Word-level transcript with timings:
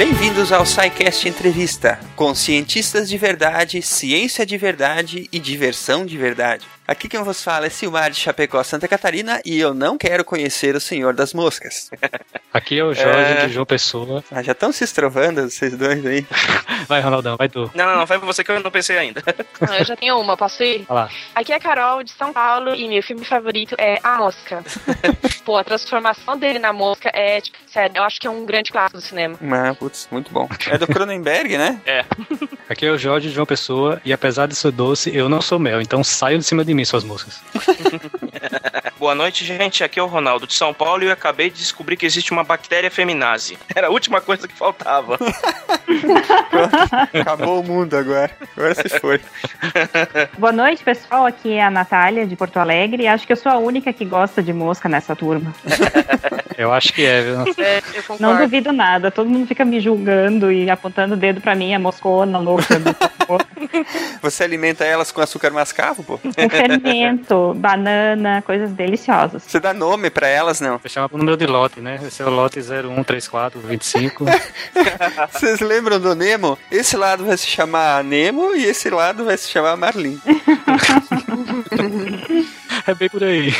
Bem-vindos 0.00 0.50
ao 0.50 0.64
SciCast 0.64 1.28
Entrevista, 1.28 2.00
com 2.16 2.34
cientistas 2.34 3.06
de 3.06 3.18
verdade, 3.18 3.82
ciência 3.82 4.46
de 4.46 4.56
verdade 4.56 5.28
e 5.30 5.38
diversão 5.38 6.06
de 6.06 6.16
verdade. 6.16 6.66
Aqui 6.90 7.08
quem 7.08 7.22
vos 7.22 7.40
fala 7.44 7.66
é 7.66 7.70
Silmar 7.70 8.10
de 8.10 8.16
Chapecó, 8.16 8.64
Santa 8.64 8.88
Catarina, 8.88 9.40
e 9.44 9.60
eu 9.60 9.72
não 9.72 9.96
quero 9.96 10.24
conhecer 10.24 10.74
o 10.74 10.80
Senhor 10.80 11.14
das 11.14 11.32
Moscas. 11.32 11.88
Aqui 12.52 12.80
é 12.80 12.84
o 12.84 12.92
Jorge 12.92 13.32
é... 13.32 13.46
de 13.46 13.52
João 13.52 13.64
Pessoa. 13.64 14.24
Ah, 14.28 14.42
já 14.42 14.50
estão 14.50 14.72
se 14.72 14.82
estrovando 14.82 15.48
vocês 15.48 15.76
dois 15.76 16.04
aí. 16.04 16.26
Vai, 16.88 17.00
Ronaldão, 17.00 17.36
vai 17.36 17.48
tu. 17.48 17.70
Não, 17.74 17.86
não, 17.86 17.98
não, 17.98 18.06
vai 18.06 18.18
pra 18.18 18.26
você 18.26 18.42
que 18.42 18.50
eu 18.50 18.58
não 18.58 18.70
pensei 18.70 18.98
ainda. 18.98 19.22
Não, 19.60 19.74
eu 19.76 19.84
já 19.84 19.94
tenho 19.94 20.18
uma, 20.18 20.36
posso 20.36 20.62
ir? 20.62 20.84
Olha 20.88 21.02
lá. 21.02 21.10
Aqui 21.34 21.52
é 21.52 21.56
a 21.56 21.60
Carol 21.60 22.02
de 22.02 22.10
São 22.10 22.32
Paulo 22.32 22.74
e 22.74 22.88
meu 22.88 23.02
filme 23.02 23.24
favorito 23.24 23.76
é 23.78 24.00
A 24.02 24.16
Mosca. 24.16 24.64
Pô, 25.44 25.56
a 25.56 25.62
transformação 25.62 26.36
dele 26.38 26.58
na 26.58 26.72
mosca 26.72 27.10
é, 27.12 27.40
tipo, 27.40 27.56
sério, 27.66 27.98
eu 27.98 28.02
acho 28.02 28.18
que 28.18 28.26
é 28.26 28.30
um 28.30 28.44
grande 28.44 28.72
clássico 28.72 28.96
do 28.98 29.02
cinema. 29.02 29.38
Ah, 29.52 29.74
putz, 29.74 30.08
muito 30.10 30.32
bom. 30.32 30.48
É 30.66 30.78
do 30.78 30.86
Cronenberg, 30.86 31.56
né? 31.56 31.80
É. 31.86 32.04
Aqui 32.68 32.86
é 32.86 32.90
o 32.90 32.98
Jorge 32.98 33.28
de 33.28 33.34
João 33.34 33.46
Pessoa 33.46 34.00
e 34.04 34.12
apesar 34.12 34.46
de 34.46 34.56
ser 34.56 34.72
doce, 34.72 35.14
eu 35.14 35.28
não 35.28 35.40
sou 35.40 35.58
mel, 35.58 35.80
então 35.80 36.02
saiam 36.02 36.38
de 36.38 36.44
cima 36.44 36.64
de 36.64 36.74
mim, 36.74 36.79
suas 36.84 37.04
moscas. 37.04 37.40
Boa 38.98 39.14
noite, 39.14 39.44
gente. 39.44 39.82
Aqui 39.82 39.98
é 39.98 40.02
o 40.02 40.06
Ronaldo 40.06 40.46
de 40.46 40.54
São 40.54 40.72
Paulo 40.72 41.02
e 41.02 41.06
eu 41.06 41.12
acabei 41.12 41.50
de 41.50 41.58
descobrir 41.58 41.96
que 41.96 42.06
existe 42.06 42.32
uma 42.32 42.44
bactéria 42.44 42.90
feminazi. 42.90 43.58
Era 43.74 43.88
a 43.88 43.90
última 43.90 44.20
coisa 44.20 44.46
que 44.46 44.54
faltava. 44.54 45.18
Acabou 47.20 47.60
o 47.60 47.64
mundo 47.64 47.96
agora. 47.96 48.30
Agora 48.56 48.74
se 48.74 48.88
foi. 49.00 49.20
Boa 50.38 50.52
noite, 50.52 50.84
pessoal. 50.84 51.26
Aqui 51.26 51.54
é 51.54 51.62
a 51.62 51.70
Natália 51.70 52.26
de 52.26 52.36
Porto 52.36 52.58
Alegre. 52.58 53.06
Acho 53.06 53.26
que 53.26 53.32
eu 53.32 53.36
sou 53.36 53.50
a 53.50 53.58
única 53.58 53.92
que 53.92 54.04
gosta 54.04 54.42
de 54.42 54.52
mosca 54.52 54.88
nessa 54.88 55.16
turma. 55.16 55.52
Eu 56.56 56.72
acho 56.72 56.92
que 56.92 57.04
é, 57.04 57.22
viu? 57.22 57.64
É, 57.64 57.82
Não 58.18 58.36
duvido 58.36 58.72
nada. 58.72 59.10
Todo 59.10 59.30
mundo 59.30 59.46
fica 59.46 59.64
me 59.64 59.80
julgando 59.80 60.52
e 60.52 60.68
apontando 60.68 61.14
o 61.14 61.16
dedo 61.16 61.40
pra 61.40 61.54
mim, 61.54 61.74
a 61.74 61.78
moscona 61.78 62.38
louca. 62.38 62.64
Você 64.22 64.44
alimenta 64.44 64.84
elas 64.84 65.10
com 65.10 65.20
açúcar 65.20 65.50
mascavo, 65.50 66.02
pô? 66.02 66.18
Com 66.18 66.50
fermento, 66.50 67.54
banana, 67.54 68.42
coisas 68.50 68.72
deliciosas. 68.72 69.44
Você 69.44 69.60
dá 69.60 69.72
nome 69.72 70.10
pra 70.10 70.26
elas, 70.26 70.60
não? 70.60 70.76
Você 70.76 70.88
chama 70.88 71.08
o 71.12 71.16
número 71.16 71.36
de 71.36 71.46
lote, 71.46 71.80
né? 71.80 72.00
Esse 72.04 72.20
é 72.20 72.26
o 72.26 72.30
lote 72.30 72.60
013425. 72.60 74.24
Vocês 75.30 75.60
lembram 75.60 76.00
do 76.00 76.16
Nemo? 76.16 76.58
Esse 76.68 76.96
lado 76.96 77.24
vai 77.24 77.36
se 77.36 77.46
chamar 77.46 78.02
Nemo 78.02 78.56
e 78.56 78.64
esse 78.64 78.90
lado 78.90 79.24
vai 79.24 79.36
se 79.36 79.48
chamar 79.48 79.76
Marlin. 79.76 80.20
é 82.88 82.92
bem 82.92 83.08
por 83.08 83.22
aí. 83.22 83.54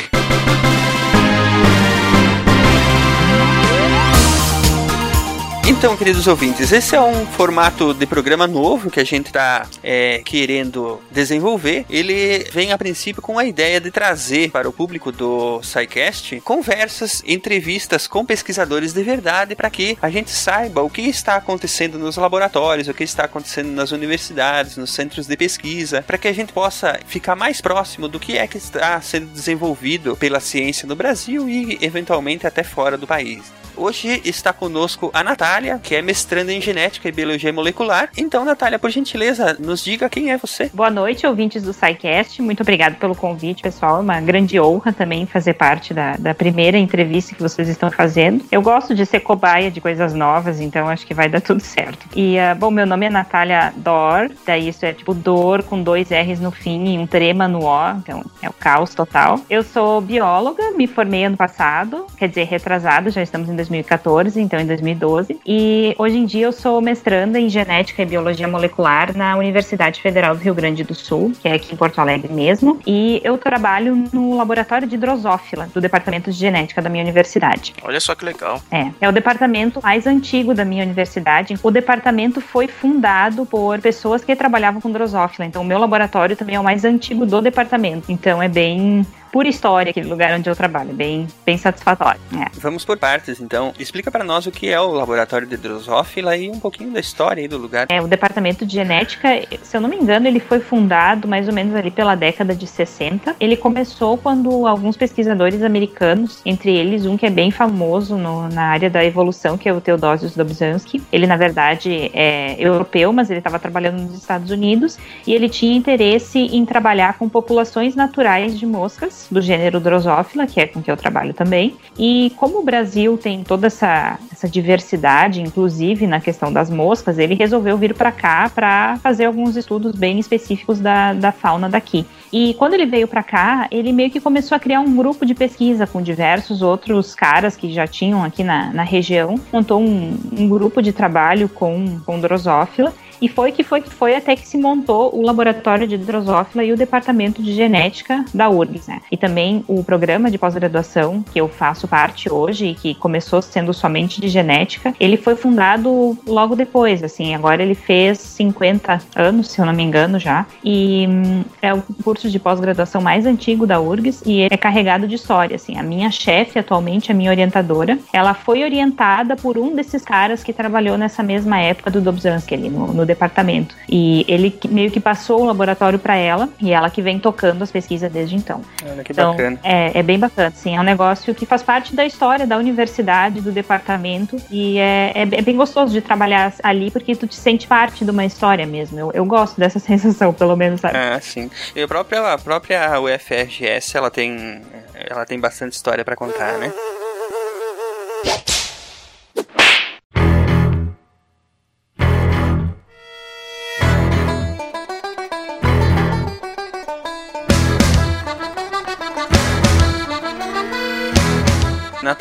Então, 5.81 5.97
queridos 5.97 6.27
ouvintes, 6.27 6.71
esse 6.71 6.95
é 6.95 7.01
um 7.01 7.25
formato 7.25 7.91
de 7.91 8.05
programa 8.05 8.45
novo 8.45 8.91
que 8.91 8.99
a 8.99 9.03
gente 9.03 9.25
está 9.25 9.67
é, 9.81 10.21
querendo 10.23 11.01
desenvolver. 11.09 11.87
Ele 11.89 12.47
vem 12.51 12.71
a 12.71 12.77
princípio 12.77 13.19
com 13.19 13.39
a 13.39 13.45
ideia 13.45 13.81
de 13.81 13.89
trazer 13.89 14.51
para 14.51 14.69
o 14.69 14.71
público 14.71 15.11
do 15.11 15.59
SciCast 15.63 16.39
conversas, 16.41 17.23
entrevistas 17.25 18.05
com 18.05 18.23
pesquisadores 18.23 18.93
de 18.93 19.01
verdade 19.01 19.55
para 19.55 19.71
que 19.71 19.97
a 19.99 20.11
gente 20.11 20.29
saiba 20.29 20.83
o 20.83 20.89
que 20.89 21.01
está 21.01 21.37
acontecendo 21.37 21.97
nos 21.97 22.15
laboratórios, 22.15 22.87
o 22.87 22.93
que 22.93 23.03
está 23.03 23.23
acontecendo 23.23 23.71
nas 23.71 23.91
universidades, 23.91 24.77
nos 24.77 24.93
centros 24.93 25.25
de 25.25 25.35
pesquisa, 25.35 26.03
para 26.03 26.19
que 26.19 26.27
a 26.27 26.33
gente 26.33 26.53
possa 26.53 26.99
ficar 27.07 27.35
mais 27.35 27.59
próximo 27.59 28.07
do 28.07 28.19
que 28.19 28.37
é 28.37 28.45
que 28.45 28.57
está 28.59 29.01
sendo 29.01 29.33
desenvolvido 29.33 30.15
pela 30.15 30.39
ciência 30.39 30.87
no 30.87 30.95
Brasil 30.95 31.49
e 31.49 31.79
eventualmente 31.81 32.45
até 32.45 32.61
fora 32.61 32.99
do 32.99 33.07
país. 33.07 33.60
Hoje 33.81 34.21
está 34.23 34.53
conosco 34.53 35.09
a 35.11 35.23
Natália, 35.23 35.79
que 35.81 35.95
é 35.95 36.03
mestranda 36.03 36.53
em 36.53 36.61
genética 36.61 37.09
e 37.09 37.11
biologia 37.11 37.51
molecular. 37.51 38.09
Então, 38.15 38.45
Natália, 38.45 38.77
por 38.77 38.91
gentileza, 38.91 39.57
nos 39.59 39.83
diga 39.83 40.07
quem 40.07 40.31
é 40.31 40.37
você. 40.37 40.69
Boa 40.71 40.91
noite, 40.91 41.25
ouvintes 41.25 41.63
do 41.63 41.73
SciCast. 41.73 42.43
Muito 42.43 42.61
obrigado 42.61 42.97
pelo 42.97 43.15
convite, 43.15 43.63
pessoal. 43.63 43.97
É 43.97 44.01
uma 44.01 44.21
grande 44.21 44.59
honra 44.59 44.93
também 44.93 45.25
fazer 45.25 45.55
parte 45.55 45.95
da, 45.95 46.15
da 46.15 46.31
primeira 46.35 46.77
entrevista 46.77 47.33
que 47.33 47.41
vocês 47.41 47.67
estão 47.67 47.89
fazendo. 47.89 48.45
Eu 48.51 48.61
gosto 48.61 48.93
de 48.93 49.03
ser 49.03 49.21
cobaia 49.21 49.71
de 49.71 49.81
coisas 49.81 50.13
novas, 50.13 50.59
então 50.59 50.87
acho 50.87 51.07
que 51.07 51.15
vai 51.15 51.27
dar 51.27 51.41
tudo 51.41 51.61
certo. 51.61 52.05
E, 52.15 52.37
uh, 52.37 52.55
bom, 52.55 52.69
meu 52.69 52.85
nome 52.85 53.07
é 53.07 53.09
Natália 53.09 53.73
Dor, 53.75 54.29
daí 54.45 54.69
isso 54.69 54.85
é 54.85 54.93
tipo 54.93 55.11
dor 55.15 55.63
com 55.63 55.81
dois 55.81 56.11
R's 56.11 56.39
no 56.39 56.51
fim 56.51 56.93
e 56.93 56.99
um 56.99 57.07
trema 57.07 57.47
no 57.47 57.65
O, 57.65 57.91
então 57.97 58.23
é 58.43 58.47
o 58.47 58.53
caos 58.53 58.93
total. 58.93 59.39
Eu 59.49 59.63
sou 59.63 60.01
bióloga, 60.01 60.69
me 60.77 60.85
formei 60.85 61.25
ano 61.25 61.35
passado, 61.35 62.05
quer 62.15 62.29
dizer, 62.29 62.43
retrasado, 62.43 63.09
já 63.09 63.23
estamos 63.23 63.49
em 63.49 63.55
2014, 63.71 64.39
então 64.39 64.59
em 64.59 64.65
2012. 64.65 65.39
E 65.45 65.95
hoje 65.97 66.17
em 66.17 66.25
dia 66.25 66.45
eu 66.45 66.51
sou 66.51 66.81
mestranda 66.81 67.39
em 67.39 67.49
genética 67.49 68.03
e 68.03 68.05
biologia 68.05 68.47
molecular 68.47 69.15
na 69.15 69.35
Universidade 69.37 70.01
Federal 70.01 70.35
do 70.35 70.41
Rio 70.41 70.53
Grande 70.53 70.83
do 70.83 70.93
Sul, 70.93 71.31
que 71.41 71.47
é 71.47 71.53
aqui 71.53 71.73
em 71.73 71.77
Porto 71.77 71.99
Alegre 71.99 72.31
mesmo. 72.31 72.79
E 72.85 73.21
eu 73.23 73.37
trabalho 73.37 74.03
no 74.13 74.35
laboratório 74.35 74.87
de 74.87 74.97
drosófila 74.97 75.69
do 75.73 75.81
departamento 75.81 76.31
de 76.31 76.37
genética 76.37 76.81
da 76.81 76.89
minha 76.89 77.03
universidade. 77.03 77.73
Olha 77.81 77.99
só 77.99 78.13
que 78.13 78.25
legal. 78.25 78.61
É, 78.71 78.91
é 78.99 79.09
o 79.09 79.11
departamento 79.11 79.81
mais 79.81 80.05
antigo 80.05 80.53
da 80.53 80.65
minha 80.65 80.83
universidade. 80.83 81.55
O 81.63 81.71
departamento 81.71 82.41
foi 82.41 82.67
fundado 82.67 83.45
por 83.45 83.79
pessoas 83.79 84.23
que 84.23 84.35
trabalhavam 84.35 84.81
com 84.81 84.91
drosófila. 84.91 85.45
Então 85.45 85.61
o 85.61 85.65
meu 85.65 85.79
laboratório 85.79 86.35
também 86.35 86.55
é 86.55 86.59
o 86.59 86.63
mais 86.63 86.83
antigo 86.85 87.25
do 87.25 87.41
departamento. 87.41 88.11
Então 88.11 88.41
é 88.41 88.47
bem 88.47 89.05
pura 89.31 89.47
história 89.47 89.91
aquele 89.91 90.09
lugar 90.09 90.37
onde 90.37 90.49
eu 90.49 90.55
trabalho, 90.55 90.93
bem, 90.93 91.27
bem 91.45 91.57
satisfatório. 91.57 92.19
É. 92.33 92.45
Vamos 92.59 92.83
por 92.83 92.97
partes, 92.97 93.39
então. 93.39 93.73
Explica 93.79 94.11
para 94.11 94.23
nós 94.23 94.45
o 94.45 94.51
que 94.51 94.69
é 94.69 94.79
o 94.79 94.91
laboratório 94.91 95.47
de 95.47 95.57
Drosophila 95.57 96.35
e 96.35 96.49
um 96.49 96.59
pouquinho 96.59 96.91
da 96.91 96.99
história 96.99 97.47
do 97.47 97.57
lugar. 97.57 97.87
É, 97.89 98.01
o 98.01 98.07
departamento 98.07 98.65
de 98.65 98.73
genética, 98.73 99.29
se 99.61 99.77
eu 99.77 99.81
não 99.81 99.89
me 99.89 99.95
engano, 99.95 100.27
ele 100.27 100.39
foi 100.39 100.59
fundado 100.59 101.27
mais 101.27 101.47
ou 101.47 101.53
menos 101.53 101.75
ali 101.75 101.91
pela 101.91 102.15
década 102.15 102.55
de 102.55 102.67
60. 102.67 103.35
Ele 103.39 103.55
começou 103.55 104.17
quando 104.17 104.67
alguns 104.67 104.97
pesquisadores 104.97 105.63
americanos, 105.63 106.41
entre 106.45 106.75
eles 106.75 107.05
um 107.05 107.17
que 107.17 107.25
é 107.25 107.29
bem 107.29 107.51
famoso 107.51 108.17
no, 108.17 108.49
na 108.49 108.63
área 108.63 108.89
da 108.89 109.03
evolução, 109.03 109.57
que 109.57 109.69
é 109.69 109.73
o 109.73 109.79
Theodosius 109.79 110.35
Dobzhansky. 110.35 111.01
Ele, 111.11 111.27
na 111.27 111.37
verdade, 111.37 112.11
é 112.13 112.55
europeu, 112.59 113.13
mas 113.13 113.29
ele 113.29 113.39
estava 113.39 113.59
trabalhando 113.59 114.01
nos 114.01 114.15
Estados 114.15 114.51
Unidos 114.51 114.97
e 115.25 115.33
ele 115.33 115.47
tinha 115.47 115.75
interesse 115.75 116.39
em 116.39 116.65
trabalhar 116.65 117.17
com 117.17 117.29
populações 117.29 117.95
naturais 117.95 118.57
de 118.57 118.65
moscas 118.65 119.20
do 119.29 119.41
gênero 119.41 119.79
Drosophila, 119.79 120.47
que 120.47 120.59
é 120.59 120.67
com 120.67 120.81
que 120.81 120.89
eu 120.89 120.97
trabalho 120.97 121.33
também. 121.33 121.75
E 121.97 122.31
como 122.37 122.59
o 122.59 122.63
Brasil 122.63 123.17
tem 123.17 123.43
toda 123.43 123.67
essa, 123.67 124.17
essa 124.31 124.47
diversidade, 124.47 125.41
inclusive 125.41 126.07
na 126.07 126.19
questão 126.19 126.51
das 126.51 126.69
moscas, 126.69 127.17
ele 127.17 127.35
resolveu 127.35 127.77
vir 127.77 127.93
para 127.93 128.11
cá 128.11 128.49
para 128.53 128.97
fazer 128.97 129.25
alguns 129.25 129.55
estudos 129.55 129.93
bem 129.93 130.19
específicos 130.19 130.79
da, 130.79 131.13
da 131.13 131.31
fauna 131.31 131.69
daqui. 131.69 132.05
E 132.31 132.53
quando 132.53 132.73
ele 132.73 132.85
veio 132.85 133.07
para 133.07 133.23
cá, 133.23 133.67
ele 133.69 133.91
meio 133.91 134.09
que 134.09 134.19
começou 134.19 134.55
a 134.55 134.59
criar 134.59 134.79
um 134.79 134.95
grupo 134.95 135.25
de 135.25 135.35
pesquisa 135.35 135.85
com 135.85 136.01
diversos 136.01 136.61
outros 136.61 137.13
caras 137.13 137.57
que 137.57 137.71
já 137.71 137.85
tinham 137.85 138.23
aqui 138.23 138.43
na, 138.43 138.71
na 138.71 138.83
região, 138.83 139.35
montou 139.51 139.81
um, 139.81 140.17
um 140.37 140.47
grupo 140.47 140.81
de 140.81 140.93
trabalho 140.93 141.49
com, 141.49 141.99
com 142.05 142.19
Drosophila 142.19 142.93
e 143.21 143.29
foi 143.29 143.51
que 143.51 143.63
foi 143.63 143.81
que 143.81 143.89
foi 143.89 144.15
até 144.15 144.35
que 144.35 144.47
se 144.47 144.57
montou 144.57 145.15
o 145.15 145.21
laboratório 145.21 145.87
de 145.87 145.97
drosófila 145.97 146.63
e 146.63 146.71
o 146.71 146.77
departamento 146.77 147.41
de 147.41 147.53
genética 147.53 148.25
da 148.33 148.49
URGS, 148.49 148.87
né? 148.87 149.01
E 149.11 149.17
também 149.17 149.63
o 149.67 149.83
programa 149.83 150.31
de 150.31 150.37
pós-graduação 150.37 151.23
que 151.31 151.39
eu 151.39 151.47
faço 151.47 151.87
parte 151.87 152.31
hoje 152.31 152.67
e 152.67 152.75
que 152.75 152.95
começou 152.95 153.41
sendo 153.41 153.73
somente 153.73 154.19
de 154.19 154.27
genética, 154.27 154.93
ele 154.99 155.17
foi 155.17 155.35
fundado 155.35 156.17
logo 156.25 156.55
depois, 156.55 157.03
assim, 157.03 157.35
agora 157.35 157.61
ele 157.61 157.75
fez 157.75 158.17
50 158.19 158.99
anos, 159.15 159.49
se 159.49 159.59
eu 159.59 159.65
não 159.65 159.73
me 159.73 159.83
engano 159.83 160.17
já, 160.17 160.45
e 160.63 161.07
hum, 161.07 161.43
é 161.61 161.73
o 161.73 161.81
curso 162.03 162.29
de 162.29 162.39
pós-graduação 162.39 163.01
mais 163.01 163.25
antigo 163.25 163.67
da 163.67 163.79
URGS 163.79 164.23
e 164.25 164.43
é 164.43 164.57
carregado 164.57 165.07
de 165.07 165.15
história, 165.15 165.55
assim. 165.55 165.77
A 165.77 165.83
minha 165.83 166.09
chefe 166.09 166.57
atualmente, 166.57 167.11
a 167.11 167.15
minha 167.15 167.29
orientadora, 167.29 167.99
ela 168.11 168.33
foi 168.33 168.63
orientada 168.63 169.35
por 169.35 169.57
um 169.57 169.75
desses 169.75 170.03
caras 170.03 170.43
que 170.43 170.53
trabalhou 170.53 170.97
nessa 170.97 171.21
mesma 171.21 171.59
época 171.59 171.91
do 171.91 172.01
Dobzhansky 172.01 172.55
ali 172.55 172.69
no, 172.69 172.87
no 172.93 173.05
departamento. 173.11 173.75
E 173.87 174.25
ele 174.27 174.57
meio 174.69 174.89
que 174.89 174.99
passou 174.99 175.41
o 175.41 175.45
laboratório 175.45 175.99
para 175.99 176.15
ela 176.15 176.49
e 176.59 176.71
ela 176.71 176.89
que 176.89 177.01
vem 177.01 177.19
tocando 177.19 177.61
as 177.63 177.71
pesquisas 177.71 178.11
desde 178.11 178.35
então. 178.35 178.61
Olha 178.89 179.03
que 179.03 179.11
então, 179.11 179.31
bacana. 179.31 179.59
É, 179.63 179.99
é 179.99 180.03
bem 180.03 180.17
bacana, 180.17 180.51
sim. 180.55 180.75
É 180.75 180.79
um 180.79 180.83
negócio 180.83 181.33
que 181.35 181.45
faz 181.45 181.61
parte 181.61 181.95
da 181.95 182.05
história 182.05 182.47
da 182.47 182.57
universidade, 182.57 183.41
do 183.41 183.51
departamento 183.51 184.37
e 184.49 184.77
é, 184.77 185.11
é, 185.15 185.21
é 185.21 185.41
bem 185.41 185.55
gostoso 185.55 185.91
de 185.91 186.01
trabalhar 186.01 186.53
ali 186.63 186.89
porque 186.89 187.15
tu 187.15 187.27
te 187.27 187.35
sente 187.35 187.67
parte 187.67 188.05
de 188.05 188.11
uma 188.11 188.25
história 188.25 188.65
mesmo. 188.65 188.99
Eu, 188.99 189.11
eu 189.13 189.25
gosto 189.25 189.59
dessa 189.59 189.79
sensação, 189.79 190.33
pelo 190.33 190.55
menos, 190.55 190.81
sabe? 190.81 190.97
Ah, 190.97 191.19
sim. 191.21 191.49
E 191.75 191.81
a 191.81 191.87
própria, 191.87 192.33
a 192.33 192.37
própria 192.37 192.99
UFRGS, 192.99 193.95
ela 193.95 194.09
tem, 194.09 194.61
ela 194.93 195.25
tem 195.25 195.39
bastante 195.39 195.73
história 195.73 196.03
para 196.05 196.15
contar, 196.15 196.57
né? 196.57 196.71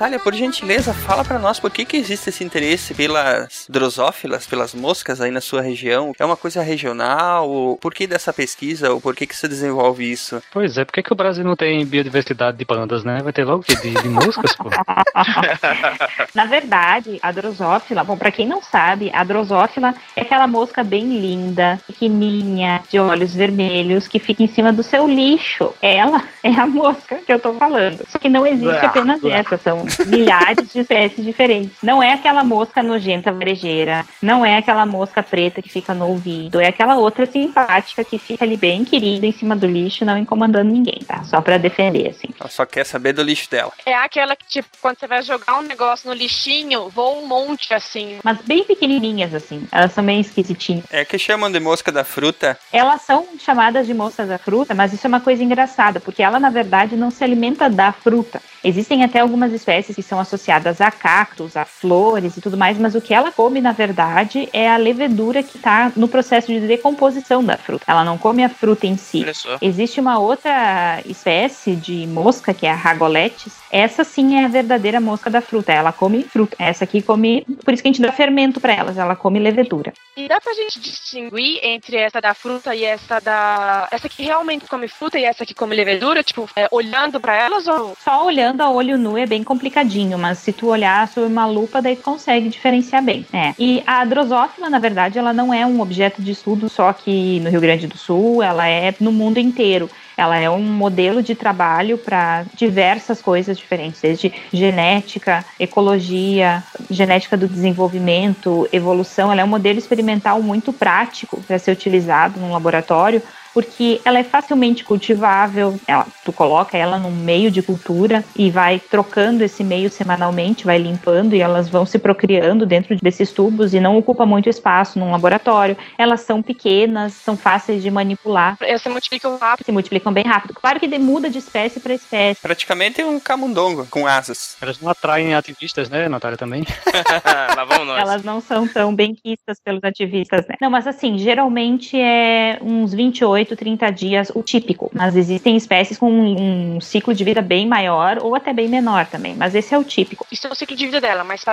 Natália, 0.01 0.19
por 0.19 0.33
gentileza, 0.33 0.95
fala 0.95 1.23
para 1.23 1.39
nós 1.39 1.61
por 1.61 1.71
que, 1.71 1.85
que 1.85 1.99
existe 1.99 2.31
esse 2.31 2.43
interesse 2.43 2.95
pelas 2.95 3.67
drosófilas, 3.69 4.47
pelas 4.47 4.75
moscas 4.75 5.21
aí 5.21 5.31
na 5.31 5.43
sua 5.43 5.61
região. 5.61 6.15
É 6.19 6.25
uma 6.25 6.39
coisa 6.39 6.63
regional? 6.63 7.47
Ou 7.47 7.77
por 7.77 7.93
que 7.93 8.07
dessa 8.07 8.33
pesquisa? 8.33 8.91
Ou 8.91 8.99
por 8.99 9.15
que, 9.15 9.27
que 9.27 9.37
você 9.37 9.47
desenvolve 9.47 10.11
isso? 10.11 10.43
Pois 10.51 10.79
é, 10.79 10.87
por 10.87 10.95
que, 10.95 11.03
que 11.03 11.13
o 11.13 11.17
Brasil 11.17 11.45
não 11.45 11.55
tem 11.55 11.85
biodiversidade 11.85 12.57
de 12.57 12.65
pandas, 12.65 13.05
né? 13.05 13.21
Vai 13.23 13.31
ter 13.31 13.45
logo 13.45 13.63
de, 13.63 13.77
de 13.77 14.09
moscas, 14.09 14.57
pô. 14.57 14.71
Na 16.35 16.47
verdade, 16.47 17.19
a 17.21 17.31
drosófila, 17.31 18.03
bom, 18.03 18.17
para 18.17 18.33
quem 18.33 18.47
não 18.47 18.63
sabe, 18.63 19.11
a 19.13 19.23
drosófila 19.23 19.95
é 20.17 20.23
aquela 20.23 20.47
mosca 20.47 20.83
bem 20.83 21.21
linda, 21.21 21.79
pequenininha, 21.87 22.83
de 22.91 22.99
olhos 22.99 23.35
vermelhos, 23.35 24.09
que 24.09 24.19
fica 24.19 24.43
em 24.43 24.49
cima 24.49 24.73
do 24.73 24.83
seu 24.83 25.07
lixo. 25.07 25.75
Ela 25.83 26.25
é 26.43 26.55
a 26.55 26.67
mosca 26.67 27.17
que 27.17 27.31
eu 27.31 27.39
tô 27.39 27.53
falando. 27.53 28.03
Só 28.09 28.19
que 28.19 28.31
não 28.31 28.47
existe 28.47 28.87
apenas 28.87 29.23
essa, 29.23 29.59
são 29.59 29.90
milhares 30.07 30.73
de 30.73 30.81
espécies 30.81 31.25
diferentes. 31.25 31.77
Não 31.83 32.03
é 32.03 32.13
aquela 32.13 32.45
mosca 32.45 32.83
nojenta 32.83 33.33
varejeira, 33.33 34.05
não 34.21 34.45
é 34.45 34.59
aquela 34.59 34.87
mosca 34.87 35.23
preta 35.23 35.63
que 35.63 35.69
fica 35.69 35.95
no 35.95 36.07
ouvido, 36.07 36.61
é 36.61 36.69
aquela 36.69 36.97
outra 36.97 37.27
simpática 37.27 38.05
que 38.05 38.19
fica 38.19 38.45
ali 38.45 38.57
bem 38.57 38.85
querida 38.85 39.27
em 39.27 39.33
cima 39.33 39.57
do 39.57 39.67
lixo, 39.67 40.05
não 40.05 40.17
incomodando 40.17 40.71
ninguém, 40.71 41.01
tá? 41.07 41.25
Só 41.25 41.41
para 41.41 41.59
defender, 41.59 42.09
assim. 42.09 42.29
Ela 42.39 42.49
só 42.49 42.67
quer 42.67 42.85
saber 42.85 43.13
do 43.13 43.23
lixo 43.23 43.51
dela. 43.51 43.73
É 43.85 43.95
aquela 43.95 44.37
que, 44.37 44.47
tipo, 44.47 44.69
quando 44.81 44.99
você 44.99 45.07
vai 45.07 45.23
jogar 45.23 45.59
um 45.59 45.63
negócio 45.63 46.09
no 46.09 46.15
lixinho, 46.15 46.89
voa 46.89 47.19
um 47.19 47.27
monte 47.27 47.73
assim. 47.73 48.19
Mas 48.23 48.39
bem 48.43 48.65
pequenininhas, 48.65 49.35
assim. 49.35 49.67
Elas 49.73 49.93
são 49.93 50.05
meio 50.05 50.21
esquisitinhas. 50.21 50.85
É 50.91 51.05
que 51.05 51.19
chamam 51.19 51.51
de 51.51 51.61
mosca 51.61 51.91
da 51.91 52.05
fruta. 52.05 52.59
Elas 52.73 53.03
são 53.03 53.27
chamadas 53.39 53.87
de 53.87 53.95
moscas 53.95 54.29
da 54.29 54.39
fruta, 54.39 54.75
mas 54.75 54.93
isso 54.93 55.07
é 55.07 55.09
uma 55.09 55.21
coisa 55.21 55.43
engraçada, 55.43 56.01
porque 56.01 56.23
ela, 56.23 56.39
na 56.39 56.51
verdade, 56.51 56.97
não 56.97 57.11
se 57.11 57.23
alimenta 57.25 57.69
da 57.69 57.93
fruta. 57.93 58.41
Existem 58.63 59.03
até 59.03 59.21
algumas 59.21 59.53
espécies 59.53 59.70
que 59.71 60.03
são 60.03 60.19
associadas 60.19 60.81
a 60.81 60.91
cactos, 60.91 61.57
a 61.57 61.65
flores 61.65 62.37
e 62.37 62.41
tudo 62.41 62.57
mais, 62.57 62.77
mas 62.79 62.95
o 62.95 63.01
que 63.01 63.15
ela 63.15 63.31
come, 63.31 63.61
na 63.61 63.73
verdade, 63.73 64.49
é 64.53 64.69
a 64.69 64.77
levedura 64.77 65.43
que 65.43 65.57
está 65.57 65.93
no 65.95 66.09
processo 66.09 66.49
de 66.49 66.61
decomposição 66.61 67.43
da 67.45 67.57
fruta. 67.57 67.85
Ela 67.87 68.05
não 68.05 68.19
come 68.19 68.43
a 68.43 68.49
fruta 68.49 68.87
em 68.87 68.97
si. 68.97 69.25
Existe 69.63 70.01
uma 70.01 70.19
outra 70.19 71.01
espécie 71.07 71.77
de 71.77 72.07
mosca, 72.07 72.53
que 72.53 72.67
é 72.67 72.71
a 72.71 72.75
ragoletes. 72.75 73.53
Essa 73.71 74.03
sim 74.03 74.37
é 74.37 74.45
a 74.45 74.49
verdadeira 74.49 75.01
mosca 75.01 75.31
da 75.31 75.41
fruta. 75.41 75.73
Ela 75.73 75.93
come 75.93 76.25
fruta. 76.25 76.57
Essa 76.59 76.85
aqui 76.85 77.01
come. 77.01 77.47
Por 77.65 77.73
isso 77.73 77.83
que 77.83 77.89
a 77.89 77.93
gente 77.93 78.03
dá 78.03 78.13
fermento 78.13 78.61
para 78.61 78.75
elas. 78.75 78.99
Ela 78.99 79.15
come 79.15 79.39
levedura. 79.39 79.93
E 80.17 80.27
dá 80.27 80.41
pra 80.41 80.53
gente 80.55 80.81
distinguir 80.81 81.61
entre 81.63 81.97
essa 81.97 82.21
da 82.21 82.35
fruta 82.35 82.75
e 82.75 82.85
essa 82.85 83.21
da. 83.21 83.89
Essa 83.91 84.09
que 84.09 84.25
realmente 84.25 84.67
come 84.67 84.89
fruta 84.89 85.19
e 85.19 85.25
essa 85.25 85.47
que 85.47 85.55
come 85.55 85.77
levedura? 85.77 86.23
Tipo, 86.23 86.49
é, 86.57 86.67
olhando 86.71 87.21
pra 87.21 87.37
elas 87.37 87.67
ou. 87.69 87.97
Só 88.03 88.27
olhando 88.27 88.61
a 88.61 88.71
olho 88.71 88.99
nu 88.99 89.17
é 89.17 89.27
bem 89.27 89.45
complicadinho, 89.61 90.19
mas 90.19 90.39
se 90.39 90.53
tu 90.53 90.69
olhar 90.69 91.07
sob 91.07 91.27
uma 91.27 91.45
lupa, 91.45 91.83
daí 91.83 91.95
tu 91.95 92.03
consegue 92.03 92.49
diferenciar 92.49 93.03
bem. 93.03 93.27
É. 93.31 93.53
E 93.59 93.83
a 93.87 94.03
drosófila, 94.07 94.71
na 94.71 94.79
verdade, 94.79 95.19
ela 95.19 95.35
não 95.35 95.53
é 95.53 95.67
um 95.67 95.81
objeto 95.81 96.23
de 96.23 96.33
estudo 96.33 96.69
só 96.71 96.89
aqui 96.89 97.41
no 97.41 97.51
Rio 97.51 97.61
Grande 97.61 97.87
do 97.87 97.99
Sul, 97.99 98.43
ela 98.43 98.67
é 98.67 98.95
no 98.99 99.13
mundo 99.13 99.39
inteiro. 99.39 99.91
Ela 100.17 100.39
é 100.39 100.51
um 100.51 100.63
modelo 100.63 101.23
de 101.23 101.35
trabalho 101.35 101.97
para 101.97 102.45
diversas 102.55 103.23
coisas 103.23 103.57
diferentes, 103.57 104.01
desde 104.01 104.33
genética, 104.53 105.45
ecologia, 105.59 106.63
genética 106.91 107.37
do 107.37 107.49
desenvolvimento, 107.49 108.69
evolução. 108.71 109.33
Ela 109.33 109.41
é 109.41 109.45
um 109.45 109.49
modelo 109.49 109.79
experimental 109.79 110.43
muito 110.43 110.73
prático 110.73 111.41
para 111.47 111.59
ser 111.59 111.73
utilizado 111.73 112.39
num 112.39 112.53
laboratório, 112.53 113.23
porque 113.53 114.01
ela 114.05 114.19
é 114.19 114.25
facilmente 114.25 114.85
cultivável, 114.85 115.79
ela, 115.87 116.07
tu 116.25 116.33
coloca 116.33 116.77
ela 116.77 116.99
num 116.99 117.11
meio 117.11 117.51
de 117.51 117.63
cultura 117.63 118.25
e 118.37 118.51
vai 118.51 118.79
trocando 118.79 119.43
esse 119.43 119.65
meio 119.65 119.91
semanalmente, 119.91 120.65
vai 120.65 120.79
limpando 120.79 121.35
e 121.35 121.41
elas 121.41 121.69
vão 121.69 121.85
se 121.85 121.99
procriando 121.99 122.65
dentro 122.65 122.97
desses 122.97 123.33
tubos 123.33 123.75
e 123.75 123.81
não 123.81 123.97
ocupa 123.97 124.25
muito 124.25 124.49
espaço 124.49 124.99
num 124.99 125.11
laboratório. 125.11 125.77
Elas 125.99 126.21
são 126.21 126.43
pequenas, 126.43 127.15
são 127.15 127.37
fáceis 127.37 127.83
de 127.83 127.91
manipular, 127.91 128.57
Elas 128.61 128.83
se 128.83 128.89
multiplicam 128.89 129.37
rápido. 129.37 129.67
se 129.67 129.73
multiplicam 129.73 130.13
bem 130.13 130.25
rápido. 130.25 130.55
Claro 130.55 130.79
que 130.79 131.01
muda 131.01 131.31
de 131.31 131.39
espécie 131.39 131.81
para 131.81 131.95
espécie. 131.95 132.41
Praticamente 132.41 133.03
um 133.03 133.19
camundongo 133.19 133.87
com 133.87 134.07
asas. 134.07 134.57
Elas 134.61 134.81
não 134.81 134.91
atraem 134.91 135.35
ativistas, 135.35 135.89
né, 135.89 136.09
Natália, 136.09 136.37
também? 136.37 136.65
Lá 137.57 137.65
vamos 137.65 137.87
nós. 137.87 138.01
Elas 138.01 138.23
não 138.23 138.41
são 138.41 138.69
tão 138.69 138.95
bem 138.95 139.15
quistas 139.15 139.59
pelos 139.65 139.83
ativistas, 139.83 140.47
né? 140.47 140.57
Não, 140.61 140.71
mas 140.71 140.87
assim, 140.87 141.19
geralmente 141.19 141.99
é 141.99 142.59
uns 142.61 142.93
28, 142.93 143.40
30 143.45 143.91
dias 143.91 144.31
o 144.35 144.43
típico. 144.43 144.91
Mas 144.93 145.17
existem 145.17 145.57
espécies 145.57 145.99
com 145.99 146.11
um, 146.11 146.77
um 146.77 146.81
ciclo 146.81 147.15
de 147.15 147.25
vida 147.25 147.43
bem 147.43 147.67
maior 147.67 148.19
ou 148.21 148.35
até 148.35 148.53
bem 148.53 148.69
menor 148.69 149.07
também. 149.07 149.35
Mas 149.35 149.55
esse 149.55 149.75
é 149.75 149.79
o 149.79 149.85
típico. 149.85 150.27
Isso 150.31 150.47
é 150.47 150.51
o 150.51 150.55
ciclo 150.55 150.77
de 150.77 150.87
vida 150.87 151.01
dela, 151.01 151.25
mas 151.25 151.45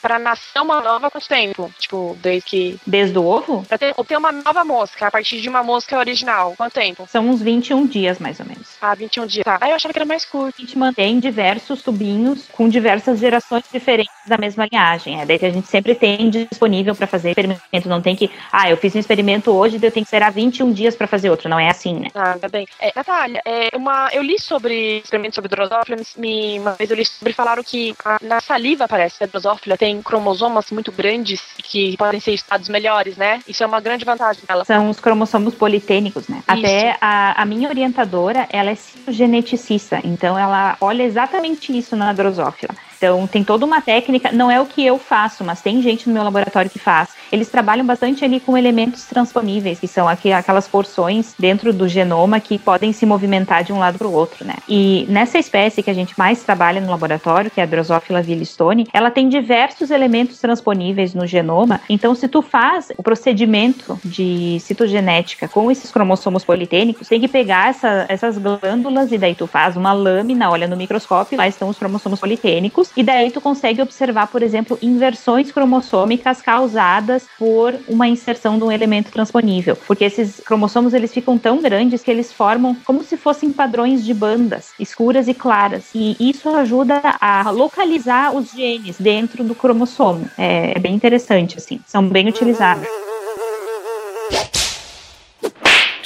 pra 0.00 0.18
nascer 0.18 0.60
uma 0.60 0.80
nova 0.80 1.10
quanto 1.10 1.28
tempo? 1.28 1.70
Tipo, 1.78 2.16
desde 2.20 2.48
que. 2.48 2.80
Desde 2.86 3.18
o 3.18 3.24
ovo, 3.24 3.64
Pra 3.68 3.78
ter, 3.78 3.94
obter 3.96 4.16
uma 4.16 4.32
nova 4.32 4.64
mosca 4.64 5.06
a 5.06 5.10
partir 5.10 5.40
de 5.40 5.48
uma 5.48 5.62
mosca 5.62 5.98
original, 5.98 6.54
quanto 6.56 6.74
tempo? 6.74 7.06
são 7.08 7.28
uns 7.28 7.40
21 7.42 7.86
dias 7.86 8.18
mais 8.18 8.38
ou 8.40 8.46
menos. 8.46 8.76
Ah, 8.80 8.94
21 8.94 9.26
dias. 9.26 9.44
Tá. 9.44 9.58
Ah, 9.60 9.70
eu 9.70 9.76
achava 9.76 9.92
que 9.92 9.98
era 9.98 10.06
mais 10.06 10.24
curto. 10.24 10.54
A 10.58 10.60
gente 10.60 10.78
mantém 10.78 11.18
diversos 11.18 11.82
tubinhos 11.82 12.46
com 12.52 12.68
diversas 12.68 13.18
gerações 13.18 13.64
diferentes 13.72 14.12
da 14.26 14.36
mesma 14.38 14.66
linhagem. 14.70 15.20
É 15.20 15.26
daí 15.26 15.38
que 15.38 15.46
a 15.46 15.50
gente 15.50 15.66
sempre 15.68 15.94
tem 15.94 16.28
disponível 16.30 16.94
para 16.94 17.06
fazer 17.06 17.30
experimento. 17.30 17.88
Não 17.88 18.00
tem 18.00 18.14
que, 18.16 18.30
ah, 18.52 18.70
eu 18.70 18.76
fiz 18.76 18.94
um 18.94 18.98
experimento 18.98 19.50
hoje, 19.50 19.76
eu 19.76 19.80
tenho 19.80 19.92
que 19.92 20.00
esperar 20.02 20.30
21 20.32 20.72
dias 20.72 20.94
para 20.96 21.06
fazer 21.06 21.30
outro. 21.30 21.35
Não 21.48 21.58
é 21.58 21.68
assim, 21.68 22.00
né? 22.00 22.08
Ah, 22.14 22.36
tá 22.38 22.48
bem. 22.48 22.66
É, 22.80 22.92
Natália, 22.94 23.42
é, 23.44 23.76
uma, 23.76 24.08
eu 24.12 24.22
li 24.22 24.38
sobre 24.40 24.98
experimentos 24.98 25.34
sobre 25.34 25.48
drosófila, 25.48 25.96
me, 26.16 26.58
uma 26.58 26.72
vez 26.72 26.90
eu 26.90 26.96
li 26.96 27.04
sobre, 27.04 27.32
falaram 27.32 27.62
que 27.62 27.94
a- 28.04 28.18
na 28.22 28.40
saliva, 28.40 28.88
parece, 28.88 29.22
a 29.22 29.26
drosófila 29.26 29.76
tem 29.76 30.02
cromossomas 30.02 30.70
muito 30.70 30.90
grandes 30.92 31.42
que 31.58 31.96
podem 31.96 32.20
ser 32.20 32.32
estados 32.32 32.68
melhores, 32.68 33.16
né? 33.16 33.40
Isso 33.46 33.62
é 33.62 33.66
uma 33.66 33.80
grande 33.80 34.04
vantagem 34.04 34.42
dela. 34.46 34.64
São 34.64 34.88
os 34.88 34.98
cromossomos 35.00 35.54
politênicos, 35.54 36.28
né? 36.28 36.42
Até 36.46 36.96
a, 37.00 37.42
a 37.42 37.44
minha 37.44 37.68
orientadora, 37.68 38.48
ela 38.50 38.70
é 38.70 38.76
geneticista, 39.08 40.00
então 40.04 40.38
ela 40.38 40.76
olha 40.80 41.02
exatamente 41.02 41.76
isso 41.76 41.96
na 41.96 42.12
drosófila. 42.12 42.74
Então 42.96 43.26
tem 43.26 43.44
toda 43.44 43.64
uma 43.64 43.80
técnica, 43.80 44.32
não 44.32 44.50
é 44.50 44.60
o 44.60 44.66
que 44.66 44.84
eu 44.84 44.98
faço, 44.98 45.44
mas 45.44 45.60
tem 45.60 45.82
gente 45.82 46.08
no 46.08 46.14
meu 46.14 46.22
laboratório 46.22 46.70
que 46.70 46.78
faz. 46.78 47.10
Eles 47.30 47.48
trabalham 47.48 47.84
bastante 47.84 48.24
ali 48.24 48.40
com 48.40 48.56
elementos 48.56 49.04
transponíveis, 49.04 49.78
que 49.78 49.88
são 49.88 50.06
aquelas 50.08 50.68
porções 50.68 51.34
dentro 51.38 51.72
do 51.72 51.88
genoma 51.88 52.40
que 52.40 52.58
podem 52.58 52.92
se 52.92 53.04
movimentar 53.04 53.64
de 53.64 53.72
um 53.72 53.78
lado 53.78 53.98
para 53.98 54.06
o 54.06 54.12
outro, 54.12 54.44
né? 54.44 54.54
E 54.68 55.06
nessa 55.08 55.38
espécie 55.38 55.82
que 55.82 55.90
a 55.90 55.94
gente 55.94 56.18
mais 56.18 56.42
trabalha 56.42 56.80
no 56.80 56.90
laboratório, 56.90 57.50
que 57.50 57.60
é 57.60 57.64
a 57.64 57.66
Drosophila 57.66 58.20
willistone, 58.26 58.86
ela 58.92 59.10
tem 59.10 59.28
diversos 59.28 59.90
elementos 59.90 60.38
transponíveis 60.40 61.14
no 61.14 61.26
genoma. 61.26 61.80
Então, 61.88 62.14
se 62.14 62.28
tu 62.28 62.40
faz 62.42 62.92
o 62.96 63.02
procedimento 63.02 63.98
de 64.04 64.58
citogenética 64.60 65.48
com 65.48 65.70
esses 65.70 65.90
cromossomos 65.90 66.44
politênicos, 66.44 67.08
tem 67.08 67.20
que 67.20 67.28
pegar 67.28 67.70
essa- 67.70 68.06
essas 68.08 68.38
glândulas 68.38 69.12
e 69.12 69.18
daí 69.18 69.34
tu 69.34 69.46
faz 69.46 69.76
uma 69.76 69.92
lâmina, 69.92 70.50
olha 70.50 70.66
no 70.66 70.76
microscópio, 70.76 71.36
lá 71.36 71.46
estão 71.46 71.68
os 71.68 71.78
cromossomos 71.78 72.20
politênicos, 72.20 72.85
e 72.96 73.02
daí 73.02 73.30
tu 73.30 73.40
consegue 73.40 73.80
observar, 73.82 74.26
por 74.28 74.42
exemplo, 74.42 74.78
inversões 74.82 75.50
cromossômicas 75.50 76.42
causadas 76.42 77.26
por 77.38 77.74
uma 77.88 78.08
inserção 78.08 78.58
de 78.58 78.64
um 78.64 78.72
elemento 78.72 79.10
transponível, 79.10 79.76
porque 79.86 80.04
esses 80.04 80.40
cromossomos 80.40 80.94
eles 80.94 81.12
ficam 81.12 81.38
tão 81.38 81.60
grandes 81.60 82.02
que 82.02 82.10
eles 82.10 82.32
formam 82.32 82.76
como 82.84 83.02
se 83.02 83.16
fossem 83.16 83.52
padrões 83.52 84.04
de 84.04 84.12
bandas 84.12 84.72
escuras 84.78 85.28
e 85.28 85.34
claras, 85.34 85.90
e 85.94 86.16
isso 86.18 86.48
ajuda 86.48 87.00
a 87.20 87.50
localizar 87.50 88.34
os 88.34 88.50
genes 88.50 88.96
dentro 88.98 89.44
do 89.44 89.54
cromossomo. 89.54 90.28
É, 90.36 90.72
é 90.76 90.78
bem 90.78 90.94
interessante, 90.94 91.58
assim, 91.58 91.80
são 91.86 92.08
bem 92.08 92.28
utilizados. 92.28 93.05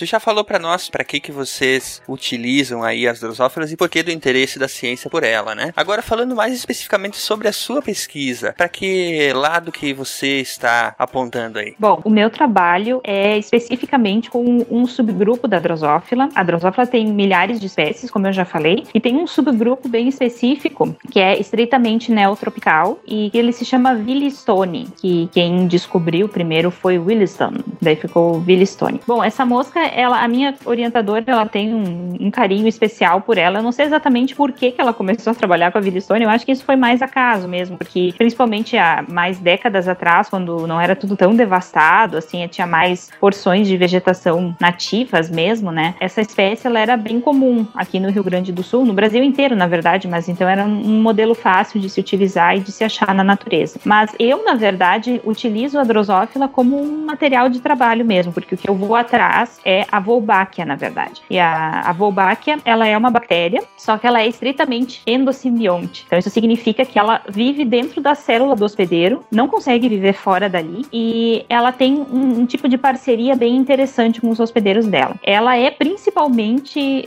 Tu 0.01 0.07
já 0.07 0.19
falou 0.19 0.43
pra 0.43 0.59
nós 0.59 0.89
pra 0.89 1.05
que 1.05 1.21
que 1.21 1.31
vocês 1.31 2.01
utilizam 2.09 2.83
aí 2.83 3.07
as 3.07 3.21
drosófilas 3.21 3.71
e 3.71 3.77
por 3.77 3.87
que 3.91 4.03
do 4.03 4.11
interesse 4.11 4.59
da 4.59 4.67
ciência 4.67 5.11
por 5.11 5.23
ela, 5.23 5.55
né? 5.55 5.75
Agora 5.77 6.01
falando 6.01 6.35
mais 6.35 6.55
especificamente 6.55 7.19
sobre 7.19 7.49
a 7.49 7.53
sua 7.53 7.83
pesquisa, 7.83 8.55
pra 8.57 8.67
que 8.67 9.31
lado 9.35 9.71
que 9.71 9.93
você 9.93 10.41
está 10.41 10.95
apontando 10.99 11.59
aí? 11.59 11.75
Bom, 11.79 12.01
o 12.03 12.09
meu 12.09 12.31
trabalho 12.31 13.03
é 13.05 13.37
especificamente 13.37 14.31
com 14.31 14.65
um 14.71 14.87
subgrupo 14.87 15.47
da 15.47 15.59
drosófila. 15.59 16.31
A 16.35 16.43
drosófila 16.43 16.87
tem 16.87 17.07
milhares 17.07 17.61
de 17.61 17.67
espécies, 17.67 18.11
como 18.11 18.27
eu 18.27 18.33
já 18.33 18.47
falei, 18.47 18.85
e 18.95 19.01
tem 19.01 19.17
um 19.17 19.27
subgrupo 19.27 19.87
bem 19.87 20.09
específico 20.09 20.97
que 21.11 21.21
é 21.21 21.39
estritamente 21.39 22.11
neotropical 22.11 22.99
e 23.07 23.31
ele 23.35 23.53
se 23.53 23.67
chama 23.67 23.93
Willistone, 23.93 24.89
que 24.99 25.29
quem 25.31 25.67
descobriu 25.67 26.27
primeiro 26.27 26.71
foi 26.71 26.99
Williston, 26.99 27.53
daí 27.83 27.97
ficou 27.97 28.43
Willistone. 28.49 29.03
Bom, 29.07 29.23
essa 29.23 29.45
mosca 29.45 29.90
ela, 29.95 30.23
a 30.23 30.29
minha 30.29 30.55
orientadora, 30.65 31.25
ela 31.27 31.47
tem 31.47 31.75
um, 31.75 32.17
um, 32.21 32.31
carinho 32.31 32.67
especial 32.67 33.21
por 33.21 33.39
ela. 33.39 33.59
Eu 33.59 33.63
não 33.63 33.73
sei 33.73 33.87
exatamente 33.87 34.35
por 34.35 34.53
que, 34.53 34.71
que 34.73 34.81
ela 34.81 34.93
começou 34.93 35.31
a 35.33 35.35
trabalhar 35.35 35.71
com 35.73 35.79
a 35.79 35.81
Vida 35.81 36.01
Stone. 36.01 36.25
Eu 36.25 36.31
acho 36.31 36.45
que 36.45 36.53
isso 36.53 36.65
foi 36.65 36.77
mais 36.77 37.03
acaso 37.03 37.49
mesmo, 37.49 37.77
porque 37.77 38.13
principalmente 38.17 38.77
há 38.77 39.05
mais 39.09 39.39
décadas 39.39 39.89
atrás, 39.89 40.29
quando 40.29 40.67
não 40.67 40.81
era 40.81 40.95
tudo 40.97 41.17
tão 41.17 41.35
devastado, 41.35 42.17
assim, 42.17 42.47
tinha 42.49 42.67
mais 42.67 43.11
porções 43.21 43.67
de 43.67 43.77
vegetação 43.77 44.55
nativas 44.61 45.31
mesmo, 45.31 45.71
né? 45.71 45.95
Essa 46.01 46.21
espécie 46.21 46.67
ela 46.67 46.79
era 46.79 46.97
bem 46.97 47.21
comum 47.21 47.67
aqui 47.75 47.99
no 48.01 48.11
Rio 48.11 48.25
Grande 48.25 48.53
do 48.53 48.63
Sul, 48.63 48.85
no 48.85 48.93
Brasil 48.93 49.23
inteiro, 49.23 49.57
na 49.57 49.67
verdade, 49.67 50.09
mas 50.09 50.29
então 50.29 50.49
era 50.49 50.65
um 50.65 51.01
modelo 51.03 51.35
fácil 51.35 51.81
de 51.81 51.89
se 51.89 52.01
utilizar 52.01 52.57
e 52.57 52.61
de 52.61 52.73
se 52.73 52.85
achar 52.85 53.15
na 53.15 53.25
natureza. 53.25 53.79
Mas 53.85 54.15
eu, 54.19 54.45
na 54.45 54.55
verdade, 54.55 55.21
utilizo 55.25 55.79
a 55.79 55.85
drosófila 55.85 56.49
como 56.49 56.81
um 56.81 57.07
material 57.07 57.49
de 57.49 57.61
trabalho 57.61 58.05
mesmo, 58.05 58.33
porque 58.33 58.55
o 58.55 58.59
que 58.59 58.69
eu 58.69 58.75
vou 58.75 58.95
atrás 58.95 59.59
é 59.65 59.80
a 59.91 59.99
Wolbachia, 59.99 60.65
na 60.65 60.77
verdade. 60.77 61.23
E 61.31 61.39
a, 61.39 61.83
a 61.83 61.93
Wolbachia, 61.93 62.59
ela 62.65 62.87
é 62.87 62.97
uma 62.97 63.11
bactéria, 63.11 63.63
só 63.77 63.97
que 63.97 64.07
ela 64.07 64.21
é 64.21 64.27
estritamente 64.27 65.03
endossimbionte. 65.07 66.05
Então 66.07 66.19
isso 66.19 66.31
significa 66.31 66.85
que 66.85 66.99
ela 66.99 67.23
vive 67.29 67.65
dentro 67.65 68.01
da 68.01 68.15
célula 68.15 68.57
do 68.57 68.65
hospedeiro, 68.65 69.25
não 69.31 69.49
consegue 69.49 69.89
viver 69.89 70.15
fora 70.15 70.49
dali 70.49 70.87
e 70.93 71.45
ela 71.49 71.73
tem 71.73 71.95
um, 71.95 72.41
um 72.41 72.47
tipo 72.47 72.69
de 72.69 72.77
parceria 72.79 73.37
bem 73.37 73.57
interessante 73.57 74.21
com 74.21 74.31
os 74.31 74.41
hospedeiros 74.41 74.87
dela. 74.87 75.17
Ela 75.23 75.57
é 75.57 75.71
principalmente 75.71 77.07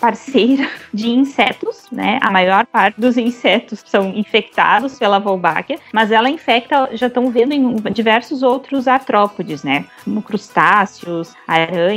parceira 0.00 0.68
de 0.92 1.10
insetos, 1.10 1.86
né? 1.90 2.18
A 2.22 2.30
maior 2.30 2.66
parte 2.66 3.00
dos 3.00 3.16
insetos 3.16 3.82
são 3.86 4.10
infectados 4.14 4.98
pela 4.98 5.18
Wolbachia, 5.18 5.78
mas 5.92 6.10
ela 6.10 6.30
infecta, 6.30 6.88
já 6.92 7.06
estão 7.06 7.30
vendo 7.30 7.52
em 7.52 7.76
diversos 7.92 8.42
outros 8.42 8.86
artrópodes, 8.88 9.62
né? 9.62 9.84
Como 10.04 10.22
crustáceos, 10.22 11.34
aranhas, 11.46 11.87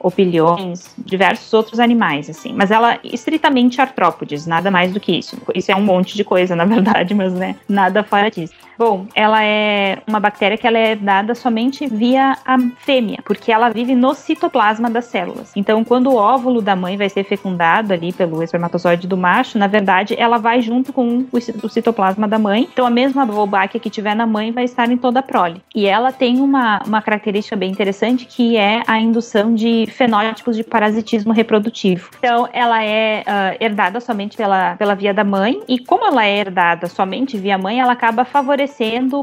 opilhões, 0.00 0.94
diversos 0.98 1.52
outros 1.52 1.78
animais, 1.80 2.28
assim. 2.28 2.52
Mas 2.52 2.70
ela 2.70 2.98
estritamente 3.04 3.80
artrópodes, 3.80 4.46
nada 4.46 4.70
mais 4.70 4.92
do 4.92 5.00
que 5.00 5.12
isso. 5.12 5.36
Isso 5.54 5.70
é 5.70 5.76
um 5.76 5.82
monte 5.82 6.16
de 6.16 6.24
coisa, 6.24 6.56
na 6.56 6.64
verdade, 6.66 7.14
mas 7.14 7.32
né, 7.32 7.56
nada 7.68 8.02
fora 8.02 8.30
disso. 8.30 8.52
Bom, 8.84 9.06
ela 9.14 9.44
é 9.44 9.98
uma 10.08 10.18
bactéria 10.18 10.58
que 10.58 10.66
ela 10.66 10.76
é 10.76 10.96
dada 10.96 11.36
somente 11.36 11.86
via 11.86 12.36
a 12.44 12.58
fêmea, 12.78 13.20
porque 13.24 13.52
ela 13.52 13.68
vive 13.68 13.94
no 13.94 14.12
citoplasma 14.12 14.90
das 14.90 15.04
células. 15.04 15.52
Então, 15.54 15.84
quando 15.84 16.10
o 16.10 16.16
óvulo 16.16 16.60
da 16.60 16.74
mãe 16.74 16.96
vai 16.96 17.08
ser 17.08 17.22
fecundado 17.22 17.92
ali 17.92 18.12
pelo 18.12 18.42
espermatozoide 18.42 19.06
do 19.06 19.16
macho, 19.16 19.56
na 19.56 19.68
verdade, 19.68 20.16
ela 20.18 20.36
vai 20.36 20.60
junto 20.60 20.92
com 20.92 21.24
o 21.32 21.68
citoplasma 21.68 22.26
da 22.26 22.40
mãe. 22.40 22.68
Então, 22.72 22.84
a 22.84 22.90
mesma 22.90 23.24
Wolbachia 23.24 23.78
que 23.78 23.88
tiver 23.88 24.16
na 24.16 24.26
mãe 24.26 24.50
vai 24.50 24.64
estar 24.64 24.90
em 24.90 24.96
toda 24.96 25.20
a 25.20 25.22
prole. 25.22 25.62
E 25.72 25.86
ela 25.86 26.10
tem 26.10 26.40
uma, 26.40 26.82
uma 26.84 27.00
característica 27.00 27.54
bem 27.54 27.70
interessante 27.70 28.26
que 28.26 28.56
é 28.56 28.82
a 28.88 28.98
indução 28.98 29.54
de 29.54 29.86
fenótipos 29.92 30.56
de 30.56 30.64
parasitismo 30.64 31.32
reprodutivo. 31.32 32.10
Então, 32.18 32.48
ela 32.52 32.82
é 32.82 33.20
uh, 33.20 33.64
herdada 33.64 34.00
somente 34.00 34.36
pela, 34.36 34.74
pela 34.74 34.96
via 34.96 35.14
da 35.14 35.22
mãe, 35.22 35.60
e 35.68 35.78
como 35.78 36.04
ela 36.04 36.26
é 36.26 36.36
herdada 36.36 36.88
somente 36.88 37.38
via 37.38 37.56
mãe, 37.56 37.78
ela 37.78 37.92
acaba 37.92 38.24
favorecendo 38.24 38.71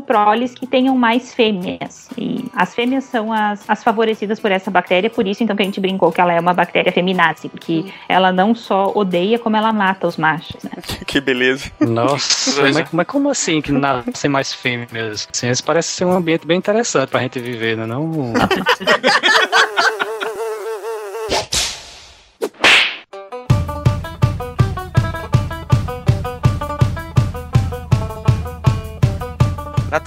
proles 0.06 0.54
que 0.54 0.68
tenham 0.68 0.98
mais 0.98 1.34
fêmeas. 1.34 2.10
E 2.18 2.46
as 2.56 2.74
fêmeas 2.74 3.06
são 3.06 3.32
as, 3.32 3.68
as 3.68 3.84
favorecidas 3.84 4.40
por 4.40 4.52
essa 4.52 4.70
bactéria, 4.70 5.10
por 5.10 5.28
isso 5.28 5.44
então 5.44 5.56
que 5.56 5.62
a 5.62 5.66
gente 5.66 5.80
brincou 5.80 6.12
que 6.12 6.22
ela 6.22 6.34
é 6.34 6.40
uma 6.40 6.54
bactéria 6.54 6.92
feminazi, 6.92 7.50
porque 7.50 7.86
ela 8.08 8.32
não 8.32 8.54
só 8.54 8.92
odeia, 8.94 9.40
como 9.40 9.56
ela 9.56 9.72
mata 9.72 10.08
os 10.08 10.18
machos, 10.18 10.62
né? 10.64 10.72
que 11.06 11.22
beleza. 11.22 11.72
Nossa, 11.80 12.62
mas, 12.62 12.92
mas, 12.92 13.08
como 13.08 13.30
assim 13.30 13.62
que 13.62 13.72
nascem 13.72 14.30
mais 14.30 14.54
fêmeas? 14.54 15.28
Assim, 15.32 15.50
isso 15.50 15.64
parece 15.64 15.90
ser 15.90 16.06
um 16.06 16.12
ambiente 16.12 16.46
bem 16.46 16.58
interessante 16.58 17.10
pra 17.10 17.22
gente 17.22 17.40
viver, 17.40 17.78
né? 17.78 17.86
Não... 17.86 18.10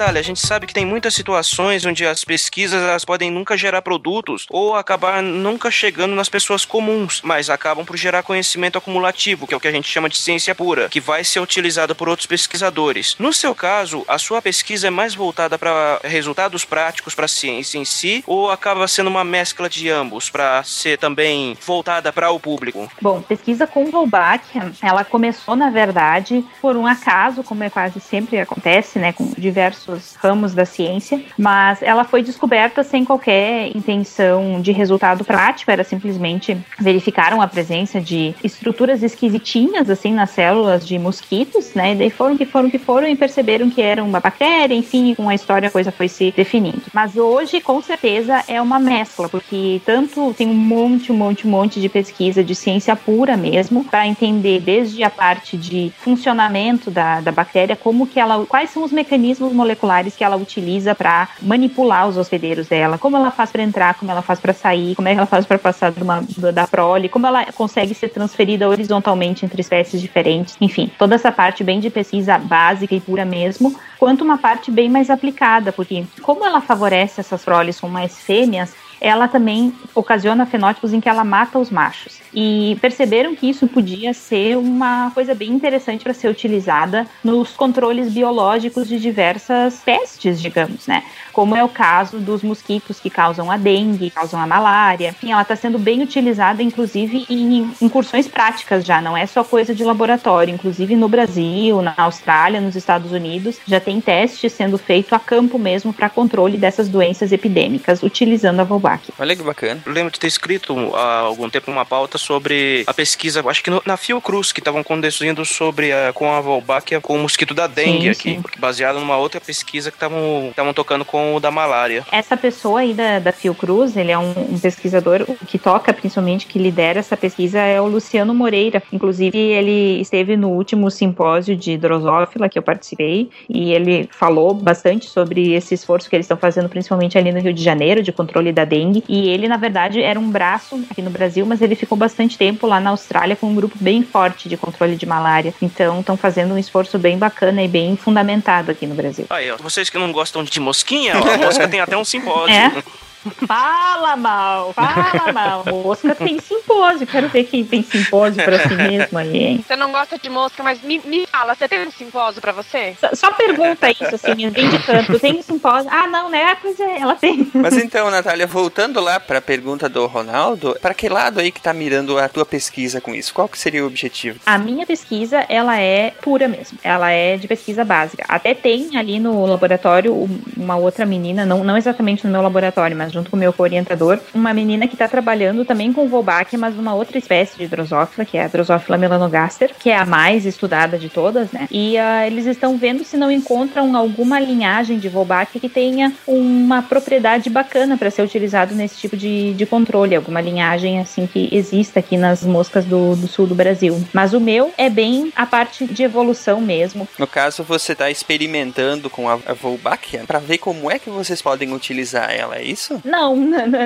Natália, 0.02 0.18
a 0.18 0.24
gente 0.24 0.44
sabe 0.44 0.66
que 0.66 0.74
tem 0.74 0.84
muitas 0.84 1.14
situações 1.14 1.86
onde 1.86 2.04
as 2.04 2.24
pesquisas 2.24 2.82
elas 2.82 3.04
podem 3.04 3.30
nunca 3.30 3.56
gerar 3.56 3.82
produtos 3.82 4.46
ou 4.50 4.74
acabar 4.74 5.22
nunca 5.22 5.70
chegando 5.70 6.16
nas 6.16 6.28
pessoas 6.28 6.64
comuns, 6.64 7.20
mas 7.22 7.48
acabam 7.48 7.84
por 7.84 7.96
gerar 7.96 8.24
conhecimento 8.24 8.76
acumulativo, 8.76 9.46
que 9.46 9.54
é 9.54 9.56
o 9.56 9.60
que 9.60 9.68
a 9.68 9.72
gente 9.72 9.88
chama 9.88 10.08
de 10.08 10.18
ciência 10.18 10.56
pura, 10.56 10.88
que 10.88 10.98
vai 10.98 11.22
ser 11.22 11.38
utilizado 11.38 11.94
por 11.94 12.08
outros 12.08 12.26
pesquisadores. 12.26 13.14
No 13.16 13.32
seu 13.32 13.54
caso, 13.54 14.04
a 14.08 14.18
sua 14.18 14.42
pesquisa 14.42 14.88
é 14.88 14.90
mais 14.90 15.14
voltada 15.14 15.56
para 15.56 16.00
resultados 16.02 16.64
práticos 16.64 17.14
para 17.14 17.26
a 17.26 17.28
ciência 17.28 17.78
em 17.78 17.84
si 17.84 18.24
ou 18.26 18.50
acaba 18.50 18.88
sendo 18.88 19.08
uma 19.08 19.22
mescla 19.22 19.68
de 19.68 19.88
ambos 19.88 20.28
para 20.28 20.64
ser 20.64 20.98
também 20.98 21.56
voltada 21.64 22.12
para 22.12 22.28
o 22.28 22.40
público? 22.40 22.90
Bom, 23.00 23.22
pesquisa 23.22 23.68
com 23.68 23.84
Wolbachia, 23.84 24.72
ela 24.82 25.04
começou 25.04 25.54
na 25.54 25.70
verdade 25.70 26.44
por 26.60 26.76
um 26.76 26.88
acaso, 26.88 27.44
como 27.44 27.62
é 27.62 27.70
quase 27.70 28.00
sempre 28.00 28.40
acontece, 28.40 28.98
né, 28.98 29.12
com 29.12 29.32
diversos 29.38 29.91
diversos 29.92 30.14
ramos 30.16 30.54
da 30.54 30.64
ciência, 30.64 31.22
mas 31.38 31.82
ela 31.82 32.04
foi 32.04 32.22
descoberta 32.22 32.82
sem 32.82 33.04
qualquer 33.04 33.74
intenção 33.76 34.60
de 34.60 34.72
resultado 34.72 35.24
prático, 35.24 35.70
era 35.70 35.84
simplesmente 35.84 36.56
verificaram 36.78 37.40
a 37.40 37.46
presença 37.46 38.00
de 38.00 38.34
estruturas 38.42 39.02
esquisitinhas 39.02 39.90
assim 39.90 40.12
nas 40.12 40.30
células 40.30 40.86
de 40.86 40.98
mosquitos, 40.98 41.74
né? 41.74 41.92
E 41.92 41.96
daí 41.96 42.10
foram 42.10 42.36
que 42.36 42.46
foram 42.46 42.70
que 42.70 42.78
foram 42.78 43.08
e 43.08 43.16
perceberam 43.16 43.70
que 43.70 43.82
era 43.82 44.02
uma 44.02 44.20
bactéria, 44.20 44.74
enfim, 44.74 45.14
com 45.14 45.28
a 45.28 45.34
história 45.34 45.68
a 45.68 45.70
coisa 45.70 45.92
foi 45.92 46.08
se 46.08 46.32
definindo. 46.32 46.82
Mas 46.92 47.16
hoje, 47.16 47.60
com 47.60 47.80
certeza, 47.82 48.42
é 48.48 48.60
uma 48.60 48.78
mescla, 48.78 49.28
porque 49.28 49.80
tanto 49.84 50.32
tem 50.34 50.48
um 50.48 50.54
monte, 50.54 51.12
um 51.12 51.16
monte, 51.16 51.46
um 51.46 51.50
monte 51.50 51.80
de 51.80 51.88
pesquisa 51.88 52.42
de 52.42 52.54
ciência 52.54 52.94
pura 52.96 53.36
mesmo, 53.36 53.84
para 53.84 54.06
entender 54.06 54.60
desde 54.60 55.02
a 55.02 55.10
parte 55.10 55.56
de 55.56 55.92
funcionamento 55.98 56.90
da, 56.90 57.20
da 57.20 57.32
bactéria, 57.32 57.76
como 57.76 58.06
que 58.06 58.18
ela, 58.18 58.44
quais 58.46 58.70
são 58.70 58.84
os 58.84 58.92
mecanismos 58.92 59.52
moleculares 59.52 59.81
que 60.16 60.24
ela 60.24 60.36
utiliza 60.36 60.94
para 60.94 61.28
manipular 61.40 62.08
os 62.08 62.16
hospedeiros 62.16 62.68
dela, 62.68 62.98
como 62.98 63.16
ela 63.16 63.30
faz 63.30 63.50
para 63.50 63.62
entrar, 63.62 63.94
como 63.94 64.10
ela 64.10 64.22
faz 64.22 64.38
para 64.38 64.52
sair, 64.52 64.94
como 64.94 65.08
é 65.08 65.12
que 65.12 65.18
ela 65.18 65.26
faz 65.26 65.44
para 65.44 65.58
passar 65.58 65.92
uma, 66.00 66.22
da 66.52 66.66
prole, 66.66 67.08
como 67.08 67.26
ela 67.26 67.44
consegue 67.52 67.94
ser 67.94 68.08
transferida 68.08 68.68
horizontalmente 68.68 69.44
entre 69.44 69.60
espécies 69.60 70.00
diferentes, 70.00 70.56
enfim, 70.60 70.90
toda 70.98 71.14
essa 71.14 71.32
parte 71.32 71.64
bem 71.64 71.80
de 71.80 71.90
pesquisa 71.90 72.38
básica 72.38 72.94
e 72.94 73.00
pura 73.00 73.24
mesmo, 73.24 73.74
quanto 73.98 74.22
uma 74.22 74.38
parte 74.38 74.70
bem 74.70 74.88
mais 74.88 75.10
aplicada, 75.10 75.72
porque 75.72 76.04
como 76.22 76.44
ela 76.44 76.60
favorece 76.60 77.20
essas 77.20 77.44
proles 77.44 77.80
com 77.80 77.88
mais 77.88 78.20
fêmeas, 78.20 78.74
ela 79.00 79.26
também 79.26 79.74
ocasiona 79.94 80.46
fenótipos 80.46 80.92
em 80.92 81.00
que 81.00 81.08
ela 81.08 81.24
mata 81.24 81.58
os 81.58 81.70
machos. 81.70 82.21
E 82.34 82.78
perceberam 82.80 83.34
que 83.34 83.48
isso 83.48 83.66
podia 83.66 84.14
ser 84.14 84.56
uma 84.56 85.10
coisa 85.12 85.34
bem 85.34 85.50
interessante 85.50 86.02
para 86.02 86.14
ser 86.14 86.28
utilizada 86.28 87.06
nos 87.22 87.50
controles 87.50 88.12
biológicos 88.12 88.88
de 88.88 88.98
diversas 88.98 89.80
pestes, 89.84 90.40
digamos, 90.40 90.86
né? 90.86 91.02
Como 91.32 91.56
é 91.56 91.62
o 91.62 91.68
caso 91.68 92.18
dos 92.18 92.42
mosquitos 92.42 93.00
que 93.00 93.10
causam 93.10 93.50
a 93.50 93.56
dengue, 93.56 94.10
causam 94.10 94.40
a 94.40 94.46
malária. 94.46 95.10
Enfim, 95.10 95.32
ela 95.32 95.42
está 95.42 95.56
sendo 95.56 95.78
bem 95.78 96.02
utilizada, 96.02 96.62
inclusive, 96.62 97.26
em 97.28 97.70
incursões 97.80 98.28
práticas 98.28 98.84
já, 98.84 99.00
não 99.00 99.16
é 99.16 99.26
só 99.26 99.44
coisa 99.44 99.74
de 99.74 99.84
laboratório. 99.84 100.54
Inclusive 100.54 100.96
no 100.96 101.08
Brasil, 101.08 101.82
na 101.82 101.94
Austrália, 101.96 102.60
nos 102.60 102.76
Estados 102.76 103.12
Unidos, 103.12 103.58
já 103.66 103.80
tem 103.80 104.00
testes 104.00 104.52
sendo 104.52 104.78
feito 104.78 105.14
a 105.14 105.18
campo 105.18 105.58
mesmo 105.58 105.92
para 105.92 106.08
controle 106.08 106.56
dessas 106.56 106.88
doenças 106.88 107.32
epidêmicas, 107.32 108.02
utilizando 108.02 108.60
a 108.60 108.64
Volbach. 108.64 109.12
Olha 109.18 109.36
que 109.36 109.42
bacana. 109.42 109.82
Eu 109.84 109.92
lembro 109.92 110.12
de 110.12 110.20
ter 110.20 110.26
escrito 110.26 110.94
há 110.94 111.20
algum 111.20 111.48
tempo 111.48 111.70
uma 111.70 111.84
pauta 111.84 112.18
sobre 112.22 112.84
a 112.86 112.94
pesquisa, 112.94 113.42
acho 113.46 113.62
que 113.62 113.70
no, 113.70 113.82
na 113.84 113.96
Fiocruz, 113.96 114.52
que 114.52 114.60
estavam 114.60 114.82
conduzindo 114.82 115.44
sobre 115.44 115.92
a, 115.92 116.12
com 116.12 116.30
a 116.30 116.40
Wolbachia 116.40 117.00
com 117.00 117.16
o 117.16 117.18
mosquito 117.18 117.54
da 117.54 117.66
dengue 117.66 118.02
sim, 118.02 118.08
aqui, 118.10 118.30
sim. 118.34 118.60
baseado 118.60 118.98
numa 118.98 119.16
outra 119.16 119.40
pesquisa 119.40 119.90
que 119.90 119.96
estavam 119.96 120.72
tocando 120.74 121.04
com 121.04 121.34
o 121.34 121.40
da 121.40 121.50
malária. 121.50 122.04
Essa 122.12 122.36
pessoa 122.36 122.80
aí 122.80 122.94
da, 122.94 123.18
da 123.18 123.32
Fiocruz, 123.32 123.96
ele 123.96 124.12
é 124.12 124.18
um, 124.18 124.32
um 124.50 124.58
pesquisador 124.58 125.26
que 125.46 125.58
toca, 125.58 125.92
principalmente, 125.92 126.46
que 126.46 126.58
lidera 126.58 127.00
essa 127.00 127.16
pesquisa, 127.16 127.58
é 127.58 127.80
o 127.80 127.86
Luciano 127.86 128.34
Moreira. 128.34 128.82
Inclusive, 128.92 129.38
ele 129.38 130.00
esteve 130.00 130.36
no 130.36 130.50
último 130.50 130.90
simpósio 130.90 131.56
de 131.56 131.76
drosófila 131.76 132.48
que 132.48 132.58
eu 132.58 132.62
participei 132.62 133.30
e 133.48 133.72
ele 133.72 134.08
falou 134.12 134.54
bastante 134.54 135.08
sobre 135.08 135.52
esse 135.54 135.74
esforço 135.74 136.08
que 136.08 136.16
eles 136.16 136.24
estão 136.24 136.36
fazendo, 136.36 136.68
principalmente 136.68 137.18
ali 137.18 137.32
no 137.32 137.40
Rio 137.40 137.52
de 137.52 137.62
Janeiro, 137.62 138.02
de 138.02 138.12
controle 138.12 138.52
da 138.52 138.64
dengue 138.64 138.82
dengue. 138.82 139.04
E 139.08 139.28
ele, 139.28 139.48
na 139.48 139.56
verdade, 139.56 140.02
era 140.02 140.18
um 140.18 140.30
braço 140.30 140.80
aqui 140.90 141.00
no 141.00 141.10
Brasil, 141.10 141.46
mas 141.46 141.62
ele 141.62 141.74
ficou 141.74 141.96
bastante 141.96 142.11
tempo 142.12 142.66
lá 142.66 142.80
na 142.80 142.90
Austrália 142.90 143.36
com 143.36 143.46
um 143.48 143.54
grupo 143.54 143.76
bem 143.80 144.02
forte 144.02 144.48
de 144.48 144.56
controle 144.56 144.96
de 144.96 145.06
malária. 145.06 145.54
Então, 145.60 146.00
estão 146.00 146.16
fazendo 146.16 146.54
um 146.54 146.58
esforço 146.58 146.98
bem 146.98 147.18
bacana 147.18 147.62
e 147.62 147.68
bem 147.68 147.96
fundamentado 147.96 148.70
aqui 148.70 148.86
no 148.86 148.94
Brasil. 148.94 149.26
Aí, 149.30 149.50
ó, 149.50 149.56
vocês 149.56 149.90
que 149.90 149.98
não 149.98 150.12
gostam 150.12 150.44
de 150.44 150.60
mosquinha, 150.60 151.14
ó, 151.18 151.28
a 151.28 151.38
mosca 151.38 151.68
tem 151.68 151.80
até 151.80 151.96
um 151.96 152.04
simpósio. 152.04 152.54
É? 152.54 152.82
Fala 153.46 154.16
mal, 154.16 154.72
fala 154.72 155.32
mal. 155.32 155.64
Mosca 155.66 156.14
tem 156.14 156.38
simpósio. 156.40 157.06
Quero 157.06 157.28
ver 157.28 157.44
quem 157.44 157.64
tem 157.64 157.82
simpósio 157.82 158.42
pra 158.44 158.58
si 158.68 158.74
mesmo 158.74 159.18
aí, 159.18 159.36
hein? 159.36 159.64
Você 159.66 159.76
não 159.76 159.92
gosta 159.92 160.18
de 160.18 160.28
mosca, 160.28 160.62
mas 160.62 160.82
me, 160.82 161.00
me 161.04 161.26
fala, 161.26 161.54
você 161.54 161.68
tem 161.68 161.86
um 161.86 161.90
simpósio 161.90 162.40
pra 162.40 162.52
você? 162.52 162.96
Só, 163.00 163.10
só 163.14 163.32
pergunta 163.32 163.90
isso, 163.90 164.14
assim, 164.14 164.50
bem 164.50 164.68
de 164.68 164.78
canto. 164.80 165.18
Tem 165.18 165.38
um 165.38 165.42
simpósio? 165.42 165.90
Ah, 165.92 166.06
não, 166.06 166.28
né? 166.28 166.52
Ah, 166.52 166.56
pois 166.60 166.78
é, 166.80 166.98
ela 167.00 167.14
tem. 167.14 167.50
Mas 167.54 167.76
então, 167.76 168.10
Natália, 168.10 168.46
voltando 168.46 169.00
lá 169.00 169.20
pra 169.20 169.40
pergunta 169.40 169.88
do 169.88 170.06
Ronaldo, 170.06 170.76
para 170.80 170.94
que 170.94 171.08
lado 171.08 171.40
aí 171.40 171.52
que 171.52 171.60
tá 171.60 171.72
mirando 171.72 172.18
a 172.18 172.28
tua 172.28 172.44
pesquisa 172.44 173.00
com 173.00 173.14
isso? 173.14 173.32
Qual 173.32 173.48
que 173.48 173.58
seria 173.58 173.84
o 173.84 173.86
objetivo? 173.86 174.40
A 174.44 174.58
minha 174.58 174.86
pesquisa, 174.86 175.44
ela 175.48 175.78
é 175.78 176.10
pura 176.22 176.48
mesmo. 176.48 176.78
Ela 176.82 177.10
é 177.10 177.36
de 177.36 177.46
pesquisa 177.46 177.84
básica. 177.84 178.24
Até 178.28 178.54
tem 178.54 178.96
ali 178.96 179.20
no 179.20 179.46
laboratório 179.46 180.28
uma 180.56 180.76
outra 180.76 181.06
menina, 181.06 181.46
não, 181.46 181.62
não 181.62 181.76
exatamente 181.76 182.26
no 182.26 182.32
meu 182.32 182.42
laboratório, 182.42 182.96
mas 182.96 183.11
junto 183.12 183.30
com 183.30 183.36
o 183.36 183.38
meu 183.38 183.54
orientador, 183.58 184.18
uma 184.34 184.52
menina 184.54 184.86
que 184.88 184.94
está 184.94 185.06
trabalhando 185.06 185.64
também 185.64 185.92
com 185.92 186.08
Wolbachia, 186.08 186.58
mas 186.58 186.76
uma 186.76 186.94
outra 186.94 187.18
espécie 187.18 187.56
de 187.56 187.68
drosófila, 187.68 188.24
que 188.24 188.36
é 188.36 188.44
a 188.44 188.48
drosófila 188.48 188.96
melanogaster, 188.98 189.72
que 189.78 189.90
é 189.90 189.96
a 189.96 190.06
mais 190.06 190.46
estudada 190.46 190.98
de 190.98 191.08
todas, 191.08 191.52
né? 191.52 191.68
E 191.70 191.96
uh, 191.96 192.26
eles 192.26 192.46
estão 192.46 192.76
vendo 192.76 193.04
se 193.04 193.16
não 193.16 193.30
encontram 193.30 193.94
alguma 193.96 194.40
linhagem 194.40 194.98
de 194.98 195.08
Wolbachia 195.08 195.60
que 195.60 195.68
tenha 195.68 196.12
uma 196.26 196.82
propriedade 196.82 197.50
bacana 197.50 197.96
para 197.96 198.10
ser 198.10 198.22
utilizado 198.22 198.74
nesse 198.74 198.98
tipo 198.98 199.16
de, 199.16 199.54
de 199.54 199.66
controle, 199.66 200.14
alguma 200.14 200.40
linhagem 200.40 201.00
assim 201.00 201.26
que 201.26 201.48
exista 201.52 202.00
aqui 202.00 202.16
nas 202.16 202.42
moscas 202.42 202.84
do, 202.84 203.14
do 203.16 203.28
sul 203.28 203.46
do 203.46 203.54
Brasil. 203.54 204.02
Mas 204.12 204.32
o 204.32 204.40
meu 204.40 204.72
é 204.78 204.88
bem 204.88 205.32
a 205.36 205.46
parte 205.46 205.86
de 205.86 206.02
evolução 206.02 206.60
mesmo. 206.60 207.08
No 207.18 207.26
caso, 207.26 207.62
você 207.62 207.92
está 207.92 208.10
experimentando 208.10 209.10
com 209.10 209.28
a, 209.28 209.34
a 209.34 209.54
Wolbachia 209.60 210.24
para 210.26 210.38
ver 210.38 210.58
como 210.58 210.90
é 210.90 210.98
que 210.98 211.10
vocês 211.10 211.42
podem 211.42 211.72
utilizar 211.72 212.30
ela, 212.30 212.56
é 212.56 212.62
isso? 212.62 213.01
Não, 213.04 213.36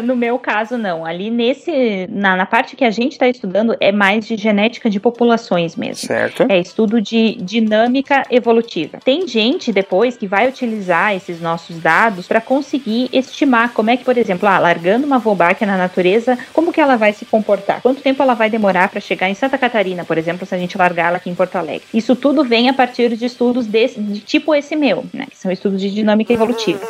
no 0.02 0.16
meu 0.16 0.38
caso 0.38 0.76
não. 0.76 1.04
Ali 1.04 1.30
nesse, 1.30 2.06
na, 2.10 2.36
na 2.36 2.46
parte 2.46 2.76
que 2.76 2.84
a 2.84 2.90
gente 2.90 3.12
está 3.12 3.28
estudando 3.28 3.76
é 3.80 3.92
mais 3.92 4.26
de 4.26 4.36
genética 4.36 4.88
de 4.88 5.00
populações 5.00 5.76
mesmo. 5.76 6.06
Certo. 6.06 6.46
É 6.48 6.58
estudo 6.58 7.00
de 7.00 7.34
dinâmica 7.36 8.24
evolutiva. 8.30 8.98
Tem 9.04 9.26
gente 9.26 9.72
depois 9.72 10.16
que 10.16 10.26
vai 10.26 10.48
utilizar 10.48 11.14
esses 11.14 11.40
nossos 11.40 11.80
dados 11.80 12.26
para 12.26 12.40
conseguir 12.40 13.08
estimar 13.12 13.72
como 13.72 13.90
é 13.90 13.96
que, 13.96 14.04
por 14.04 14.16
exemplo, 14.16 14.48
ah, 14.48 14.58
largando 14.58 15.06
uma 15.06 15.18
Wolbachia 15.18 15.66
na 15.66 15.76
natureza, 15.76 16.38
como 16.52 16.72
que 16.72 16.80
ela 16.80 16.96
vai 16.96 17.12
se 17.12 17.24
comportar? 17.24 17.80
Quanto 17.80 18.02
tempo 18.02 18.22
ela 18.22 18.34
vai 18.34 18.50
demorar 18.50 18.88
para 18.88 19.00
chegar 19.00 19.28
em 19.28 19.34
Santa 19.34 19.58
Catarina, 19.58 20.04
por 20.04 20.18
exemplo, 20.18 20.46
se 20.46 20.54
a 20.54 20.58
gente 20.58 20.76
largar 20.76 21.08
ela 21.08 21.16
aqui 21.16 21.30
em 21.30 21.34
Porto 21.34 21.56
Alegre? 21.56 21.82
Isso 21.92 22.14
tudo 22.14 22.44
vem 22.44 22.68
a 22.68 22.74
partir 22.74 23.16
de 23.16 23.24
estudos 23.24 23.66
desse, 23.66 24.00
de 24.00 24.20
tipo 24.20 24.54
esse 24.54 24.76
meu, 24.76 25.04
né? 25.12 25.26
Que 25.30 25.36
são 25.36 25.50
estudos 25.50 25.80
de 25.80 25.90
dinâmica 25.90 26.32
evolutiva. 26.32 26.80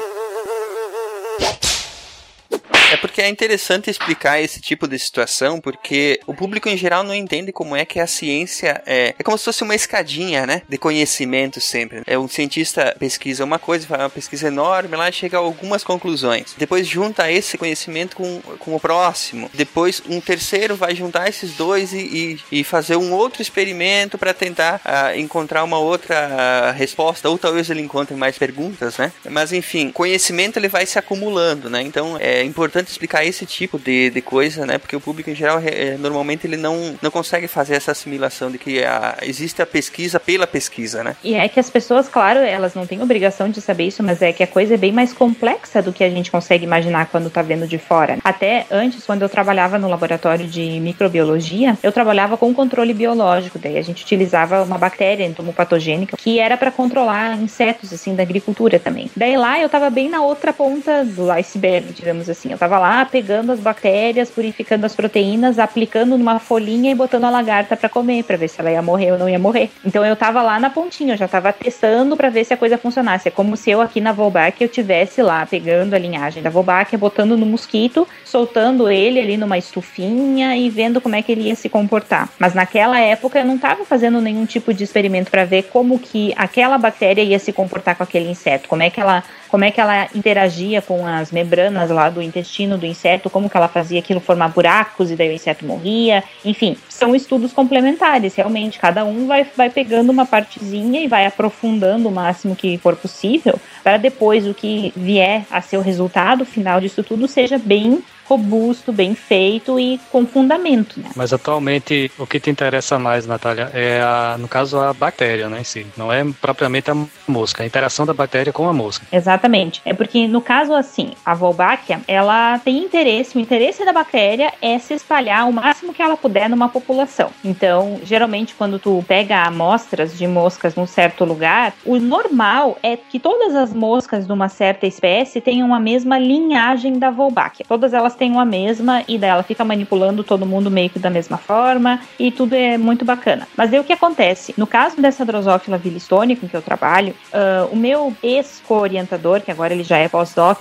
É 2.92 2.96
porque 2.96 3.20
é 3.20 3.28
interessante 3.28 3.90
explicar 3.90 4.40
esse 4.40 4.60
tipo 4.60 4.86
de 4.86 4.96
situação, 4.96 5.60
porque 5.60 6.20
o 6.24 6.32
público 6.32 6.68
em 6.68 6.76
geral 6.76 7.02
não 7.02 7.14
entende 7.14 7.50
como 7.50 7.74
é 7.74 7.84
que 7.84 7.98
a 7.98 8.06
ciência 8.06 8.80
é. 8.86 9.14
É 9.18 9.22
como 9.24 9.36
se 9.36 9.44
fosse 9.44 9.64
uma 9.64 9.74
escadinha, 9.74 10.46
né? 10.46 10.62
De 10.68 10.78
conhecimento 10.78 11.60
sempre. 11.60 12.02
É 12.06 12.16
um 12.16 12.28
cientista 12.28 12.94
pesquisa 12.98 13.44
uma 13.44 13.58
coisa, 13.58 13.86
faz 13.86 14.00
uma 14.00 14.10
pesquisa 14.10 14.46
enorme, 14.46 14.96
lá 14.96 15.10
chega 15.10 15.36
a 15.36 15.40
algumas 15.40 15.82
conclusões. 15.82 16.54
Depois 16.56 16.86
junta 16.86 17.30
esse 17.30 17.58
conhecimento 17.58 18.14
com, 18.14 18.40
com 18.58 18.76
o 18.76 18.80
próximo. 18.80 19.50
Depois 19.52 20.00
um 20.08 20.20
terceiro 20.20 20.76
vai 20.76 20.94
juntar 20.94 21.28
esses 21.28 21.52
dois 21.54 21.92
e, 21.92 22.38
e, 22.50 22.60
e 22.60 22.64
fazer 22.64 22.96
um 22.96 23.12
outro 23.12 23.42
experimento 23.42 24.16
para 24.16 24.32
tentar 24.32 24.80
uh, 24.84 25.18
encontrar 25.18 25.64
uma 25.64 25.78
outra 25.78 26.28
uh, 26.28 26.72
resposta, 26.72 27.28
ou 27.28 27.36
talvez 27.36 27.68
ele 27.68 27.80
encontre 27.80 28.14
mais 28.14 28.38
perguntas, 28.38 28.96
né? 28.96 29.12
Mas 29.28 29.52
enfim, 29.52 29.90
conhecimento 29.90 30.56
ele 30.56 30.68
vai 30.68 30.86
se 30.86 30.98
acumulando, 30.98 31.68
né? 31.68 31.82
Então 31.82 32.16
é 32.20 32.44
importante 32.44 32.75
importante 32.76 32.90
explicar 32.90 33.24
esse 33.24 33.46
tipo 33.46 33.78
de, 33.78 34.10
de 34.10 34.20
coisa, 34.20 34.66
né? 34.66 34.78
Porque 34.78 34.94
o 34.94 35.00
público 35.00 35.30
em 35.30 35.34
geral 35.34 35.60
é, 35.64 35.96
normalmente 35.96 36.46
ele 36.46 36.56
não, 36.56 36.94
não 37.00 37.10
consegue 37.10 37.48
fazer 37.48 37.74
essa 37.74 37.92
assimilação 37.92 38.50
de 38.50 38.58
que 38.58 38.84
a, 38.84 39.16
existe 39.22 39.62
a 39.62 39.66
pesquisa 39.66 40.20
pela 40.20 40.46
pesquisa, 40.46 41.02
né? 41.02 41.16
E 41.24 41.34
é 41.34 41.48
que 41.48 41.58
as 41.58 41.70
pessoas, 41.70 42.08
claro, 42.08 42.40
elas 42.40 42.74
não 42.74 42.86
têm 42.86 43.02
obrigação 43.02 43.48
de 43.48 43.60
saber 43.60 43.84
isso, 43.84 44.02
mas 44.02 44.20
é 44.20 44.32
que 44.32 44.42
a 44.42 44.46
coisa 44.46 44.74
é 44.74 44.76
bem 44.76 44.92
mais 44.92 45.12
complexa 45.12 45.80
do 45.80 45.92
que 45.92 46.04
a 46.04 46.10
gente 46.10 46.30
consegue 46.30 46.64
imaginar 46.64 47.06
quando 47.06 47.30
tá 47.30 47.40
vendo 47.40 47.66
de 47.66 47.78
fora. 47.78 48.18
Até 48.22 48.66
antes, 48.70 49.04
quando 49.04 49.22
eu 49.22 49.28
trabalhava 49.28 49.78
no 49.78 49.88
laboratório 49.88 50.46
de 50.46 50.80
microbiologia, 50.80 51.78
eu 51.82 51.92
trabalhava 51.92 52.36
com 52.36 52.52
controle 52.54 52.92
biológico, 52.92 53.58
daí 53.58 53.78
a 53.78 53.82
gente 53.82 54.02
utilizava 54.02 54.62
uma 54.62 54.76
bactéria 54.76 55.24
entomopatogênica 55.24 56.16
que 56.16 56.38
era 56.38 56.56
para 56.56 56.70
controlar 56.70 57.36
insetos 57.36 57.92
assim 57.92 58.14
da 58.14 58.22
agricultura 58.22 58.78
também. 58.78 59.10
Daí 59.16 59.36
lá 59.36 59.60
eu 59.60 59.68
tava 59.68 59.88
bem 59.88 60.08
na 60.08 60.20
outra 60.22 60.52
ponta 60.52 61.04
do 61.04 61.30
iceberg, 61.30 61.92
digamos 61.92 62.28
assim. 62.28 62.50
Eu 62.50 62.58
tava 62.58 62.65
lá 62.66 63.04
pegando 63.04 63.52
as 63.52 63.60
bactérias, 63.60 64.30
purificando 64.30 64.84
as 64.84 64.94
proteínas, 64.94 65.58
aplicando 65.58 66.18
numa 66.18 66.38
folhinha 66.38 66.90
e 66.90 66.94
botando 66.94 67.24
a 67.24 67.30
lagarta 67.30 67.76
para 67.76 67.88
comer, 67.88 68.24
para 68.24 68.36
ver 68.36 68.48
se 68.48 68.60
ela 68.60 68.70
ia 68.70 68.82
morrer 68.82 69.12
ou 69.12 69.18
não 69.18 69.28
ia 69.28 69.38
morrer. 69.38 69.70
Então 69.84 70.04
eu 70.04 70.16
tava 70.16 70.42
lá 70.42 70.58
na 70.58 70.70
pontinha, 70.70 71.14
eu 71.14 71.18
já 71.18 71.28
tava 71.28 71.52
testando 71.52 72.16
para 72.16 72.28
ver 72.28 72.44
se 72.44 72.52
a 72.52 72.56
coisa 72.56 72.76
funcionasse. 72.76 73.28
É 73.28 73.30
como 73.30 73.56
se 73.56 73.70
eu 73.70 73.80
aqui 73.80 74.00
na 74.00 74.12
Volbach 74.12 74.56
eu 74.60 74.68
tivesse 74.68 75.22
lá 75.22 75.46
pegando 75.46 75.94
a 75.94 75.98
linhagem 75.98 76.42
da 76.42 76.50
Volbach, 76.50 76.96
botando 76.96 77.36
no 77.36 77.46
mosquito, 77.46 78.06
soltando 78.24 78.90
ele 78.90 79.20
ali 79.20 79.36
numa 79.36 79.56
estufinha 79.56 80.56
e 80.56 80.68
vendo 80.68 81.00
como 81.00 81.14
é 81.14 81.22
que 81.22 81.32
ele 81.32 81.42
ia 81.42 81.54
se 81.54 81.68
comportar. 81.68 82.28
Mas 82.38 82.54
naquela 82.54 82.98
época 82.98 83.38
eu 83.38 83.44
não 83.44 83.58
tava 83.58 83.84
fazendo 83.84 84.20
nenhum 84.20 84.44
tipo 84.46 84.74
de 84.74 84.84
experimento 84.84 85.30
para 85.30 85.44
ver 85.44 85.64
como 85.64 85.98
que 85.98 86.32
aquela 86.36 86.78
bactéria 86.78 87.22
ia 87.22 87.38
se 87.38 87.52
comportar 87.52 87.96
com 87.96 88.02
aquele 88.02 88.30
inseto, 88.30 88.68
como 88.68 88.82
é 88.82 88.90
que 88.90 89.00
ela 89.00 89.22
como 89.48 89.64
é 89.64 89.70
que 89.70 89.80
ela 89.80 90.08
interagia 90.14 90.82
com 90.82 91.06
as 91.06 91.30
membranas 91.30 91.90
lá 91.90 92.10
do 92.10 92.22
intestino 92.22 92.76
do 92.76 92.86
inseto, 92.86 93.30
como 93.30 93.48
que 93.48 93.56
ela 93.56 93.68
fazia 93.68 93.98
aquilo 93.98 94.20
formar 94.20 94.48
buracos 94.48 95.10
e 95.10 95.16
daí 95.16 95.28
o 95.28 95.32
inseto 95.32 95.64
morria. 95.64 96.22
Enfim, 96.44 96.76
são 96.88 97.14
estudos 97.14 97.52
complementares, 97.52 98.34
realmente. 98.34 98.78
Cada 98.78 99.04
um 99.04 99.26
vai, 99.26 99.46
vai 99.56 99.70
pegando 99.70 100.10
uma 100.10 100.26
partezinha 100.26 101.00
e 101.00 101.08
vai 101.08 101.26
aprofundando 101.26 102.08
o 102.08 102.12
máximo 102.12 102.56
que 102.56 102.78
for 102.78 102.96
possível, 102.96 103.58
para 103.82 103.96
depois 103.96 104.46
o 104.46 104.54
que 104.54 104.92
vier 104.96 105.44
a 105.50 105.60
ser 105.60 105.76
o 105.76 105.82
resultado 105.82 106.44
final 106.44 106.80
disso 106.80 107.02
tudo 107.02 107.28
seja 107.28 107.58
bem 107.58 108.02
robusto, 108.28 108.92
bem 108.92 109.14
feito 109.14 109.78
e 109.78 110.00
com 110.10 110.26
fundamento, 110.26 111.00
né? 111.00 111.10
Mas 111.14 111.32
atualmente 111.32 112.10
o 112.18 112.26
que 112.26 112.40
te 112.40 112.50
interessa 112.50 112.98
mais, 112.98 113.26
Natália, 113.26 113.70
é 113.72 114.00
a, 114.00 114.36
no 114.38 114.48
caso 114.48 114.78
a 114.78 114.92
bactéria, 114.92 115.48
né, 115.48 115.60
em 115.60 115.64
si. 115.64 115.86
Não 115.96 116.12
é 116.12 116.24
propriamente 116.40 116.90
a 116.90 116.96
mosca, 117.26 117.62
a 117.62 117.66
interação 117.66 118.04
da 118.04 118.12
bactéria 118.12 118.52
com 118.52 118.68
a 118.68 118.72
mosca. 118.72 119.06
Exatamente. 119.12 119.80
É 119.84 119.92
porque 119.92 120.26
no 120.26 120.40
caso 120.40 120.74
assim, 120.74 121.12
a 121.24 121.34
Wolbachia, 121.34 122.00
ela 122.08 122.58
tem 122.58 122.78
interesse, 122.78 123.36
o 123.36 123.40
interesse 123.40 123.84
da 123.84 123.92
bactéria 123.92 124.52
é 124.60 124.78
se 124.78 124.94
espalhar 124.94 125.48
o 125.48 125.52
máximo 125.52 125.94
que 125.94 126.02
ela 126.02 126.16
puder 126.16 126.50
numa 126.50 126.68
população. 126.68 127.30
Então, 127.44 128.00
geralmente 128.02 128.54
quando 128.54 128.78
tu 128.78 129.04
pega 129.06 129.44
amostras 129.44 130.16
de 130.16 130.26
moscas 130.26 130.74
num 130.74 130.86
certo 130.86 131.24
lugar, 131.24 131.72
o 131.84 131.98
normal 131.98 132.76
é 132.82 132.96
que 132.96 133.18
todas 133.18 133.54
as 133.54 133.72
moscas 133.72 134.26
de 134.26 134.32
uma 134.32 134.48
certa 134.48 134.86
espécie 134.86 135.40
tenham 135.40 135.74
a 135.74 135.78
mesma 135.78 136.18
linhagem 136.18 136.98
da 136.98 137.10
Wolbachia. 137.10 137.64
Todas 137.68 137.92
elas 137.92 138.15
têm 138.16 138.32
uma 138.32 138.44
mesma 138.44 139.04
e 139.06 139.18
daí 139.18 139.30
ela 139.30 139.42
fica 139.42 139.64
manipulando 139.64 140.24
todo 140.24 140.44
mundo 140.44 140.70
meio 140.70 140.90
que 140.90 140.98
da 140.98 141.10
mesma 141.10 141.36
forma 141.36 142.00
e 142.18 142.30
tudo 142.30 142.54
é 142.54 142.76
muito 142.76 143.04
bacana. 143.04 143.46
Mas 143.56 143.72
aí 143.72 143.78
o 143.78 143.84
que 143.84 143.92
acontece? 143.92 144.54
No 144.56 144.66
caso 144.66 145.00
dessa 145.00 145.24
Drosophila 145.24 145.78
vilistone 145.78 146.34
com 146.34 146.48
que 146.48 146.56
eu 146.56 146.62
trabalho, 146.62 147.14
uh, 147.32 147.72
o 147.72 147.76
meu 147.76 148.12
ex-co-orientador, 148.22 149.40
que 149.40 149.50
agora 149.50 149.72
ele 149.72 149.84
já 149.84 149.98
é 149.98 150.08
pós-doc 150.08 150.58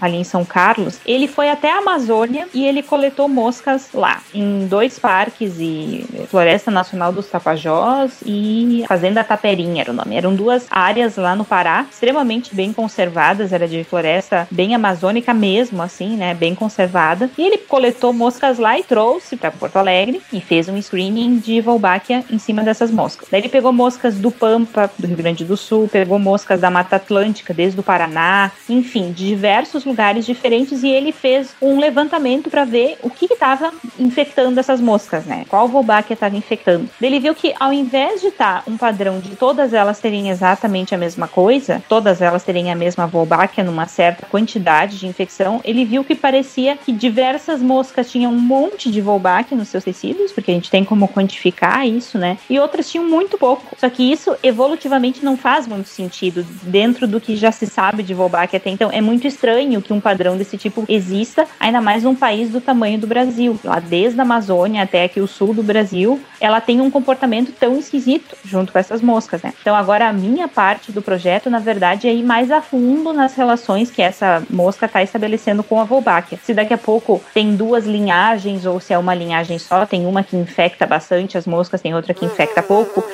ali 0.00 0.16
em 0.16 0.24
São 0.24 0.44
Carlos, 0.44 0.98
ele 1.06 1.28
foi 1.28 1.50
até 1.50 1.70
a 1.72 1.78
Amazônia 1.78 2.48
e 2.52 2.64
ele 2.64 2.82
coletou 2.82 3.28
moscas 3.28 3.90
lá, 3.92 4.20
em 4.34 4.66
dois 4.66 4.98
parques 4.98 5.58
e 5.58 6.04
Floresta 6.28 6.70
Nacional 6.70 7.12
dos 7.12 7.28
Tapajós 7.28 8.22
e 8.24 8.84
Fazenda 8.88 9.22
Taperinha 9.22 9.82
era 9.82 9.90
o 9.90 9.94
nome. 9.94 10.16
Eram 10.16 10.34
duas 10.34 10.66
áreas 10.70 11.16
lá 11.16 11.36
no 11.36 11.44
Pará, 11.44 11.86
extremamente 11.90 12.54
bem 12.54 12.72
conservadas, 12.72 13.52
era 13.52 13.68
de 13.68 13.84
floresta 13.84 14.48
bem 14.50 14.74
amazônica 14.74 15.32
mesmo, 15.34 15.82
assim, 15.82 16.16
né? 16.16 16.34
Bem 16.34 16.54
conservada 16.54 16.69
conservada. 16.70 17.28
E 17.36 17.42
ele 17.42 17.58
coletou 17.58 18.12
moscas 18.12 18.58
lá 18.58 18.78
e 18.78 18.84
trouxe 18.84 19.36
para 19.36 19.50
Porto 19.50 19.76
Alegre 19.76 20.22
e 20.32 20.40
fez 20.40 20.68
um 20.68 20.80
screening 20.80 21.38
de 21.38 21.60
Wolbachia 21.60 22.24
em 22.30 22.38
cima 22.38 22.62
dessas 22.62 22.90
moscas. 22.90 23.28
Daí 23.30 23.40
ele 23.40 23.48
pegou 23.48 23.72
moscas 23.72 24.14
do 24.14 24.30
Pampa, 24.30 24.90
do 24.96 25.06
Rio 25.06 25.16
Grande 25.16 25.44
do 25.44 25.56
Sul, 25.56 25.88
pegou 25.88 26.18
moscas 26.18 26.60
da 26.60 26.70
Mata 26.70 26.96
Atlântica, 26.96 27.52
desde 27.52 27.80
o 27.80 27.82
Paraná, 27.82 28.52
enfim, 28.68 29.10
de 29.12 29.26
diversos 29.26 29.84
lugares 29.84 30.24
diferentes 30.24 30.82
e 30.82 30.88
ele 30.88 31.12
fez 31.12 31.54
um 31.60 31.78
levantamento 31.80 32.48
para 32.48 32.64
ver 32.64 32.98
o 33.02 33.10
que 33.10 33.26
estava 33.26 33.72
infectando 33.98 34.60
essas 34.60 34.80
moscas, 34.80 35.24
né? 35.24 35.44
Qual 35.48 35.68
Wolbachia 35.68 36.14
estava 36.14 36.36
infectando. 36.36 36.88
Ele 37.00 37.18
viu 37.18 37.34
que 37.34 37.54
ao 37.58 37.72
invés 37.72 38.20
de 38.20 38.28
estar 38.28 38.62
tá 38.62 38.70
um 38.70 38.76
padrão 38.76 39.18
de 39.18 39.34
todas 39.34 39.72
elas 39.72 39.98
terem 39.98 40.30
exatamente 40.30 40.94
a 40.94 40.98
mesma 40.98 41.26
coisa, 41.26 41.82
todas 41.88 42.22
elas 42.22 42.44
terem 42.44 42.70
a 42.70 42.76
mesma 42.76 43.06
Wolbachia 43.06 43.64
numa 43.64 43.86
certa 43.86 44.26
quantidade 44.26 44.98
de 44.98 45.06
infecção, 45.06 45.60
ele 45.64 45.84
viu 45.84 46.04
que 46.04 46.14
parecia 46.20 46.59
acontecia 46.60 46.76
que 46.76 46.92
diversas 46.92 47.62
moscas 47.62 48.10
tinham 48.10 48.32
um 48.32 48.38
monte 48.38 48.90
de 48.90 49.00
Volbach 49.00 49.54
nos 49.54 49.68
seus 49.68 49.84
tecidos, 49.84 50.32
porque 50.32 50.50
a 50.50 50.54
gente 50.54 50.70
tem 50.70 50.84
como 50.84 51.08
quantificar 51.08 51.86
isso, 51.86 52.18
né? 52.18 52.38
E 52.48 52.58
outras 52.58 52.90
tinham 52.90 53.06
muito 53.06 53.38
pouco. 53.38 53.76
Só 53.78 53.88
que 53.88 54.02
isso 54.02 54.36
evolutivamente 54.42 55.24
não 55.24 55.36
faz 55.36 55.66
muito 55.66 55.88
sentido 55.88 56.44
dentro 56.62 57.06
do 57.06 57.20
que 57.20 57.36
já 57.36 57.50
se 57.50 57.66
sabe 57.66 58.02
de 58.02 58.14
Volbach 58.14 58.54
até 58.54 58.70
então. 58.70 58.90
É 58.92 59.00
muito 59.00 59.26
estranho 59.26 59.80
que 59.80 59.92
um 59.92 60.00
padrão 60.00 60.36
desse 60.36 60.58
tipo 60.58 60.84
exista, 60.88 61.46
ainda 61.58 61.80
mais 61.80 62.02
num 62.02 62.14
país 62.14 62.50
do 62.50 62.60
tamanho 62.60 62.98
do 62.98 63.06
Brasil. 63.06 63.58
Lá 63.64 63.80
desde 63.80 64.18
a 64.20 64.22
Amazônia 64.22 64.82
até 64.82 65.04
aqui 65.04 65.20
o 65.20 65.26
sul 65.26 65.54
do 65.54 65.62
Brasil, 65.62 66.20
ela 66.40 66.60
tem 66.60 66.80
um 66.80 66.90
comportamento 66.90 67.52
tão 67.52 67.78
esquisito 67.78 68.36
junto 68.44 68.72
com 68.72 68.78
essas 68.78 69.00
moscas, 69.00 69.42
né? 69.42 69.52
Então 69.60 69.74
agora 69.74 70.08
a 70.08 70.12
minha 70.12 70.48
parte 70.48 70.92
do 70.92 71.02
projeto, 71.02 71.48
na 71.48 71.58
verdade, 71.58 72.08
é 72.08 72.14
ir 72.14 72.22
mais 72.22 72.50
a 72.50 72.60
fundo 72.60 73.12
nas 73.12 73.34
relações 73.34 73.90
que 73.90 74.02
essa 74.02 74.42
mosca 74.50 74.86
está 74.86 75.02
estabelecendo 75.02 75.62
com 75.62 75.80
a 75.80 75.84
Wolbachia. 75.84 76.38
Se 76.50 76.54
daqui 76.54 76.74
a 76.74 76.78
pouco 76.78 77.22
tem 77.32 77.54
duas 77.54 77.86
linhagens 77.86 78.66
ou 78.66 78.80
se 78.80 78.92
é 78.92 78.98
uma 78.98 79.14
linhagem 79.14 79.56
só, 79.56 79.86
tem 79.86 80.04
uma 80.04 80.24
que 80.24 80.36
infecta 80.36 80.84
bastante 80.84 81.38
as 81.38 81.46
moscas, 81.46 81.80
tem 81.80 81.94
outra 81.94 82.12
que 82.12 82.24
infecta 82.24 82.60
pouco. 82.60 83.04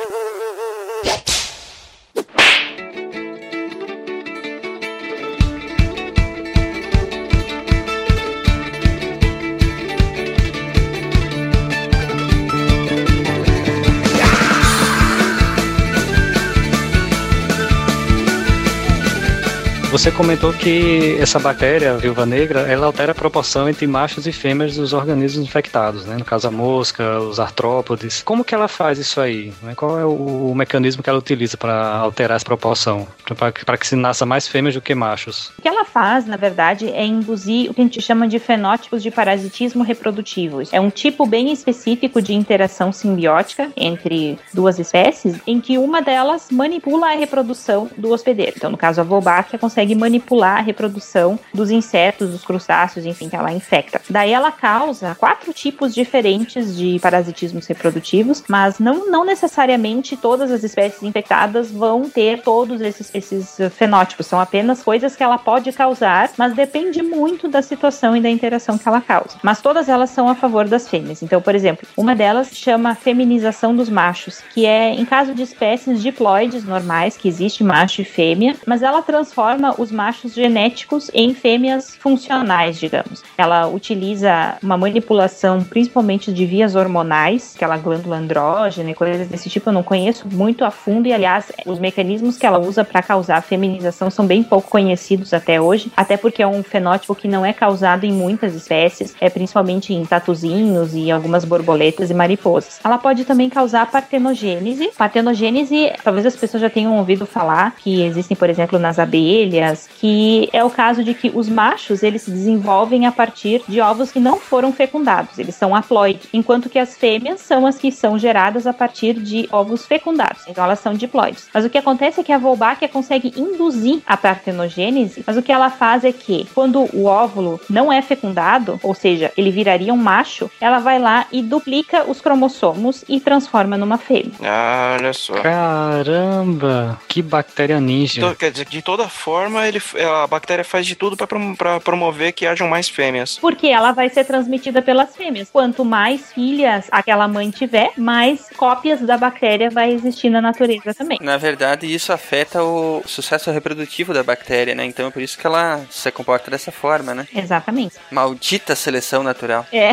Você 20.07 20.13
comentou 20.13 20.53
que 20.53 21.17
essa 21.21 21.37
bactéria, 21.41 21.91
a 21.91 21.97
viúva 21.97 22.25
negra, 22.25 22.61
ela 22.61 22.87
altera 22.87 23.11
a 23.11 23.15
proporção 23.15 23.69
entre 23.69 23.89
machos 23.89 24.25
e 24.25 24.31
fêmeas 24.31 24.77
dos 24.77 24.93
organismos 24.93 25.45
infectados, 25.45 26.07
né? 26.07 26.17
No 26.17 26.25
caso 26.25 26.47
a 26.47 26.51
mosca, 26.53 27.19
os 27.19 27.41
artrópodes. 27.41 28.23
Como 28.23 28.45
que 28.45 28.55
ela 28.55 28.69
faz 28.69 29.01
isso 29.01 29.21
aí? 29.21 29.53
Né? 29.61 29.75
Qual 29.75 29.99
é 29.99 30.05
o, 30.05 30.55
mecanismo 30.55 31.03
que 31.03 31.11
ela 31.11 31.19
utiliza 31.19 31.57
para 31.57 31.97
alterar 31.97 32.37
essa 32.37 32.45
proporção? 32.45 33.09
Para 33.37 33.77
que 33.77 33.85
se 33.85 33.97
nasça 33.97 34.25
mais 34.25 34.47
fêmeas 34.47 34.77
do 34.77 34.81
que 34.81 34.95
machos? 34.95 35.53
O 35.59 35.63
que 35.63 35.67
ela 35.67 35.85
faz, 35.85 36.25
na 36.25 36.37
verdade, 36.37 36.89
é 36.89 37.05
induzir 37.05 37.69
o 37.69 37.75
que 37.75 37.81
a 37.81 37.85
gente 37.85 38.01
chama 38.01 38.29
de 38.29 38.39
fenótipos 38.39 39.03
de 39.03 39.11
parasitismo 39.11 39.83
reprodutivo. 39.83 40.63
É 40.71 40.81
um 40.81 40.89
tipo 40.89 41.27
bem 41.27 41.53
específico 41.53 42.23
de 42.23 42.33
interação 42.33 42.93
simbiótica 42.93 43.73
entre 43.77 44.39
duas 44.55 44.79
espécies, 44.79 45.41
em 45.45 45.61
que 45.61 45.79
uma 45.79 46.01
delas 46.01 46.47
manipula 46.53 47.09
a 47.09 47.17
reprodução 47.17 47.91
do 47.99 48.13
hospedeiro. 48.13 48.53
Então, 48.57 48.71
no 48.71 48.77
caso, 48.77 49.01
a 49.01 49.05
Wolbachia 49.05 49.59
consegue 49.59 49.96
manipular 49.97 50.59
a 50.59 50.63
reprodução 50.63 51.39
dos 51.53 51.71
insetos, 51.71 52.31
dos 52.31 52.45
crustáceos, 52.45 53.07
enfim, 53.07 53.29
que 53.29 53.37
ela 53.37 53.53
infecta. 53.53 54.01
Daí 54.09 54.33
ela 54.33 54.53
causa 54.53 55.15
quatro 55.15 55.53
tipos 55.53 55.95
diferentes 55.95 56.77
de 56.77 56.99
parasitismos 57.01 57.67
reprodutivos, 57.67 58.45
mas 58.49 58.79
não, 58.79 59.11
não 59.11 59.25
necessariamente 59.25 60.17
todas 60.17 60.51
as 60.51 60.63
espécies 60.63 61.03
infectadas 61.03 61.71
vão 61.71 62.09
ter 62.09 62.43
todos 62.43 62.81
esses, 62.81 63.15
esses 63.15 63.57
fenótipos. 63.73 64.27
São 64.27 64.41
apenas 64.41 64.83
coisas 64.83 65.17
que 65.17 65.23
ela 65.23 65.39
pode 65.39 65.73
causar, 65.73 66.31
mas 66.37 66.55
depende 66.55 67.03
muito 67.03 67.49
da 67.49 67.63
situação 67.63 68.17
e 68.17 68.21
da 68.21 68.31
interação 68.31 68.79
que 68.79 68.89
ela 68.89 69.01
causa. 69.01 69.39
Mas 69.43 69.61
todas 69.61 69.89
elas 69.89 70.11
são 70.11 70.29
a 70.29 70.35
favor 70.35 70.69
das 70.69 70.89
fêmeas. 70.89 71.23
Então, 71.23 71.41
por 71.41 71.55
exemplo, 71.55 71.87
uma 71.97 72.15
delas 72.15 72.51
chama 72.53 72.95
feminização 72.95 73.75
dos 73.75 73.89
machos, 73.89 74.43
que 74.53 74.67
é 74.67 74.91
em 74.91 75.05
caso 75.05 75.35
de 75.35 75.43
espécies 75.43 76.03
diploides 76.03 76.65
normais, 76.65 77.17
que 77.17 77.29
existe 77.29 77.63
macho 77.63 78.03
e 78.03 78.05
fêmea, 78.05 78.57
mas 78.67 78.83
ela 78.83 79.03
transforma 79.03 79.75
os 79.79 79.86
machos 79.91 80.35
genéticos 80.35 81.11
em 81.13 81.35
fêmeas 81.35 81.97
funcionais, 81.97 82.79
digamos. 82.79 83.23
Ela 83.37 83.67
utiliza 83.67 84.57
uma 84.63 84.77
manipulação 84.77 85.63
principalmente 85.63 86.33
de 86.33 86.47
vias 86.47 86.75
hormonais, 86.75 87.55
aquela 87.57 87.77
glândula 87.77 88.17
andrógena 88.17 88.91
e 88.91 88.95
coisas 88.95 89.29
desse 89.29 89.49
tipo, 89.49 89.69
eu 89.69 89.75
não 89.75 89.83
conheço 89.83 90.27
muito 90.31 90.65
a 90.65 90.71
fundo 90.71 91.07
e, 91.09 91.13
aliás, 91.13 91.53
os 91.65 91.79
mecanismos 91.79 92.37
que 92.37 92.47
ela 92.47 92.59
usa 92.59 92.85
para 92.85 93.03
causar 93.03 93.37
a 93.39 93.43
feminização 93.43 94.11
são 94.11 94.27
bem 94.27 94.43
pouco 94.43 94.71
conhecidos 94.71 95.33
até 95.35 95.61
hoje, 95.61 95.91
até 95.97 96.17
porque 96.17 96.43
é 96.43 96.47
um 96.47 96.63
fenótipo 96.63 97.15
que 97.15 97.29
não 97.29 97.45
é 97.45 97.53
causado 97.53 98.05
em 98.05 98.13
muitas 98.13 98.55
espécies, 98.55 99.15
é 99.21 99.29
principalmente 99.29 99.93
em 99.93 100.05
tatuzinhos 100.05 100.95
e 100.95 101.11
algumas 101.11 101.45
borboletas 101.45 102.11
e 102.11 102.15
mariposas. 102.15 102.81
Ela 102.85 102.99
pode 102.99 103.25
também 103.25 103.49
causar 103.49 103.91
partenogênese. 103.91 104.91
Partenogênese, 104.97 105.93
talvez 106.03 106.27
as 106.27 106.37
pessoas 106.37 106.61
já 106.61 106.71
tenham 106.71 106.97
ouvido 106.97 107.27
falar 107.27 107.75
que 107.77 108.03
existem, 108.03 108.37
por 108.37 108.49
exemplo, 108.49 108.79
nas 108.79 108.99
abelhas, 108.99 109.66
fêmeas, 109.67 109.89
que 109.99 110.49
é 110.53 110.63
o 110.63 110.71
caso 110.71 111.03
de 111.03 111.15
que 111.15 111.31
os 111.35 111.49
machos 111.49 112.03
eles 112.03 112.23
se 112.23 112.31
desenvolvem 112.31 113.07
a 113.07 113.13
partir 113.13 113.63
de 113.69 113.81
ovos 113.81 114.13
que 114.13 114.21
não 114.21 114.39
foram 114.39 114.73
fecundados, 114.73 115.39
eles 115.39 115.55
são 115.55 115.75
haploides, 115.75 116.29
enquanto 116.33 116.69
que 116.69 116.79
as 116.79 116.97
fêmeas 116.97 117.41
são 117.41 117.67
as 117.67 117.77
que 117.77 117.91
são 117.91 118.19
geradas 118.19 118.67
a 118.67 118.73
partir 118.73 119.15
de 119.15 119.49
ovos 119.51 119.87
fecundados, 119.87 120.43
então 120.47 120.65
elas 120.65 120.79
são 120.79 120.95
diploides. 120.95 121.49
Mas 121.53 121.65
o 121.65 121.71
que 121.71 121.79
acontece 121.79 122.21
é 122.21 122.25
que 122.25 122.33
a 122.33 122.39
Wolbachia 122.39 122.89
consegue 122.89 123.33
induzir 123.37 124.01
a 124.07 124.17
partenogênese, 124.17 125.25
mas 125.27 125.37
o 125.37 125.43
que 125.43 125.53
ela 125.53 125.71
faz 125.71 126.05
é 126.05 126.13
que 126.13 126.47
quando 126.55 126.89
o 126.95 127.05
óvulo 127.05 127.61
não 127.69 127.93
é 127.93 128.01
fecundado, 128.03 128.79
ou 128.83 128.95
seja, 128.95 129.33
ele 129.37 129.51
viraria 129.51 129.93
um 129.93 129.97
macho, 129.97 130.51
ela 130.61 130.79
vai 130.79 130.99
lá 130.99 131.27
e 131.33 131.43
duplica 131.43 132.09
os 132.09 132.21
cromossomos 132.21 133.05
e 133.09 133.21
transforma 133.21 133.77
numa 133.77 133.99
fêmea. 133.99 134.33
Ah, 134.43 134.97
olha 134.99 135.13
só. 135.13 135.35
Caramba, 135.35 136.99
que 137.09 137.23
bactéria 137.23 137.81
ninja. 137.81 138.21
Então, 138.21 138.35
quer 138.35 138.51
dizer, 138.51 138.67
de 138.67 138.83
toda 138.83 139.09
forma 139.09 139.56
forma, 139.57 139.69
ele, 139.69 139.81
a 140.05 140.27
bactéria 140.27 140.65
faz 140.65 140.87
de 140.87 140.95
tudo 140.95 141.17
para 141.17 141.81
promover 141.81 142.33
que 142.33 142.47
hajam 142.47 142.69
mais 142.69 142.89
fêmeas. 142.89 143.39
Porque 143.39 143.69
ela 143.69 143.93
vai 143.93 144.09
ser 144.11 144.25
transmitida 144.25 144.83
pelas 144.83 145.17
fêmeas. 145.17 145.49
Quanto 145.51 145.85
mais 145.85 146.33
filhas 146.33 146.87
aquela 146.91 147.27
mãe 147.27 147.51
tiver, 147.51 147.93
mais 147.97 148.49
cópias 148.57 149.01
da 149.01 149.17
bactéria 149.17 149.71
vai 149.71 149.93
existir 149.93 150.29
na 150.29 150.41
natureza 150.41 150.93
também. 150.95 151.19
Na 151.21 151.37
verdade, 151.37 151.93
isso 151.93 152.13
afeta 152.13 152.63
o 152.63 153.03
sucesso 153.07 153.51
reprodutivo 153.51 154.13
da 154.13 154.23
bactéria, 154.23 154.75
né? 154.75 154.85
Então 154.85 155.07
é 155.07 155.11
por 155.11 155.23
isso 155.23 155.39
que 155.39 155.47
ela 155.47 155.81
se 155.91 156.11
comporta 156.11 156.51
dessa 156.51 156.71
forma, 156.71 157.15
né? 157.15 157.27
Exatamente. 157.35 157.97
Maldita 158.11 158.75
seleção 158.75 159.23
natural. 159.23 159.67
É. 159.73 159.91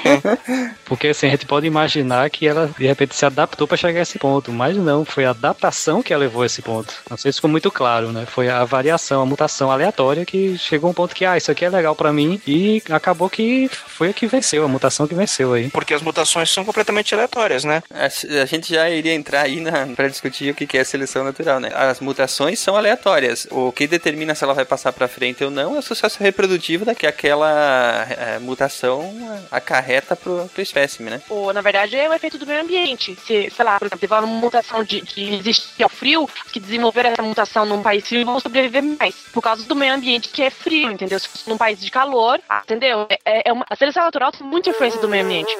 Porque 0.84 1.08
assim, 1.08 1.26
a 1.26 1.30
gente 1.30 1.46
pode 1.46 1.66
imaginar 1.66 2.28
que 2.30 2.46
ela 2.46 2.70
de 2.78 2.86
repente 2.86 3.14
se 3.14 3.24
adaptou 3.24 3.66
para 3.66 3.76
chegar 3.76 4.00
a 4.00 4.02
esse 4.02 4.18
ponto, 4.18 4.52
mas 4.52 4.76
não, 4.76 5.04
foi 5.04 5.24
a 5.24 5.30
adaptação 5.30 6.02
que 6.02 6.12
a 6.12 6.18
levou 6.18 6.42
a 6.42 6.46
esse 6.46 6.62
ponto. 6.62 6.94
Não 7.08 7.16
sei 7.16 7.32
se 7.32 7.38
ficou 7.38 7.50
muito 7.50 7.70
claro, 7.70 8.12
né? 8.12 8.26
Foi 8.26 8.48
a 8.48 8.65
variação, 8.66 9.22
a 9.22 9.26
mutação 9.26 9.70
aleatória 9.70 10.24
que 10.24 10.58
chegou 10.58 10.88
a 10.88 10.90
um 10.90 10.94
ponto 10.94 11.14
que, 11.14 11.24
ah, 11.24 11.36
isso 11.36 11.50
aqui 11.50 11.64
é 11.64 11.70
legal 11.70 11.94
para 11.94 12.12
mim 12.12 12.40
e 12.46 12.82
acabou 12.90 13.30
que 13.30 13.68
foi 13.68 14.10
a 14.10 14.12
que 14.12 14.26
venceu, 14.26 14.64
a 14.64 14.68
mutação 14.68 15.06
que 15.06 15.14
venceu 15.14 15.52
aí. 15.52 15.70
Porque 15.70 15.94
as 15.94 16.02
mutações 16.02 16.50
são 16.50 16.64
completamente 16.64 17.14
aleatórias, 17.14 17.64
né? 17.64 17.82
A, 17.90 18.06
a 18.42 18.46
gente 18.46 18.72
já 18.72 18.88
iria 18.90 19.14
entrar 19.14 19.42
aí 19.42 19.62
para 19.94 20.08
discutir 20.08 20.50
o 20.50 20.54
que 20.54 20.76
é 20.76 20.84
seleção 20.84 21.24
natural, 21.24 21.60
né? 21.60 21.70
As 21.74 22.00
mutações 22.00 22.58
são 22.58 22.76
aleatórias. 22.76 23.46
O 23.50 23.72
que 23.72 23.86
determina 23.86 24.34
se 24.34 24.44
ela 24.44 24.54
vai 24.54 24.64
passar 24.64 24.92
para 24.92 25.08
frente 25.08 25.44
ou 25.44 25.50
não 25.50 25.76
é 25.76 25.78
o 25.78 25.82
sucesso 25.82 26.22
reprodutivo 26.22 26.84
da 26.84 26.94
que 26.94 27.06
aquela 27.06 28.06
é, 28.10 28.38
mutação 28.38 29.14
acarreta 29.50 30.16
pro, 30.16 30.48
pro 30.52 30.62
espécime, 30.62 31.10
né? 31.10 31.22
Ou, 31.28 31.52
na 31.52 31.60
verdade, 31.60 31.96
é 31.96 32.08
o 32.08 32.12
efeito 32.12 32.38
do 32.38 32.46
meio 32.46 32.62
ambiente. 32.62 33.16
Se, 33.26 33.50
sei 33.50 33.64
lá, 33.64 33.78
por 33.78 33.86
exemplo, 33.86 34.00
teve 34.00 34.12
uma 34.12 34.22
mutação 34.22 34.82
de, 34.84 35.00
de 35.00 35.24
resistir 35.24 35.82
ao 35.82 35.88
frio, 35.88 36.28
que 36.52 36.60
desenvolveram 36.60 37.10
essa 37.10 37.22
mutação 37.22 37.64
num 37.64 37.82
país 37.82 38.06
frio 38.06 38.20
e 38.20 38.24
vão 38.24 38.36
sobreviver 38.56 38.82
mais. 38.82 39.14
Por 39.32 39.42
causa 39.42 39.62
do 39.64 39.76
meio 39.76 39.94
ambiente 39.94 40.28
que 40.28 40.42
é 40.42 40.50
frio, 40.50 40.90
entendeu? 40.90 41.18
Se 41.18 41.28
fosse 41.28 41.48
num 41.48 41.58
país 41.58 41.80
de 41.80 41.90
calor, 41.90 42.40
entendeu? 42.64 43.06
É, 43.24 43.48
é 43.48 43.52
uma, 43.52 43.66
a 43.68 43.76
seleção 43.76 44.04
natural 44.04 44.32
tem 44.32 44.46
muita 44.46 44.70
influência 44.70 45.00
do 45.00 45.08
meio 45.08 45.24
ambiente. 45.24 45.54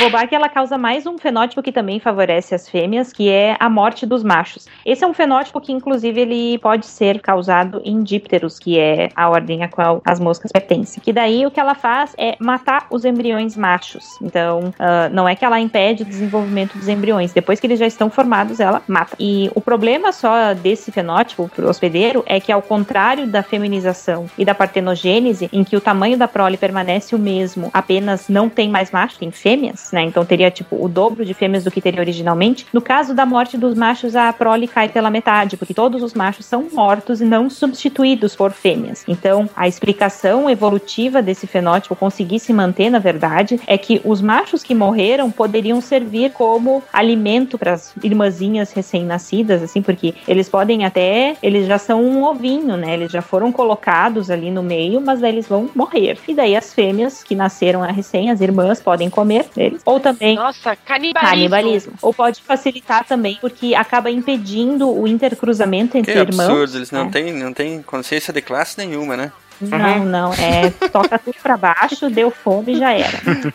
A 0.00 0.04
Wolbachia 0.04 0.38
ela 0.38 0.48
causa 0.48 0.78
mais 0.78 1.06
um 1.06 1.18
fenótipo 1.18 1.62
que 1.62 1.70
também 1.70 2.00
favorece 2.00 2.54
as 2.54 2.66
fêmeas, 2.66 3.12
que 3.12 3.28
é 3.28 3.54
a 3.60 3.68
morte 3.68 4.06
dos 4.06 4.24
machos. 4.24 4.66
Esse 4.82 5.04
é 5.04 5.06
um 5.06 5.12
fenótipo 5.12 5.60
que 5.60 5.72
inclusive 5.72 6.18
ele 6.18 6.58
pode 6.58 6.86
ser 6.86 7.20
causado 7.20 7.82
em 7.84 8.02
dípteros, 8.02 8.58
que 8.58 8.78
é 8.78 9.10
a 9.14 9.28
ordem 9.28 9.62
a 9.62 9.68
qual 9.68 10.00
as 10.02 10.18
moscas 10.18 10.50
pertencem. 10.50 11.02
Que 11.02 11.12
daí 11.12 11.44
o 11.44 11.50
que 11.50 11.60
ela 11.60 11.74
faz 11.74 12.14
é 12.16 12.34
matar 12.40 12.86
os 12.88 13.04
embriões 13.04 13.58
machos. 13.58 14.06
Então, 14.22 14.72
uh, 14.80 15.12
não 15.12 15.28
é 15.28 15.36
que 15.36 15.44
ela 15.44 15.60
impede 15.60 16.02
o 16.02 16.06
desenvolvimento 16.06 16.78
dos 16.78 16.88
embriões. 16.88 17.34
Depois 17.34 17.60
que 17.60 17.66
eles 17.66 17.78
já 17.78 17.86
estão 17.86 18.08
formados, 18.08 18.58
ela 18.58 18.80
mata. 18.88 19.14
E 19.20 19.50
o 19.54 19.60
problema 19.60 20.12
só 20.12 20.54
desse 20.54 20.90
fenótipo 20.90 21.50
pro 21.54 21.68
hospedeiro 21.68 22.24
é 22.24 22.40
que 22.40 22.50
ao 22.50 22.62
contrário 22.62 23.26
da 23.26 23.42
feminização 23.42 24.24
e 24.38 24.46
da 24.46 24.54
partenogênese, 24.54 25.50
em 25.52 25.62
que 25.62 25.76
o 25.76 25.80
tamanho 25.80 26.16
da 26.16 26.26
prole 26.26 26.56
permanece 26.56 27.14
o 27.14 27.18
mesmo, 27.18 27.68
apenas 27.74 28.30
não 28.30 28.48
tem 28.48 28.70
mais 28.70 28.90
macho, 28.90 29.18
tem 29.18 29.30
fêmeas, 29.30 29.89
né? 29.92 30.02
Então 30.02 30.24
teria 30.24 30.50
tipo 30.50 30.82
o 30.82 30.88
dobro 30.88 31.24
de 31.24 31.34
fêmeas 31.34 31.64
do 31.64 31.70
que 31.70 31.80
teria 31.80 32.00
originalmente. 32.00 32.66
No 32.72 32.80
caso 32.80 33.14
da 33.14 33.26
morte 33.26 33.58
dos 33.58 33.74
machos, 33.74 34.16
a 34.16 34.32
prole 34.32 34.66
cai 34.66 34.88
pela 34.88 35.10
metade, 35.10 35.56
porque 35.56 35.74
todos 35.74 36.02
os 36.02 36.14
machos 36.14 36.46
são 36.46 36.66
mortos 36.72 37.20
e 37.20 37.24
não 37.24 37.50
substituídos 37.50 38.34
por 38.34 38.52
fêmeas. 38.52 39.04
Então, 39.06 39.48
a 39.54 39.68
explicação 39.68 40.48
evolutiva 40.48 41.22
desse 41.22 41.46
fenótipo 41.46 41.94
conseguir 41.94 42.38
se 42.38 42.52
manter, 42.52 42.90
na 42.90 42.98
verdade, 42.98 43.60
é 43.66 43.76
que 43.76 44.00
os 44.04 44.20
machos 44.20 44.62
que 44.62 44.74
morreram 44.74 45.30
poderiam 45.30 45.80
servir 45.80 46.32
como 46.32 46.82
alimento 46.92 47.58
para 47.58 47.72
as 47.72 47.94
irmãzinhas 48.02 48.72
recém-nascidas, 48.72 49.62
assim, 49.62 49.82
porque 49.82 50.14
eles 50.26 50.48
podem 50.48 50.84
até, 50.84 51.36
eles 51.42 51.66
já 51.66 51.78
são 51.78 52.02
um 52.02 52.24
ovinho, 52.24 52.76
né? 52.76 52.94
Eles 52.94 53.12
já 53.12 53.22
foram 53.22 53.52
colocados 53.52 54.30
ali 54.30 54.50
no 54.50 54.62
meio, 54.62 55.00
mas 55.00 55.20
daí 55.20 55.32
eles 55.32 55.48
vão 55.48 55.68
morrer. 55.74 56.18
E 56.26 56.34
daí 56.34 56.56
as 56.56 56.72
fêmeas 56.72 57.22
que 57.22 57.34
nasceram 57.34 57.82
recém, 57.90 58.30
as 58.30 58.40
irmãs, 58.40 58.80
podem 58.80 59.10
comer 59.10 59.46
eles. 59.70 59.82
Ou 59.84 59.98
também. 60.00 60.36
Nossa, 60.36 60.76
canibalismo. 60.76 61.30
Canibalismo. 61.30 61.92
Ou 62.02 62.12
pode 62.12 62.42
facilitar 62.42 63.04
também, 63.04 63.38
porque 63.40 63.74
acaba 63.74 64.10
impedindo 64.10 64.88
o 64.90 65.06
intercruzamento 65.06 65.96
entre 65.96 66.12
Que 66.12 66.18
irmãos. 66.18 66.40
absurdo, 66.48 66.76
eles 66.78 66.90
não 66.90 67.04
né? 67.06 67.10
têm 67.10 67.32
não 67.32 67.52
tem 67.52 67.82
consciência 67.82 68.32
de 68.32 68.40
classe 68.42 68.76
nenhuma, 68.78 69.16
né? 69.16 69.32
Não, 69.60 70.04
não. 70.04 70.32
É 70.34 70.70
toca 70.88 71.18
tudo 71.18 71.36
pra 71.42 71.56
baixo, 71.56 72.08
deu 72.08 72.30
fome 72.30 72.72
e 72.74 72.78
já 72.78 72.92
era. 72.92 73.20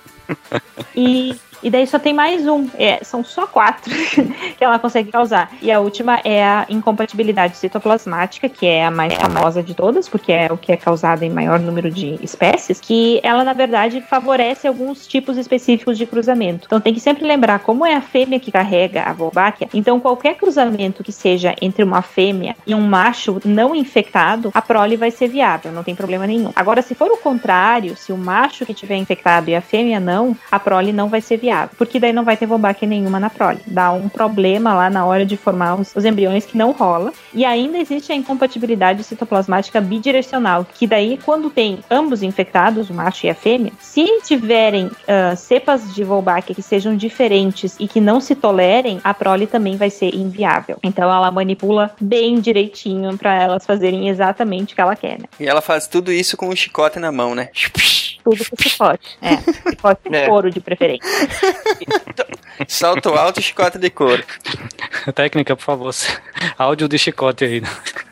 E, 0.96 1.36
e 1.66 1.70
daí 1.72 1.88
só 1.88 1.98
tem 1.98 2.14
mais 2.14 2.48
um. 2.48 2.70
É, 2.78 3.04
são 3.04 3.24
só 3.24 3.48
quatro 3.48 3.92
que 4.56 4.64
ela 4.64 4.78
consegue 4.78 5.12
causar. 5.12 5.52
E 5.64 5.72
a 5.72 5.80
última 5.80 6.22
é 6.24 6.44
a 6.44 6.68
incompatibilidade 6.70 7.58
citoplasmática, 7.58 8.48
que 8.48 8.68
é 8.68 8.86
a 8.86 8.92
mais 8.92 9.16
famosa 9.16 9.64
de 9.64 9.74
todas, 9.74 10.08
porque 10.08 10.32
é 10.32 10.54
o 10.54 10.58
que 10.58 10.72
é 10.72 10.78
causado 10.78 11.24
em 11.24 11.30
maior 11.32 11.60
número 11.60 11.90
de 11.90 12.20
espécies, 12.22 12.80
que 12.80 13.20
ela, 13.24 13.44
na 13.44 13.54
verdade, 13.54 14.00
favorece 14.00 14.68
alguns 14.68 15.08
tipos 15.08 15.38
específicos 15.38 15.98
de 15.98 16.06
cruzamento. 16.06 16.68
Então 16.68 16.80
tem 16.80 16.94
que 16.94 17.00
sempre 17.00 17.26
lembrar 17.26 17.58
como 17.58 17.84
é 17.84 17.96
a 17.96 18.02
fêmea 18.02 18.40
que 18.40 18.52
carrega 18.52 19.02
a 19.02 19.12
Wolbachia. 19.12 19.68
Então 19.74 20.00
qualquer 20.00 20.36
cruzamento 20.36 21.04
que 21.04 21.12
seja 21.12 21.56
entre 21.60 21.84
uma 21.84 22.04
fêmea 22.04 22.56
e 22.68 22.76
um 22.76 22.82
macho 22.82 23.42
não 23.44 23.74
infectado, 23.74 24.52
a 24.54 24.62
prole 24.62 24.98
vai 24.98 25.10
ser 25.10 25.30
viável, 25.30 25.72
não 25.72 25.84
tem 25.84 25.96
problema 25.96 26.28
nenhum. 26.28 26.52
Agora, 26.56 26.84
se 26.84 26.94
for 26.94 27.10
o 27.10 27.18
contrário, 27.18 27.98
se 27.98 28.14
o 28.14 28.18
macho 28.18 28.68
que 28.68 28.74
tiver 28.76 28.98
infectado 28.98 29.50
e 29.50 29.56
a 29.56 29.62
fêmea 29.62 30.00
não, 30.00 30.38
a 30.52 30.60
prole 30.60 30.94
não 30.94 31.10
vai 31.10 31.22
ser 31.22 31.38
viável, 31.38 31.55
porque 31.78 32.00
daí 32.00 32.14
não 32.14 32.24
vai 32.24 32.38
ter 32.38 32.46
Wolbachia 32.46 32.88
nenhuma 32.88 33.20
na 33.20 33.30
prole. 33.30 33.60
Dá 33.68 33.92
um 33.92 34.10
problema 34.10 34.74
lá 34.74 34.90
na 34.90 35.06
hora 35.06 35.26
de 35.26 35.38
formar 35.38 35.76
os, 35.76 35.96
os 35.96 36.06
embriões 36.06 36.46
que 36.46 36.58
não 36.58 36.72
rola. 36.72 37.14
E 37.34 37.44
ainda 37.46 37.78
existe 37.78 38.12
a 38.12 38.16
incompatibilidade 38.16 39.04
citoplasmática 39.04 39.80
bidirecional, 39.82 40.66
que 40.66 40.88
daí 40.88 41.20
quando 41.24 41.50
tem 41.50 41.80
ambos 41.90 42.22
infectados, 42.24 42.90
o 42.90 42.94
macho 42.94 43.26
e 43.26 43.30
a 43.30 43.36
fêmea, 43.36 43.72
se 43.80 44.06
tiverem 44.22 44.90
ah, 45.08 45.36
cepas 45.36 45.94
de 45.94 46.04
Wolbachia 46.04 46.56
que 46.56 46.62
sejam 46.62 46.96
diferentes 46.96 47.76
e 47.80 47.88
que 47.88 48.02
não 48.02 48.20
se 48.20 48.36
tolerem, 48.36 49.00
a 49.04 49.14
prole 49.14 49.48
também 49.48 49.78
vai 49.78 49.90
ser 49.90 50.14
inviável. 50.16 50.78
Então 50.84 51.12
ela 51.12 51.32
manipula 51.32 51.92
bem 52.00 52.40
direitinho 52.40 53.18
para 53.18 53.34
elas 53.36 53.66
fazerem 53.66 54.10
exatamente 54.10 54.74
o 54.74 54.76
que 54.76 54.82
ela 54.82 54.96
quer, 54.96 55.20
né? 55.20 55.26
E 55.40 55.48
ela 55.48 55.62
faz 55.62 55.88
tudo 55.88 56.12
isso 56.12 56.36
com 56.38 56.50
o 56.50 56.56
chicote 56.56 57.00
na 57.00 57.12
mão, 57.12 57.36
né? 57.36 57.50
Tudo 58.26 58.44
com 58.50 58.56
chicote. 58.62 59.18
É, 59.22 59.38
chicote 59.70 60.10
de 60.10 60.16
É. 60.18 60.28
couro 60.28 60.50
de 60.50 60.60
preferência. 60.60 61.08
Salto 62.68 63.10
alto 63.10 63.40
e 63.40 63.44
chicote 63.44 63.78
de 63.78 63.90
couro. 63.90 64.24
Técnica, 65.14 65.56
por 65.56 65.64
favor. 65.64 65.94
Áudio 66.58 66.88
de 66.88 66.98
chicote 66.98 67.46
aí. 67.46 67.64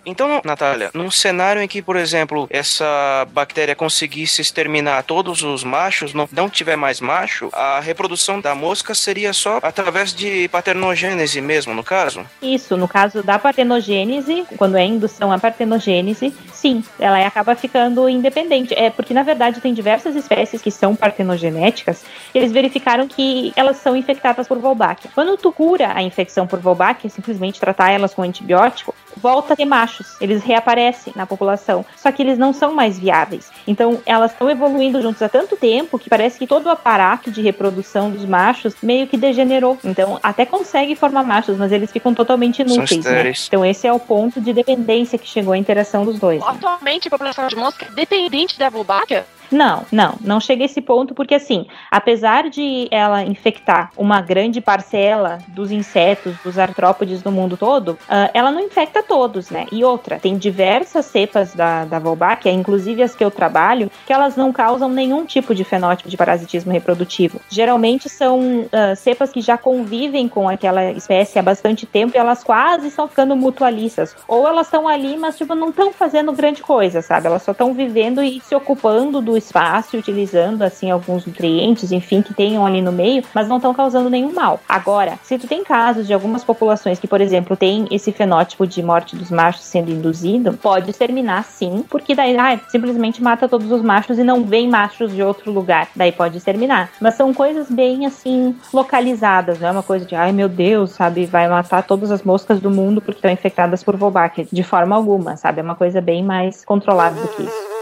Então, 0.05 0.41
Natália, 0.43 0.91
num 0.93 1.09
cenário 1.09 1.61
em 1.61 1.67
que, 1.67 1.81
por 1.81 1.95
exemplo, 1.95 2.45
essa 2.49 3.25
bactéria 3.31 3.73
conseguisse 3.73 4.41
exterminar 4.41 5.03
todos 5.03 5.43
os 5.43 5.63
machos, 5.63 6.13
não, 6.13 6.27
não 6.31 6.49
tiver 6.49 6.75
mais 6.75 6.99
macho, 6.99 7.49
a 7.53 7.79
reprodução 7.79 8.41
da 8.41 8.53
mosca 8.53 8.93
seria 8.93 9.31
só 9.31 9.59
através 9.61 10.13
de 10.13 10.49
paternogênese 10.49 11.39
mesmo, 11.39 11.73
no 11.73 11.83
caso? 11.83 12.25
Isso, 12.41 12.75
no 12.75 12.87
caso 12.87 13.23
da 13.23 13.39
partenogênese, 13.39 14.45
quando 14.57 14.75
é 14.75 14.83
indução 14.83 15.31
à 15.31 15.39
partenogênese, 15.39 16.33
sim, 16.51 16.83
ela 16.99 17.25
acaba 17.25 17.55
ficando 17.55 18.09
independente. 18.09 18.73
É 18.73 18.89
porque, 18.89 19.13
na 19.13 19.23
verdade, 19.23 19.61
tem 19.61 19.73
diversas 19.73 20.17
espécies 20.17 20.61
que 20.61 20.71
são 20.71 20.97
partenogenéticas, 20.97 22.03
e 22.35 22.37
eles 22.37 22.51
verificaram 22.51 23.07
que 23.07 23.53
elas 23.55 23.77
são 23.77 23.95
infectadas 23.95 24.32
por 24.33 24.57
Wolbachia. 24.57 25.11
Quando 25.13 25.37
tu 25.37 25.51
cura 25.51 25.91
a 25.93 26.01
infecção 26.01 26.47
por 26.47 26.59
Wolbachia, 26.59 27.09
simplesmente 27.09 27.59
tratar 27.59 27.91
elas 27.91 28.13
com 28.13 28.21
antibiótico, 28.21 28.93
volta 29.15 29.53
a 29.53 29.55
ter 29.55 29.65
machos, 29.65 30.15
eles 30.19 30.43
reaparecem 30.43 31.13
na 31.15 31.25
população, 31.25 31.85
só 31.95 32.11
que 32.11 32.21
eles 32.21 32.37
não 32.37 32.51
são 32.53 32.73
mais 32.73 32.97
viáveis. 32.97 33.51
Então, 33.67 34.01
elas 34.05 34.31
estão 34.31 34.49
evoluindo 34.49 35.01
juntos 35.01 35.21
há 35.21 35.29
tanto 35.29 35.55
tempo 35.55 35.99
que 35.99 36.09
parece 36.09 36.39
que 36.39 36.47
todo 36.47 36.65
o 36.65 36.69
aparato 36.69 37.29
de 37.31 37.41
reprodução 37.41 38.09
dos 38.09 38.25
machos 38.25 38.73
meio 38.81 39.07
que 39.07 39.17
degenerou. 39.17 39.77
Então, 39.83 40.19
até 40.23 40.45
consegue 40.45 40.95
formar 40.95 41.23
machos, 41.23 41.57
mas 41.57 41.71
eles 41.71 41.91
ficam 41.91 42.13
totalmente 42.13 42.61
inúteis, 42.61 43.05
né? 43.05 43.33
Então, 43.47 43.65
esse 43.65 43.87
é 43.87 43.93
o 43.93 43.99
ponto 43.99 44.41
de 44.41 44.51
dependência 44.53 45.17
que 45.17 45.27
chegou 45.27 45.53
a 45.53 45.57
interação 45.57 46.05
dos 46.05 46.19
dois. 46.19 46.39
né? 46.39 46.47
Atualmente, 46.49 47.07
a 47.07 47.11
população 47.11 47.47
de 47.47 47.55
mosca 47.55 47.85
é 47.85 47.91
dependente 47.91 48.57
da 48.57 48.69
Wolbachia? 48.69 49.25
Não, 49.53 49.85
não, 49.91 50.15
não 50.21 50.39
chega 50.39 50.63
a 50.63 50.65
esse 50.65 50.81
ponto, 50.81 51.13
porque 51.13 51.35
assim, 51.35 51.67
apesar 51.91 52.49
de 52.49 52.87
ela 52.89 53.23
infectar 53.23 53.91
uma 53.95 54.19
grande 54.19 54.59
parcela 54.59 55.37
dos 55.49 55.71
insetos, 55.71 56.35
dos 56.43 56.57
artrópodes 56.57 57.21
do 57.21 57.31
mundo 57.31 57.55
todo, 57.55 57.97
ah, 58.09 58.31
ela 58.33 58.51
não 58.51 58.59
infecta 58.59 59.03
todos, 59.03 59.51
né? 59.51 59.67
E 59.71 59.83
outra, 59.83 60.17
tem 60.17 60.37
diversas 60.37 61.05
cepas 61.05 61.53
da, 61.53 61.85
da 61.85 61.99
Wolbachia, 61.99 62.51
inclusive 62.51 63.03
as 63.03 63.15
que 63.15 63.23
eu 63.23 63.29
trabalho, 63.29 63.91
que 64.07 64.11
elas 64.11 64.35
não 64.35 64.51
causam 64.51 64.89
nenhum 64.89 65.23
tipo 65.23 65.53
de 65.53 65.63
fenótipo 65.63 66.09
de 66.09 66.17
parasitismo 66.17 66.71
reprodutivo. 66.71 67.39
Geralmente 67.47 68.09
são 68.09 68.65
ah, 68.71 68.95
cepas 68.95 69.31
que 69.31 69.39
já 69.39 69.55
convivem 69.55 70.27
com 70.27 70.49
aquela 70.49 70.91
espécie 70.91 71.37
há 71.37 71.43
bastante 71.43 71.85
tempo 71.85 72.15
e 72.15 72.19
elas 72.19 72.43
quase 72.43 72.87
estão 72.87 73.07
ficando 73.07 73.35
mutualistas. 73.35 74.15
Ou 74.27 74.47
elas 74.47 74.65
estão 74.65 74.87
ali, 74.87 75.15
mas 75.15 75.37
tipo, 75.37 75.53
não 75.53 75.69
estão 75.69 75.93
fazendo 75.93 76.31
grande 76.31 76.63
coisa, 76.63 77.03
sabe? 77.03 77.27
Elas 77.27 77.43
só 77.43 77.51
estão 77.51 77.71
vivendo 77.71 78.23
e 78.23 78.41
se 78.41 78.55
ocupando 78.55 79.21
do 79.21 79.37
espaço, 79.43 79.95
e 79.95 79.99
utilizando 79.99 80.61
assim 80.63 80.89
alguns 80.89 81.25
nutrientes, 81.25 81.91
enfim, 81.91 82.21
que 82.21 82.33
tenham 82.33 82.65
ali 82.65 82.81
no 82.81 82.91
meio, 82.91 83.23
mas 83.33 83.47
não 83.47 83.57
estão 83.57 83.73
causando 83.73 84.09
nenhum 84.09 84.33
mal. 84.33 84.59
Agora, 84.67 85.19
se 85.23 85.37
tu 85.37 85.47
tem 85.47 85.63
casos 85.63 86.07
de 86.07 86.13
algumas 86.13 86.43
populações 86.43 86.99
que, 86.99 87.07
por 87.07 87.21
exemplo, 87.21 87.55
tem 87.55 87.87
esse 87.91 88.11
fenótipo 88.11 88.65
de 88.65 88.81
morte 88.81 89.15
dos 89.15 89.29
machos 89.29 89.63
sendo 89.63 89.91
induzido, 89.91 90.53
pode 90.53 90.89
exterminar 90.89 91.43
sim, 91.43 91.83
porque 91.89 92.15
daí 92.15 92.37
ah, 92.37 92.59
simplesmente 92.69 93.21
mata 93.21 93.47
todos 93.47 93.71
os 93.71 93.81
machos 93.81 94.17
e 94.17 94.23
não 94.23 94.43
vem 94.43 94.69
machos 94.69 95.13
de 95.13 95.21
outro 95.21 95.51
lugar. 95.51 95.87
Daí 95.95 96.11
pode 96.11 96.37
exterminar. 96.37 96.89
Mas 96.99 97.15
são 97.15 97.33
coisas 97.33 97.69
bem 97.69 98.05
assim 98.05 98.55
localizadas, 98.73 99.59
não 99.59 99.67
é 99.67 99.71
uma 99.71 99.83
coisa 99.83 100.05
de 100.05 100.15
ai 100.15 100.31
meu 100.31 100.49
Deus, 100.49 100.91
sabe, 100.91 101.25
vai 101.25 101.47
matar 101.47 101.83
todas 101.83 102.11
as 102.11 102.23
moscas 102.23 102.59
do 102.59 102.69
mundo 102.69 103.01
porque 103.01 103.19
estão 103.19 103.31
infectadas 103.31 103.83
por 103.83 103.95
Wolbachia. 103.95 104.47
De 104.51 104.63
forma 104.63 104.95
alguma, 104.95 105.37
sabe? 105.37 105.59
É 105.59 105.63
uma 105.63 105.75
coisa 105.75 106.01
bem 106.01 106.23
mais 106.23 106.63
controlada 106.63 107.19
do 107.19 107.27
que 107.27 107.43
isso. 107.43 107.72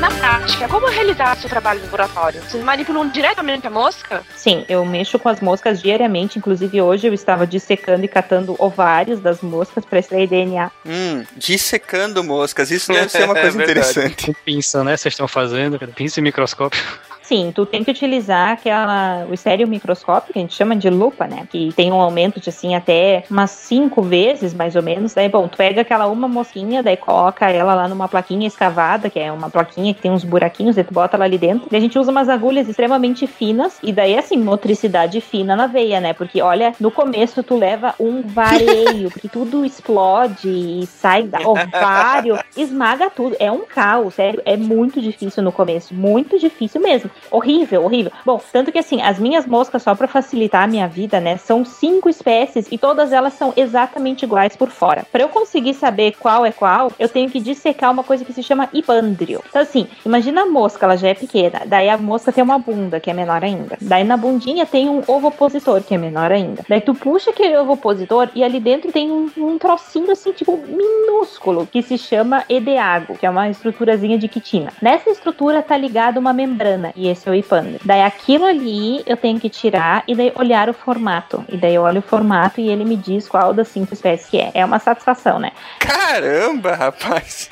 Na 0.00 0.10
prática, 0.10 0.68
como 0.68 0.86
realizar 0.88 1.36
seu 1.36 1.48
trabalho 1.48 1.78
no 1.80 1.84
laboratório? 1.86 2.40
Vocês 2.42 2.62
manipulam 2.62 3.08
diretamente 3.08 3.66
a 3.66 3.70
mosca? 3.70 4.22
Sim, 4.36 4.64
eu 4.68 4.84
mexo 4.84 5.18
com 5.18 5.28
as 5.28 5.40
moscas 5.40 5.80
diariamente. 5.80 6.38
Inclusive, 6.38 6.80
hoje 6.82 7.06
eu 7.06 7.14
estava 7.14 7.46
dissecando 7.46 8.04
e 8.04 8.08
catando 8.08 8.56
ovários 8.58 9.20
das 9.20 9.40
moscas 9.40 9.84
para 9.84 9.98
extrair 9.98 10.26
DNA. 10.28 10.70
Hum, 10.84 11.24
dissecando 11.36 12.22
moscas. 12.24 12.70
Isso 12.70 12.92
deve 12.92 13.08
ser 13.10 13.24
uma 13.24 13.38
É 13.38 13.42
coisa 13.42 13.58
verdade. 13.58 13.80
interessante. 13.80 14.26
Com 14.26 14.32
pinça, 14.44 14.82
né? 14.84 14.96
Vocês 14.96 15.12
estão 15.12 15.28
fazendo. 15.28 15.78
cara. 15.78 15.92
Pinça 15.92 16.20
e 16.20 16.22
microscópio. 16.22 16.82
Sim, 17.22 17.52
tu 17.54 17.64
tem 17.64 17.84
que 17.84 17.90
utilizar 17.90 18.50
aquela, 18.50 19.26
o 19.30 19.32
estéreo 19.32 19.68
microscópio, 19.68 20.32
que 20.32 20.38
a 20.38 20.42
gente 20.42 20.54
chama 20.54 20.74
de 20.74 20.90
lupa, 20.90 21.26
né? 21.26 21.46
Que 21.48 21.72
tem 21.74 21.92
um 21.92 22.00
aumento 22.00 22.40
de 22.40 22.48
assim 22.48 22.74
até 22.74 23.24
umas 23.30 23.50
cinco 23.52 24.02
vezes, 24.02 24.52
mais 24.52 24.74
ou 24.74 24.82
menos. 24.82 25.14
Daí, 25.14 25.28
bom, 25.28 25.46
tu 25.46 25.56
pega 25.56 25.82
aquela 25.82 26.08
uma 26.08 26.26
mosquinha, 26.26 26.82
daí 26.82 26.96
coloca 26.96 27.48
ela 27.48 27.74
lá 27.74 27.86
numa 27.86 28.08
plaquinha 28.08 28.46
escavada, 28.46 29.08
que 29.08 29.20
é 29.20 29.30
uma 29.30 29.48
plaquinha 29.48 29.94
que 29.94 30.02
tem 30.02 30.10
uns 30.10 30.24
buraquinhos, 30.24 30.74
daí 30.74 30.84
tu 30.84 30.92
bota 30.92 31.16
ela 31.16 31.24
ali 31.24 31.38
dentro. 31.38 31.68
E 31.70 31.76
a 31.76 31.80
gente 31.80 31.98
usa 31.98 32.10
umas 32.10 32.28
agulhas 32.28 32.68
extremamente 32.68 33.26
finas, 33.26 33.78
e 33.82 33.92
daí, 33.92 34.18
assim, 34.18 34.36
motricidade 34.36 35.20
fina 35.20 35.54
na 35.54 35.68
veia, 35.68 36.00
né? 36.00 36.12
Porque, 36.12 36.42
olha, 36.42 36.74
no 36.80 36.90
começo 36.90 37.42
tu 37.42 37.56
leva 37.56 37.94
um 38.00 38.22
vareio, 38.22 39.10
porque 39.12 39.28
tudo 39.28 39.64
explode 39.64 40.48
e 40.48 40.86
sai 40.86 41.22
da 41.22 41.40
ovário, 41.40 42.36
esmaga 42.56 43.08
tudo. 43.08 43.36
É 43.38 43.50
um 43.50 43.64
caos, 43.64 44.14
sério. 44.14 44.42
É 44.44 44.56
muito 44.56 45.00
difícil 45.00 45.42
no 45.42 45.52
começo, 45.52 45.94
muito 45.94 46.38
difícil 46.38 46.80
mesmo. 46.80 47.11
Horrível, 47.30 47.84
horrível. 47.84 48.12
Bom, 48.24 48.40
tanto 48.52 48.72
que 48.72 48.78
assim, 48.78 49.00
as 49.02 49.18
minhas 49.18 49.46
moscas, 49.46 49.82
só 49.82 49.94
para 49.94 50.08
facilitar 50.08 50.64
a 50.64 50.66
minha 50.66 50.88
vida, 50.88 51.20
né, 51.20 51.36
são 51.36 51.64
cinco 51.64 52.08
espécies 52.08 52.68
e 52.70 52.78
todas 52.78 53.12
elas 53.12 53.34
são 53.34 53.52
exatamente 53.56 54.24
iguais 54.24 54.56
por 54.56 54.70
fora. 54.70 55.04
Para 55.10 55.22
eu 55.22 55.28
conseguir 55.28 55.74
saber 55.74 56.14
qual 56.18 56.44
é 56.44 56.52
qual, 56.52 56.92
eu 56.98 57.08
tenho 57.08 57.30
que 57.30 57.40
dissecar 57.40 57.90
uma 57.90 58.04
coisa 58.04 58.24
que 58.24 58.32
se 58.32 58.42
chama 58.42 58.68
hipândrio. 58.72 59.42
Então 59.48 59.62
assim, 59.62 59.86
imagina 60.04 60.42
a 60.42 60.46
mosca, 60.46 60.86
ela 60.86 60.96
já 60.96 61.08
é 61.08 61.14
pequena, 61.14 61.62
daí 61.66 61.88
a 61.88 61.98
mosca 61.98 62.32
tem 62.32 62.42
uma 62.42 62.58
bunda, 62.58 63.00
que 63.00 63.10
é 63.10 63.14
menor 63.14 63.42
ainda. 63.42 63.76
Daí 63.80 64.04
na 64.04 64.16
bundinha 64.16 64.66
tem 64.66 64.88
um 64.88 65.02
ovopositor, 65.06 65.82
que 65.82 65.94
é 65.94 65.98
menor 65.98 66.30
ainda. 66.30 66.64
Daí 66.68 66.80
tu 66.80 66.94
puxa 66.94 67.30
aquele 67.30 67.56
ovopositor 67.56 68.28
e 68.34 68.42
ali 68.44 68.60
dentro 68.60 68.92
tem 68.92 69.10
um, 69.10 69.30
um 69.36 69.58
trocinho 69.58 70.10
assim, 70.10 70.32
tipo, 70.32 70.56
minúsculo, 70.56 71.66
que 71.66 71.82
se 71.82 71.98
chama 71.98 72.44
edeago, 72.48 73.16
que 73.16 73.26
é 73.26 73.30
uma 73.30 73.48
estruturazinha 73.48 74.18
de 74.18 74.28
quitina. 74.28 74.72
Nessa 74.80 75.10
estrutura 75.10 75.62
tá 75.62 75.76
ligada 75.76 76.18
uma 76.18 76.32
membrana, 76.32 76.92
e 76.96 77.01
esse 77.08 77.28
é 77.28 77.32
o 77.32 77.34
hipândrio. 77.34 77.80
Daí 77.84 78.02
aquilo 78.02 78.44
ali 78.44 79.02
eu 79.06 79.16
tenho 79.16 79.38
que 79.38 79.48
tirar 79.48 80.04
e 80.06 80.14
daí 80.14 80.32
olhar 80.34 80.68
o 80.68 80.74
formato. 80.74 81.44
E 81.48 81.56
daí 81.56 81.74
eu 81.74 81.82
olho 81.82 82.00
o 82.00 82.02
formato 82.02 82.60
e 82.60 82.68
ele 82.68 82.84
me 82.84 82.96
diz 82.96 83.28
qual 83.28 83.52
das 83.52 83.68
cinco 83.68 83.92
espécies 83.94 84.28
que 84.28 84.38
é. 84.38 84.50
É 84.54 84.64
uma 84.64 84.78
satisfação, 84.78 85.38
né? 85.38 85.52
Caramba, 85.78 86.74
rapaz! 86.74 87.50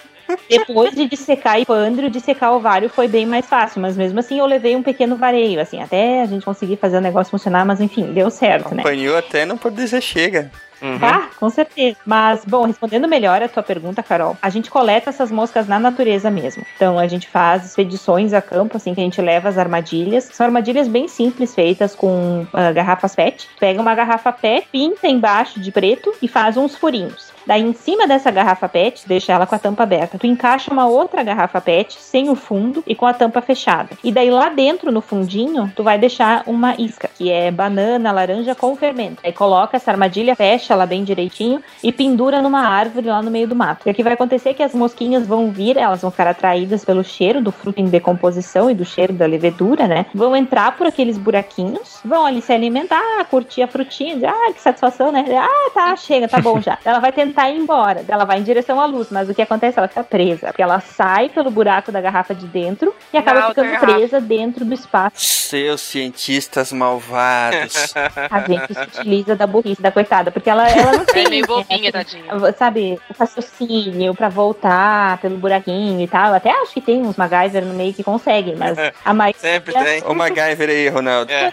Depois 0.49 0.95
de 0.95 1.09
dissecar 1.09 1.61
hipândrio, 1.61 2.11
dissecar 2.11 2.53
ovário 2.53 2.89
foi 2.89 3.09
bem 3.09 3.27
mais 3.27 3.47
fácil, 3.47 3.81
mas 3.81 3.97
mesmo 3.97 4.21
assim 4.21 4.39
eu 4.39 4.47
levei 4.47 4.77
um 4.77 4.83
pequeno 4.83 5.17
vareio, 5.17 5.61
assim, 5.61 5.83
até 5.83 6.23
a 6.23 6.27
gente 6.27 6.45
conseguir 6.45 6.77
fazer 6.77 6.99
o 6.99 7.01
negócio 7.01 7.31
funcionar, 7.31 7.65
mas 7.65 7.81
enfim, 7.81 8.13
deu 8.13 8.31
certo, 8.31 8.75
né? 8.75 8.83
Apanhou 8.83 9.17
até 9.17 9.45
não 9.45 9.57
pode 9.57 9.77
dizer 9.77 10.01
chega. 10.01 10.51
Uhum. 10.83 10.99
Ah, 11.03 11.29
com 11.39 11.51
certeza. 11.51 11.97
Mas, 12.07 12.45
bom, 12.45 12.65
respondendo 12.67 13.07
melhor 13.09 13.43
a 13.43 13.49
tua 13.49 13.63
pergunta, 13.63 14.03
Carol, 14.03 14.37
a 14.41 14.51
gente 14.51 14.71
coleta 14.71 15.11
essas 15.11 15.31
moscas 15.31 15.67
na 15.67 15.79
natureza 15.79 16.31
mesmo. 16.31 16.65
Então, 16.77 16.99
a 16.99 17.07
gente 17.07 17.29
faz 17.29 17.67
expedições 17.67 18.33
a 18.33 18.41
campo, 18.41 18.77
assim, 18.77 18.95
que 18.95 19.01
a 19.01 19.05
gente 19.05 19.21
leva 19.21 19.49
as 19.49 19.59
armadilhas. 19.59 20.25
São 20.33 20.47
armadilhas 20.47 20.89
bem 20.89 21.09
simples, 21.09 21.55
feitas 21.55 21.95
com 21.95 22.43
uh, 22.43 22.75
garrafas 22.75 23.15
PET. 23.15 23.49
Pega 23.59 23.81
uma 23.81 23.95
garrafa 23.95 24.33
PET, 24.33 24.69
pinta 24.71 25.07
embaixo 25.07 25.61
de 25.61 25.71
preto 25.71 26.13
e 26.23 26.29
faz 26.29 26.57
uns 26.57 26.75
furinhos. 26.77 27.30
Daí, 27.47 27.63
em 27.63 27.73
cima 27.73 28.07
dessa 28.07 28.31
garrafa 28.31 28.69
PET, 28.69 29.07
deixa 29.07 29.33
ela 29.33 29.47
com 29.47 29.55
a 29.55 29.59
tampa 29.59 29.83
aberta. 29.83 30.19
Tu 30.19 30.27
encaixa 30.27 30.73
uma 30.73 30.87
outra 30.87 31.23
garrafa 31.23 31.61
PET 31.61 31.97
sem 32.01 32.29
o 32.31 32.35
fundo 32.35 32.83
e 32.87 32.95
com 32.95 33.07
a 33.07 33.15
tampa 33.15 33.41
fechada. 33.41 33.91
E 34.03 34.13
daí, 34.13 34.31
lá 34.31 34.49
dentro, 34.49 34.93
no 34.93 35.01
fundinho, 35.01 35.73
tu 35.75 35.83
vai 35.83 35.99
deixar 35.99 36.43
uma 36.47 36.75
isca, 36.79 37.09
que 37.17 37.31
é 37.31 37.51
banana, 37.51 38.13
laranja 38.13 38.55
com 38.55 38.75
fermento. 38.77 39.21
Aí 39.25 39.33
coloca 39.33 39.77
essa 39.77 39.91
armadilha, 39.91 40.37
fecha 40.37 40.73
ela 40.73 40.87
bem 40.87 41.05
direitinho 41.05 41.63
e 41.83 41.93
pendura 41.93 42.43
numa 42.43 42.61
árvore 42.61 43.09
lá 43.09 43.23
no 43.23 43.31
meio 43.31 43.49
do 43.49 43.57
mato. 43.57 43.87
E 43.87 43.91
o 43.91 43.95
que 43.95 44.03
vai 44.03 44.13
acontecer 44.13 44.51
é 44.51 44.55
que 44.55 44.63
as 44.63 44.75
mosquinhas 44.75 45.27
vão 45.27 45.51
vir, 45.51 45.77
elas 45.77 46.03
vão 46.03 46.11
ficar 46.11 46.29
atraídas 46.29 46.85
pelo 46.85 47.03
cheiro 47.03 47.41
do 47.41 47.53
fruto 47.53 47.81
em 47.81 47.87
decomposição 47.87 48.71
e 48.71 48.75
do 48.75 48.85
cheiro 48.85 49.13
da 49.13 49.27
levedura, 49.27 49.87
né? 49.87 50.07
Vão 50.15 50.35
entrar 50.37 50.77
por 50.77 50.87
aqueles 50.87 51.19
buraquinhos, 51.19 52.01
vão 52.05 52.27
ali 52.27 52.41
se 52.41 52.53
alimentar, 52.53 53.25
curtir 53.31 53.63
a 53.63 53.69
frutinha, 53.69 54.15
dizer, 54.15 54.29
ah, 54.29 54.53
que 54.53 54.61
satisfação, 54.61 55.11
né? 55.13 55.25
Ah, 55.37 55.71
tá, 55.73 55.97
chega, 55.97 56.29
tá 56.29 56.41
bom 56.41 56.61
já. 56.61 56.79
Ela 56.85 56.99
vai 56.99 57.13
tentar 57.13 57.30
ir 57.51 57.57
embora, 57.59 58.05
ela 58.09 58.25
vai 58.25 58.39
em 58.39 58.43
direção 58.43 58.81
à 58.81 58.87
luz, 58.87 59.09
mas 59.11 59.29
o 59.29 59.35
que 59.35 59.43
acontece? 59.43 59.79
Ela 59.79 59.89
fica 59.89 60.03
presa, 60.05 60.49
porque 60.49 60.63
ela 60.63 60.81
sai 60.81 61.29
pelo 61.29 61.51
buraco 61.51 61.91
da 61.93 62.01
garrafa 62.01 62.35
de 62.35 62.47
dentro 62.47 62.95
e 63.13 63.19
acaba 63.19 63.49
ficando 63.49 63.79
presa 63.79 64.21
dentro 64.21 64.65
do 64.65 64.75
espaço. 64.75 65.15
Seus 65.17 65.81
cientistas 65.81 66.73
malvados. 66.73 67.93
a 68.31 68.41
gente 68.41 68.75
se 68.75 68.81
utiliza 69.01 69.35
da 69.37 69.47
burrice 69.47 69.83
da 69.83 69.91
coitada, 69.91 70.31
porque 70.31 70.49
ela, 70.51 70.69
ela 70.69 70.93
não 70.93 71.05
tem. 71.07 71.27
É 71.27 71.29
meio 71.31 71.47
bobinha, 71.47 71.93
tadinha. 71.93 72.25
Sabe, 72.57 72.99
o 73.09 73.15
raciocínio 73.19 74.15
pra 74.15 74.29
voltar 74.29 75.19
pelo 75.19 75.37
buraquinho 75.37 76.01
e 76.01 76.09
tal. 76.09 76.35
Até 76.35 76.51
acho 76.51 76.73
que 76.73 76.81
tem 76.81 77.03
uns 77.03 77.17
MacGyver 77.17 77.65
no 77.65 77.75
meio 77.75 77.93
que 77.93 78.03
conseguem, 78.03 78.57
mas 78.57 78.77
a 79.05 79.13
mais. 79.15 79.37
Sempre 79.37 79.73
tem. 79.75 80.03
O 80.05 80.15
MacGyver 80.15 80.69
aí, 80.69 80.89
Ronaldo. 80.89 81.31
É. 81.33 81.53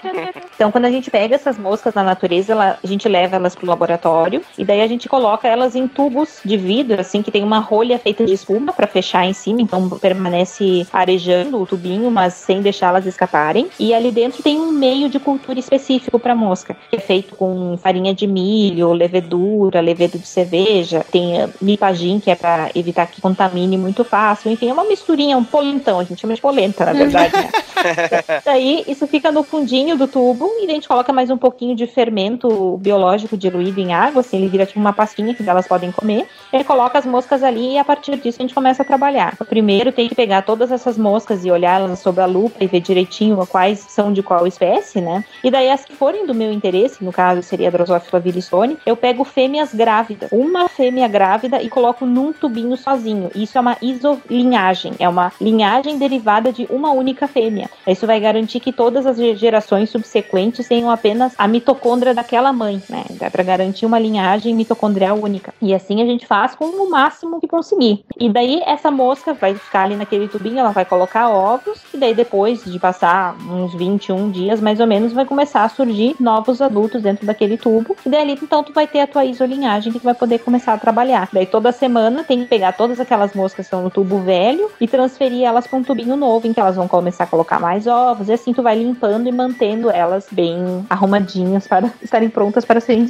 Então, 0.55 0.71
quando 0.71 0.85
a 0.85 0.91
gente 0.91 1.09
pega 1.11 1.35
essas 1.35 1.57
moscas 1.57 1.93
na 1.93 2.03
natureza, 2.03 2.53
ela- 2.53 2.77
a 2.83 2.87
gente 2.87 3.07
leva 3.07 3.35
elas 3.35 3.55
pro 3.55 3.67
laboratório 3.67 4.41
e 4.57 4.63
daí 4.65 4.81
a 4.81 4.87
gente 4.87 5.07
coloca 5.09 5.47
elas 5.47 5.66
em 5.75 5.88
tubos 5.88 6.39
de 6.43 6.58
vidro, 6.58 6.99
assim, 6.99 7.21
que 7.21 7.32
tem 7.32 7.43
uma 7.43 7.60
rolha 7.60 7.97
feita 7.99 8.25
de 8.25 8.34
espuma 8.34 8.73
pra 8.73 8.88
fechar 8.88 9.25
em 9.25 9.34
cima, 9.34 9.62
então 9.62 9.89
permanece 9.89 10.88
arejando 10.91 11.62
o 11.62 11.65
tubinho, 11.65 12.10
mas 12.12 12.34
sem 12.34 12.62
deixá-las 12.62 13.06
escaparem. 13.06 13.67
E 13.80 13.93
ali 13.93 14.12
dentro 14.12 14.43
tem 14.43 14.60
um 14.60 14.71
meio 14.71 15.10
de 15.10 15.19
cultura 15.19 15.60
específico 15.60 16.19
pra 16.19 16.36
mosca, 16.36 16.75
que 16.89 16.95
é 16.95 16.99
feito 16.99 17.36
com 17.36 17.77
farinha 17.77 18.13
de 18.13 18.27
milho, 18.27 18.93
levedura, 18.93 19.82
levedo 19.82 20.17
de 20.17 20.27
cerveja, 20.27 21.06
tem 21.12 21.41
eh, 21.41 21.49
mipagim, 21.62 22.19
que 22.19 22.30
é 22.30 22.36
pra 22.36 22.69
evitar 22.75 23.08
que 23.08 23.21
contamine 23.21 23.77
muito 23.77 24.03
fácil. 24.03 24.51
Enfim, 24.51 24.69
é 24.69 24.73
uma 24.73 24.86
misturinha, 24.86 25.38
um 25.38 25.43
polentão, 25.43 25.99
a 25.99 26.03
gente 26.03 26.21
chama 26.21 26.34
de 26.34 26.41
polenta, 26.41 26.86
na 26.86 26.93
verdade, 26.93 27.36
né? 27.36 27.49
Daí 28.43 28.84
isso 28.88 29.08
fica 29.08 29.32
no 29.32 29.43
fundinho 29.43 29.97
do 29.97 30.08
tubo 30.08 30.49
e 30.60 30.65
a 30.65 30.69
gente 30.69 30.88
coloca 30.88 31.13
mais 31.13 31.30
um 31.30 31.38
pouquinho 31.38 31.75
de 31.75 31.88
fermento 31.88 32.77
biológico 32.77 33.38
diluído 33.38 33.80
em 33.80 33.93
água, 33.93 34.21
assim, 34.21 34.38
ele 34.38 34.47
vira 34.47 34.65
tipo 34.65 34.80
uma 34.80 34.93
pastinha 34.93 35.34
que 35.34 35.43
elas 35.58 35.67
podem 35.67 35.91
comer. 35.91 36.28
E 36.54 36.58
aí 36.58 36.63
coloca 36.63 36.98
as 36.98 37.06
moscas 37.06 37.43
ali 37.43 37.74
e 37.74 37.78
a 37.78 37.84
partir 37.84 38.15
disso 38.17 38.38
a 38.39 38.43
gente 38.43 38.54
começa 38.54 38.84
a 38.84 38.86
trabalhar. 38.86 39.36
Primeiro 39.50 39.91
tem 39.91 40.08
que 40.08 40.15
pegar 40.15 40.43
todas 40.43 40.72
essas 40.72 40.98
moscas 40.98 41.43
e 41.43 41.52
olhar 41.52 41.82
elas 41.82 42.00
sob 42.00 42.22
a 42.22 42.26
lupa 42.26 42.63
e 42.63 42.67
ver 42.67 42.80
direitinho 42.80 43.46
quais 43.48 43.80
são 43.80 44.13
de 44.13 44.24
qual 44.24 44.48
espécie, 44.48 45.02
né? 45.02 45.24
E 45.43 45.52
daí 45.52 45.70
as 45.70 45.84
que 45.84 45.96
forem 45.96 46.26
do 46.26 46.34
meu 46.34 46.52
interesse, 46.52 47.04
no 47.04 47.12
caso 47.12 47.41
seria 47.41 47.67
a 47.67 47.72
Drosophila 47.72 48.20
viristone, 48.20 48.78
eu 48.86 48.96
pego 48.96 49.24
fêmeas 49.24 49.74
grávidas, 49.74 50.30
uma 50.32 50.67
fêmea 50.70 51.08
grávida 51.08 51.62
e 51.62 51.70
coloco 51.70 52.06
num 52.06 52.32
tubinho 52.32 52.78
sozinho. 52.78 53.30
Isso 53.36 53.58
é 53.58 53.62
uma 53.62 53.78
isolinhagem, 53.82 54.93
é 55.00 55.10
uma 55.10 55.32
linhagem 55.39 55.98
derivada 55.98 56.52
de 56.52 56.67
uma 56.70 56.91
única 56.91 57.28
fêmea. 57.28 57.70
Isso 57.88 58.06
vai 58.06 58.20
garantir 58.20 58.60
que 58.60 58.72
todas 58.72 59.06
as 59.06 59.17
gerações 59.17 59.89
subsequentes 59.89 60.67
tenham 60.67 60.89
apenas 60.89 61.34
a 61.38 61.48
mitocôndria 61.48 62.13
daquela 62.13 62.54
mãe, 62.54 62.82
né? 62.89 63.04
Dá 63.12 63.30
para 63.30 63.43
garantir 63.43 63.86
uma 63.86 64.00
linhagem 64.00 64.54
mitocondrial 64.54 65.17
única. 65.17 65.46
E 65.62 65.73
assim 65.73 66.01
a 66.01 66.05
gente 66.05 66.25
faz 66.25 66.55
com 66.55 66.65
o 66.65 66.89
máximo 66.89 67.39
que 67.39 67.47
conseguir. 67.47 68.03
E 68.19 68.29
daí 68.29 68.62
essa 68.65 68.91
mosca 68.91 69.33
vai 69.33 69.53
ficar 69.55 69.83
ali 69.83 69.95
naquele 69.95 70.27
tubinho, 70.27 70.60
ela 70.60 70.71
vai 70.71 70.86
colocar 70.86 71.29
ovos 71.29 71.81
e 71.93 71.97
daí 71.97 72.13
depois 72.13 72.63
de 72.63 72.79
passar 72.79 73.36
uns 73.49 73.73
21 73.73 74.31
dias 74.31 74.60
mais 74.60 74.79
ou 74.79 74.88
menos 74.88 75.13
vai 75.13 75.25
começar 75.25 75.63
a 75.63 75.69
surgir 75.69 76.15
novos 76.19 76.62
adultos 76.62 77.01
dentro 77.01 77.25
daquele 77.25 77.57
tubo. 77.57 77.95
E 78.05 78.10
daí 78.10 78.21
ali 78.21 78.39
então 78.41 78.63
tu 78.63 78.73
vai 78.73 78.88
ter 78.88 79.01
a 79.01 79.07
tua 79.07 79.25
isolinhagem 79.25 79.91
que 79.91 79.99
tu 79.99 80.03
vai 80.05 80.13
poder 80.13 80.39
começar 80.39 80.73
a 80.73 80.77
trabalhar. 80.77 81.29
Daí 81.31 81.45
toda 81.45 81.71
semana 81.71 82.23
tem 82.23 82.41
que 82.41 82.45
pegar 82.45 82.73
todas 82.73 82.99
aquelas 82.99 83.33
moscas 83.33 83.55
que 83.55 83.62
estão 83.62 83.81
no 83.81 83.89
tubo 83.89 84.19
velho 84.19 84.69
e 84.79 84.88
transferir 84.88 85.43
elas 85.43 85.65
para 85.65 85.79
um 85.79 85.83
tubinho 85.83 86.15
novo 86.15 86.47
em 86.47 86.53
que 86.53 86.60
elas 86.60 86.75
vão 86.75 86.88
começar 86.88 87.23
a 87.23 87.27
colocar 87.27 87.60
mais 87.60 87.88
ovos. 87.88 88.29
E 88.29 88.33
assim 88.33 88.53
tu 88.53 88.62
vai 88.62 88.77
limpando 88.77 89.27
e 89.27 89.31
mantendo 89.31 89.89
elas 89.89 90.27
bem 90.31 90.86
arrumadinhas 90.89 91.67
para 91.67 91.91
estarem 92.01 92.29
prontas 92.29 92.65
para 92.65 92.79
serem 92.79 93.07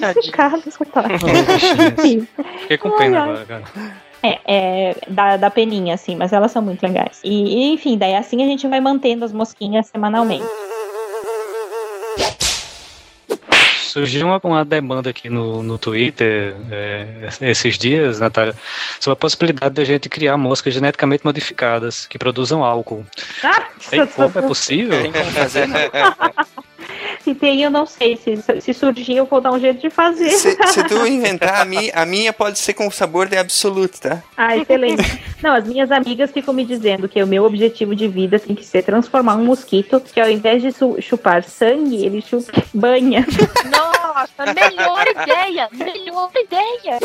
coitadas. 0.78 1.22
Bichinhas. 1.22 2.02
Sim. 2.02 2.27
Fiquei 2.62 2.78
com 2.78 2.92
pena 2.98 3.24
agora, 3.24 3.46
cara. 3.46 3.64
É, 4.24 4.40
é 4.46 4.96
da, 5.08 5.38
da 5.38 5.50
peninha, 5.50 5.94
assim, 5.94 6.16
mas 6.16 6.34
elas 6.34 6.52
são 6.52 6.62
muito 6.62 6.82
legais. 6.84 7.20
E, 7.24 7.72
enfim, 7.74 7.98
daí 7.98 8.16
assim 8.16 8.44
a 8.44 8.48
gente 8.48 8.68
vai 8.68 8.80
mantendo 8.80 9.24
as 9.24 9.32
mosquinhas 9.32 9.88
semanalmente. 9.88 10.46
Surgiu 13.88 14.28
uma, 14.28 14.40
uma 14.44 14.66
demanda 14.66 15.10
aqui 15.10 15.30
no, 15.30 15.64
no 15.64 15.78
Twitter 15.78 16.56
é, 16.70 17.30
esses 17.42 17.78
dias, 17.78 18.20
Natália, 18.20 18.54
sobre 19.00 19.14
a 19.14 19.20
possibilidade 19.20 19.74
de 19.74 19.82
a 19.82 19.86
gente 19.86 20.08
criar 20.08 20.38
moscas 20.38 20.74
geneticamente 20.74 21.26
modificadas 21.26 22.06
que 22.06 22.20
produzam 22.20 22.64
álcool. 22.64 23.06
Ah, 23.44 23.68
Tem 23.90 24.06
como? 24.06 24.32
É 24.38 24.42
possível? 24.42 25.02
Tem 25.02 25.12
como 25.12 25.32
fazer, 25.32 25.68
né? 25.68 25.90
se 27.28 27.36
tem, 27.36 27.62
eu 27.62 27.70
não 27.70 27.86
sei. 27.86 28.16
Se, 28.16 28.62
se 28.62 28.74
surgir, 28.74 29.18
eu 29.18 29.26
vou 29.26 29.42
dar 29.42 29.52
um 29.52 29.60
jeito 29.60 29.82
de 29.82 29.90
fazer. 29.90 30.30
Se, 30.30 30.56
se 30.68 30.84
tu 30.86 31.04
inventar, 31.06 31.62
a 31.62 31.66
minha, 31.66 31.92
a 31.94 32.06
minha 32.06 32.32
pode 32.32 32.58
ser 32.58 32.74
com 32.74 32.90
sabor 32.90 33.28
de 33.28 33.36
absoluto, 33.36 34.00
tá? 34.00 34.24
Ah, 34.38 34.56
excelente. 34.56 35.22
Não, 35.44 35.54
as 35.54 35.68
minhas 35.68 35.92
amigas 35.92 36.32
ficam 36.32 36.54
me 36.54 36.64
dizendo 36.64 37.10
que 37.10 37.22
o 37.22 37.28
meu 37.28 37.44
objetivo 37.44 37.94
de 37.94 38.08
vida 38.08 38.40
tem 38.40 38.56
que 38.56 38.66
ser 38.66 38.82
transformar 38.84 39.36
um 39.36 39.44
mosquito 39.44 40.00
que 40.00 40.22
ao 40.22 40.30
invés 40.30 40.62
de 40.62 40.74
chupar 41.02 41.44
sangue, 41.44 42.06
ele 42.06 42.22
chupa 42.22 42.64
banha. 42.74 43.26
Nossa, 43.70 44.54
melhor 44.54 45.06
ideia! 45.08 45.68
Melhor 45.74 46.32
ideia! 46.34 47.00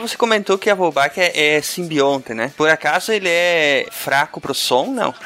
Você 0.00 0.16
comentou 0.16 0.58
que 0.58 0.68
a 0.68 0.74
Volbach 0.74 1.16
é, 1.16 1.56
é 1.56 1.62
simbionte, 1.62 2.34
né? 2.34 2.52
Por 2.56 2.68
acaso 2.68 3.12
ele 3.12 3.28
é 3.28 3.86
fraco 3.92 4.40
pro 4.40 4.52
som? 4.52 4.86
Não. 4.86 5.14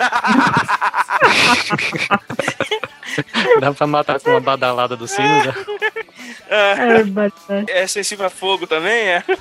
Dá 3.61 3.73
pra 3.73 3.87
matar 3.87 4.21
com 4.21 4.34
uma 4.35 4.41
badalada 4.41 4.97
do 4.97 5.07
sino? 5.07 5.29
É. 7.69 7.83
É 7.83 7.87
sensível 7.87 8.27
a 8.27 8.31
fogo 8.31 8.67
também, 8.67 9.09
é? 9.09 9.23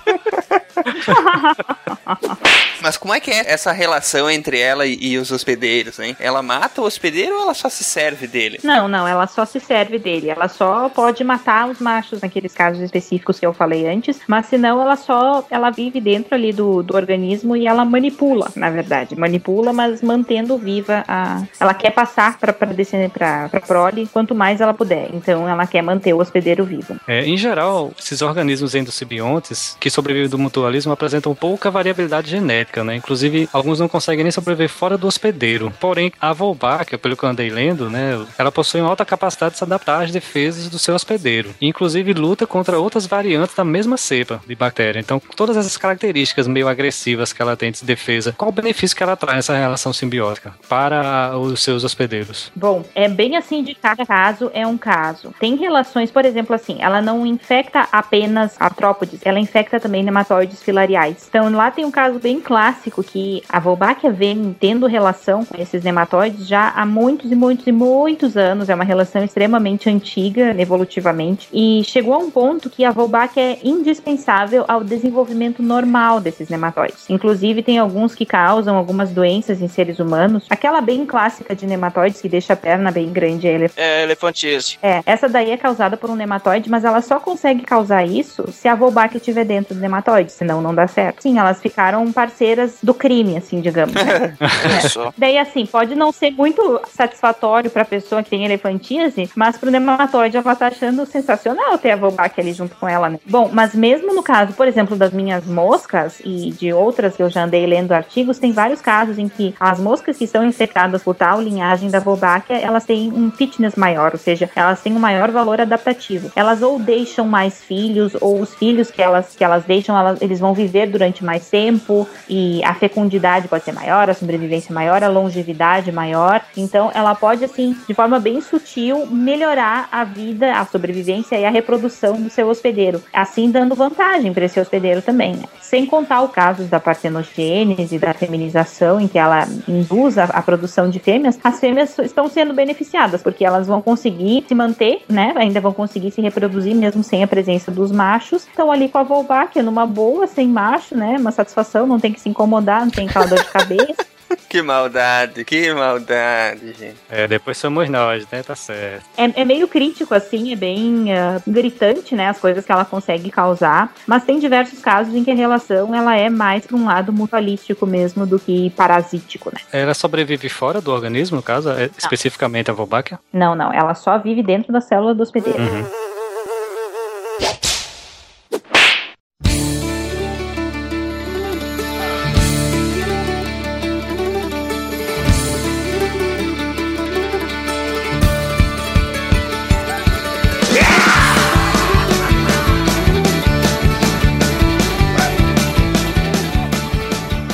Mas 2.82 2.98
como 2.98 3.14
é 3.14 3.20
que 3.22 3.32
é 3.32 3.50
essa 3.50 3.72
relação 3.72 4.30
entre 4.30 4.60
ela 4.60 4.86
e, 4.86 4.98
e 5.00 5.18
os 5.18 5.32
hospedeiros, 5.32 6.00
hein? 6.00 6.18
Ela 6.20 6.42
mata 6.42 6.82
o 6.82 6.86
hospedeiro 6.86 7.36
ou 7.36 7.44
ela 7.44 7.54
só 7.54 7.70
se 7.70 7.82
serve 7.82 8.28
dele? 8.28 8.60
Não, 8.62 8.90
não, 8.90 9.08
ela 9.08 9.26
só 9.26 9.46
se 9.46 9.58
serve 9.60 9.98
dele. 9.98 10.30
Ela 10.30 10.50
só 10.50 10.90
pode 10.90 11.24
matar 11.24 11.70
os 11.70 11.80
machos 11.80 12.22
naqueles 12.22 12.54
casos 12.54 12.82
específicos 12.82 13.40
que 13.40 13.46
eu 13.46 13.54
falei 13.54 13.88
antes, 13.88 14.20
mas 14.28 14.48
senão 14.48 14.82
ela 14.82 14.98
só 14.98 15.46
ela 15.50 15.70
vive 15.70 16.02
dentro 16.02 16.36
ali 16.36 16.52
do, 16.52 16.84
do 16.84 16.96
organismo 16.96 17.56
e 17.56 17.68
ela 17.68 17.86
manipula, 17.86 18.52
na 18.56 18.70
verdade. 18.70 19.18
Manipula, 19.18 19.72
mas 19.72 20.02
mantendo 20.02 20.58
viva 20.58 21.06
a. 21.08 21.42
Ela 21.60 21.74
quer 21.74 21.92
passar 21.92 22.38
para 22.38 22.52
descender 22.74 23.10
para 23.10 23.48
pra 23.48 23.62
prole 23.62 24.08
quanto 24.12 24.36
mais 24.36 24.60
ela 24.60 24.74
puder. 24.74 25.10
Então 25.14 25.48
ela 25.48 25.66
quer 25.66 25.82
manter 25.82 26.14
o 26.14 26.20
hospedeiro 26.20 26.66
vivo. 26.66 26.98
É, 27.08 27.26
em 27.26 27.38
geral, 27.38 27.92
esses 27.98 28.22
organismos 28.22 28.76
endocibiontes 28.76 29.78
que 29.80 29.90
sobrevivem 29.90 30.30
do 30.30 30.40
mutualismo 30.40 30.92
apresentam 30.92 31.36
pouca 31.36 31.70
variabilidade 31.70 32.30
genética, 32.30 32.84
né? 32.84 32.96
Inclusive, 32.96 33.50
alguns 33.52 33.80
não 33.80 33.88
conseguem 33.88 34.24
nem 34.24 34.32
sobreviver 34.32 34.70
fora 34.70 34.98
do 34.98 35.08
hospedeiro. 35.08 35.72
Porém, 35.80 36.12
a 36.20 36.32
Wolbachia, 36.34 36.98
pelo 36.98 37.16
que 37.18 37.24
eu 37.24 37.30
andei 37.30 37.50
lendo, 37.50 37.90
né, 37.90 38.26
ela 38.38 38.52
possui 38.52 38.82
uma 38.82 38.90
alta 38.90 39.06
capacidade 39.06 39.54
de 39.54 39.58
se 39.58 39.64
adaptar 39.64 40.04
às 40.04 40.12
defesas 40.12 40.70
do 40.70 40.80
seu 40.80 40.96
hospedeiro. 40.96 41.54
E, 41.60 41.68
inclusive, 41.68 42.14
luta 42.14 42.48
contra 42.48 42.80
outras 42.80 43.06
variantes 43.06 43.56
da 43.56 43.64
mesma 43.64 43.98
cepa 43.98 44.42
de 44.48 44.56
bactéria. 44.56 45.00
Então, 45.00 45.22
todas 45.36 45.58
essas 45.58 45.78
características 45.78 46.48
meio 46.48 46.68
agressivas 46.68 47.34
que 47.34 47.42
ela 47.42 47.56
tem 47.56 47.72
de 47.72 47.84
defesa, 47.84 48.34
qual 48.38 48.50
o 48.50 48.54
benefício 48.54 48.96
que 48.96 49.04
ela 49.04 49.16
traz 49.16 49.36
nessa 49.36 49.58
relação 49.58 49.92
simbiótica 49.92 50.54
para 50.70 51.38
os 51.38 51.62
seus 51.62 51.84
hospedeiros? 51.84 52.52
Bom, 52.56 52.86
é 52.96 53.08
bem 53.10 53.36
assim 53.36 53.64
de 53.64 53.76
cada 53.76 54.06
caso 54.06 54.50
é 54.54 54.66
um 54.66 54.78
caso. 54.78 55.34
Tem 55.40 55.56
relações, 55.56 56.12
por 56.12 56.26
exemplo, 56.26 56.56
assim, 56.56 56.78
ela 56.80 56.93
não 57.02 57.26
infecta 57.26 57.88
apenas 57.92 58.56
artrópodes, 58.60 59.20
ela 59.24 59.40
infecta 59.40 59.80
também 59.80 60.04
nematóides 60.04 60.62
filariais. 60.62 61.26
Então 61.28 61.52
lá 61.52 61.72
tem 61.72 61.86
um 61.86 61.92
caso 61.92 62.20
bem 62.20 62.40
clássico 62.40 63.04
que 63.04 63.42
a 63.50 63.60
Wolbachia 63.60 64.12
vem 64.12 64.56
tendo 64.60 64.86
relação 64.88 65.46
com 65.46 65.60
esses 65.62 65.84
nematóides 65.84 66.48
já 66.48 66.70
há 66.76 66.86
muitos 66.86 67.32
e 67.32 67.36
muitos 67.36 67.68
e 67.68 67.72
muitos 67.72 68.38
anos. 68.38 68.70
É 68.70 68.76
uma 68.76 68.84
relação 68.84 69.24
extremamente 69.24 69.90
antiga, 69.90 70.56
evolutivamente, 70.60 71.48
e 71.54 71.84
chegou 71.86 72.14
a 72.14 72.18
um 72.18 72.30
ponto 72.32 72.70
que 72.70 72.84
a 72.86 72.92
Wolbachia 72.92 73.42
é 73.44 73.60
indispensável 73.64 74.66
ao 74.68 74.84
desenvolvimento 74.84 75.62
normal 75.62 76.20
desses 76.20 76.50
nematóides. 76.50 77.10
Inclusive 77.10 77.64
tem 77.64 77.78
alguns 77.78 78.16
que 78.16 78.26
causam 78.26 78.76
algumas 78.76 79.12
doenças 79.12 79.62
em 79.62 79.68
seres 79.68 80.00
humanos. 80.00 80.46
Aquela 80.50 80.82
bem 80.82 81.06
clássica 81.06 81.56
de 81.56 81.66
nematóides 81.66 82.22
que 82.22 82.30
deixa 82.30 82.54
a 82.54 82.56
perna 82.56 82.92
bem 82.92 83.12
grande, 83.12 83.48
é 83.48 83.54
elef 83.54 83.74
É, 83.78 84.04
elefantíase. 84.04 84.78
é, 84.82 85.02
essa 85.06 85.28
daí 85.30 85.52
é 85.52 85.58
causada 85.58 85.98
por 85.98 86.10
um 86.10 86.16
nematóide, 86.16 86.70
mas 86.74 86.84
ela 86.84 87.02
só 87.02 87.20
consegue 87.20 87.62
causar 87.62 88.04
isso 88.04 88.52
se 88.52 88.68
a 88.68 88.74
Wolbachia 88.74 89.18
estiver 89.18 89.46
dentro 89.46 89.76
do 89.76 89.80
nematóide, 89.80 90.32
senão 90.32 90.60
não 90.60 90.74
dá 90.74 90.88
certo. 90.88 91.22
Sim, 91.22 91.38
elas 91.38 91.62
ficaram 91.62 92.12
parceiras 92.12 92.80
do 92.82 92.96
crime, 92.96 93.38
assim, 93.38 93.62
digamos. 93.62 93.94
só. 94.92 95.14
Daí, 95.16 95.38
assim, 95.38 95.68
pode 95.68 95.94
não 95.94 96.12
ser 96.12 96.32
muito 96.32 96.82
satisfatório 96.92 97.70
pra 97.70 97.86
pessoa 97.86 98.24
que 98.24 98.32
tem 98.32 98.44
elefantíase, 98.44 99.30
mas 99.36 99.56
pro 99.56 99.70
nematóide 99.70 100.36
ela 100.36 100.56
tá 100.56 100.66
achando 100.66 101.06
sensacional 101.06 101.78
ter 101.78 101.92
a 101.92 101.96
Wolbachia 101.96 102.44
ali 102.44 102.54
junto 102.54 102.76
com 102.76 102.90
ela, 102.90 103.08
né? 103.08 103.20
Bom, 103.24 103.52
mas 103.54 103.76
mesmo 103.76 104.12
no 104.12 104.24
caso, 104.24 104.54
por 104.54 104.68
exemplo, 104.68 104.98
das 104.98 105.14
minhas 105.14 105.46
moscas 105.46 106.22
e 106.26 106.50
de 106.54 106.74
outras 106.74 107.16
que 107.16 107.22
eu 107.22 107.30
já 107.30 107.44
andei 107.44 107.68
lendo 107.68 107.92
artigos, 107.92 108.40
tem 108.40 108.52
vários 108.52 108.82
casos 108.82 109.20
em 109.20 109.30
que 109.30 109.54
as 109.60 109.80
moscas 109.80 110.18
que 110.18 110.26
são 110.26 110.44
infectadas 110.44 111.04
por 111.04 111.14
tal 111.14 111.40
linhagem 111.40 111.92
da 111.92 112.00
Wolbachia, 112.00 112.58
elas 112.58 112.84
têm 112.84 113.14
um 113.14 113.30
fitness 113.30 113.76
maior, 113.76 114.14
ou 114.14 114.18
seja, 114.20 114.50
elas 114.56 114.82
têm 114.82 114.96
um 114.96 115.00
maior 115.00 115.30
valor 115.30 115.62
adaptativo. 115.62 116.32
Elas 116.36 116.63
ou 116.64 116.80
deixam 116.80 117.28
mais 117.28 117.62
filhos, 117.62 118.16
ou 118.20 118.42
os 118.42 118.54
filhos 118.56 118.90
que 118.90 119.02
elas, 119.02 119.36
que 119.36 119.44
elas 119.44 119.66
deixam, 119.66 119.98
elas, 119.98 120.22
eles 120.22 120.40
vão 120.40 120.54
viver 120.54 120.88
durante 120.88 121.24
mais 121.24 121.50
tempo, 121.50 122.08
e 122.30 122.64
a 122.64 122.74
fecundidade 122.74 123.48
pode 123.48 123.64
ser 123.64 123.74
maior, 123.74 124.10
a 124.10 124.14
sobrevivência 124.14 124.74
maior, 124.74 125.04
a 125.04 125.10
longevidade 125.10 125.92
maior. 125.92 126.42
Então, 126.56 126.92
ela 126.94 127.14
pode, 127.14 127.44
assim, 127.44 127.76
de 127.88 127.94
forma 127.94 128.20
bem 128.20 128.42
sutil, 128.42 129.06
melhorar 129.08 129.90
a 129.92 130.04
vida, 130.04 130.54
a 130.54 130.66
sobrevivência 130.66 131.36
e 131.38 131.46
a 131.46 131.50
reprodução 131.50 132.22
do 132.22 132.30
seu 132.30 132.48
hospedeiro. 132.48 133.02
Assim, 133.12 133.52
dando 133.52 133.76
vantagem 133.76 134.34
para 134.34 134.46
esse 134.46 134.60
hospedeiro 134.60 135.02
também, 135.02 135.36
né? 135.36 135.44
Sem 135.62 135.86
contar 135.86 136.22
o 136.22 136.30
caso 136.30 136.64
da 136.64 136.80
partenogênese, 136.80 138.00
da 138.00 138.14
feminização, 138.14 139.02
em 139.02 139.08
que 139.08 139.18
ela 139.18 139.48
induz 139.68 140.18
a, 140.18 140.26
a 140.26 140.42
produção 140.42 140.90
de 140.90 141.00
fêmeas, 141.00 141.40
as 141.44 141.60
fêmeas 141.60 141.98
estão 142.00 142.30
sendo 142.30 142.54
beneficiadas, 142.54 143.22
porque 143.22 143.44
elas 143.44 143.68
vão 143.68 143.82
conseguir 143.82 144.46
se 144.48 144.56
manter, 144.56 145.04
né? 145.10 145.34
Ainda 145.36 145.60
vão 145.60 145.74
conseguir 145.74 146.12
se 146.12 146.22
reproduzir 146.22 146.53
mesmo 146.76 147.04
sem 147.04 147.24
a 147.24 147.28
presença 147.28 147.72
dos 147.72 147.92
machos. 147.92 148.48
Estão 148.48 148.72
ali 148.72 148.90
com 148.90 148.98
a 148.98 149.04
Wolbachia 149.04 149.64
numa 149.64 149.86
boa, 149.86 150.28
sem 150.28 150.48
macho, 150.48 150.96
né? 150.96 151.18
Uma 151.20 151.32
satisfação, 151.32 151.88
não 151.88 152.00
tem 152.00 152.14
que 152.14 152.20
se 152.20 152.30
incomodar, 152.30 152.82
não 152.82 152.92
tem 152.92 153.08
aquela 153.08 153.26
dor 153.26 153.40
de 153.40 153.50
cabeça. 153.50 154.06
Que 154.50 154.62
maldade, 154.62 155.44
que 155.46 155.74
maldade, 155.74 156.74
gente. 156.74 156.96
É, 157.10 157.28
depois 157.28 157.58
somos 157.58 157.90
nós, 157.90 158.28
né? 158.32 158.44
Tá 158.44 158.56
certo. 158.56 159.04
É, 159.18 159.42
é 159.42 159.46
meio 159.46 159.68
crítico, 159.68 160.14
assim, 160.14 160.52
é 160.52 160.56
bem 160.56 161.14
ah, 161.14 161.42
gritante, 161.46 162.16
né? 162.16 162.30
As 162.30 162.40
coisas 162.40 162.66
que 162.66 162.72
ela 162.72 162.86
consegue 162.86 163.30
causar. 163.32 163.94
Mas 164.06 164.24
tem 164.24 164.40
diversos 164.40 164.80
casos 164.80 165.16
em 165.16 165.24
que 165.24 165.32
a 165.32 165.36
relação 165.36 165.94
ela 165.94 166.16
é 166.16 166.30
mais 166.30 166.66
para 166.66 166.78
um 166.78 166.86
lado 166.86 167.12
mutualístico 167.12 167.86
mesmo 167.86 168.26
do 168.26 168.40
que 168.40 168.70
parasítico, 168.72 169.52
né? 169.52 169.60
Ela 169.72 169.94
sobrevive 169.94 170.50
fora 170.50 170.80
do 170.80 170.92
organismo, 170.92 171.38
no 171.38 171.44
caso, 171.44 171.72
é, 171.72 171.90
especificamente 171.98 172.70
a 172.70 172.74
Wolbachia? 172.74 173.20
Não, 173.32 173.56
não. 173.56 173.74
Ela 173.74 173.96
só 173.96 174.18
vive 174.18 174.44
dentro 174.44 174.72
da 174.72 174.82
célula 174.82 175.14
do 175.14 175.24
hospedeiro. 175.24 175.60
Uhum. 175.60 176.13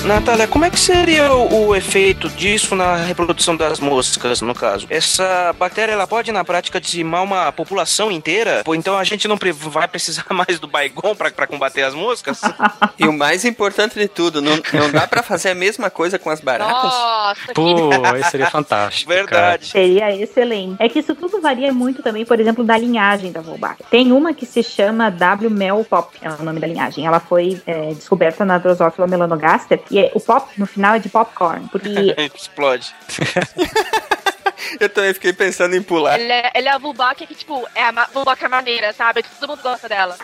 Natália, 0.10 0.48
como 0.48 0.66
é 0.66 0.72
que 0.72 0.80
seria 0.80 1.32
o, 1.32 1.68
o 1.68 1.76
efeito 1.76 2.28
disso 2.30 2.74
na 2.76 2.96
reprodução 2.96 3.56
das 3.56 3.80
moscas, 3.80 4.42
no 4.42 4.56
caso? 4.56 4.88
Essa 4.90 5.54
bactéria, 5.54 5.94
ela 5.94 6.08
pode, 6.08 6.32
na 6.32 6.44
prática, 6.44 6.82
dizimar 6.82 7.22
uma 7.22 7.52
população 7.52 8.12
inteira? 8.12 8.64
Pô, 8.66 8.74
então 8.74 8.98
a 8.98 9.04
gente 9.04 9.28
não 9.28 9.38
pre- 9.38 9.52
vai 9.52 9.88
precisar 9.88 10.26
mais 10.34 10.58
do 10.60 10.68
Baigon 10.68 11.14
pra, 11.16 11.30
pra 11.30 11.46
combater 11.46 11.84
as 11.84 11.94
moscas? 11.94 12.42
E 12.98 13.08
o 13.08 13.14
mais 13.14 13.46
importante 13.46 14.00
de 14.00 14.08
tudo, 14.08 14.42
não, 14.42 14.60
não 14.74 14.92
dá 14.92 15.06
pra 15.06 15.22
fazer 15.22 15.52
a 15.52 15.56
mesma 15.56 15.92
coisa 15.92 16.18
com 16.18 16.32
as 16.32 16.42
baratas? 16.42 16.92
Nossa, 16.92 17.48
que 17.48 17.54
Pô, 17.54 17.90
isso 18.20 18.32
seria 18.32 18.50
fantástico. 18.50 19.12
Verdade. 19.14 19.68
Seria 19.68 20.12
excelente. 20.16 20.76
É 20.80 20.90
que 20.90 20.98
isso 21.00 21.14
tudo 21.14 21.40
varia 21.40 21.72
muito 21.72 22.02
também, 22.02 22.26
por 22.26 22.40
exemplo, 22.40 22.64
da 22.64 22.76
linhagem 22.76 23.32
da 23.32 23.42
Wolbachia. 23.42 23.86
Tem 23.92 24.12
uma 24.12 24.34
que 24.34 24.48
se 24.48 24.64
chama 24.64 25.12
W. 25.12 25.52
Mel 25.52 25.86
Pop, 25.88 26.18
é 26.20 26.30
o 26.32 26.44
nome 26.44 26.60
da 26.60 26.66
linhagem. 26.66 27.06
Ela 27.06 27.20
foi 27.20 27.62
é, 27.68 27.94
descoberta 27.94 28.44
na 28.44 28.58
Drosophila 28.58 29.06
melanogaster 29.06 29.80
e 29.92 29.99
o 30.14 30.20
pop 30.20 30.50
no 30.58 30.66
final 30.66 30.96
é 30.96 31.00
de 31.00 31.10
popcorn, 31.10 31.68
porque 31.72 31.90
Explode. 32.18 32.94
Eu 34.80 34.90
também 34.90 35.14
fiquei 35.14 35.34
pensando 35.34 35.76
em 35.76 35.82
pular. 35.82 36.20
Ela 36.20 36.34
é, 36.34 36.52
ela 36.54 36.70
é 36.70 36.72
a 36.74 36.78
Vulbach 36.78 37.16
que, 37.26 37.36
tipo, 37.36 37.68
é 37.76 37.84
a 37.84 37.92
ma- 37.92 38.08
Vulbach 38.14 38.42
maneira, 38.48 38.94
sabe? 38.94 39.24
Todo 39.40 39.50
mundo 39.50 39.62
gosta 39.62 39.88
dela. 39.88 40.16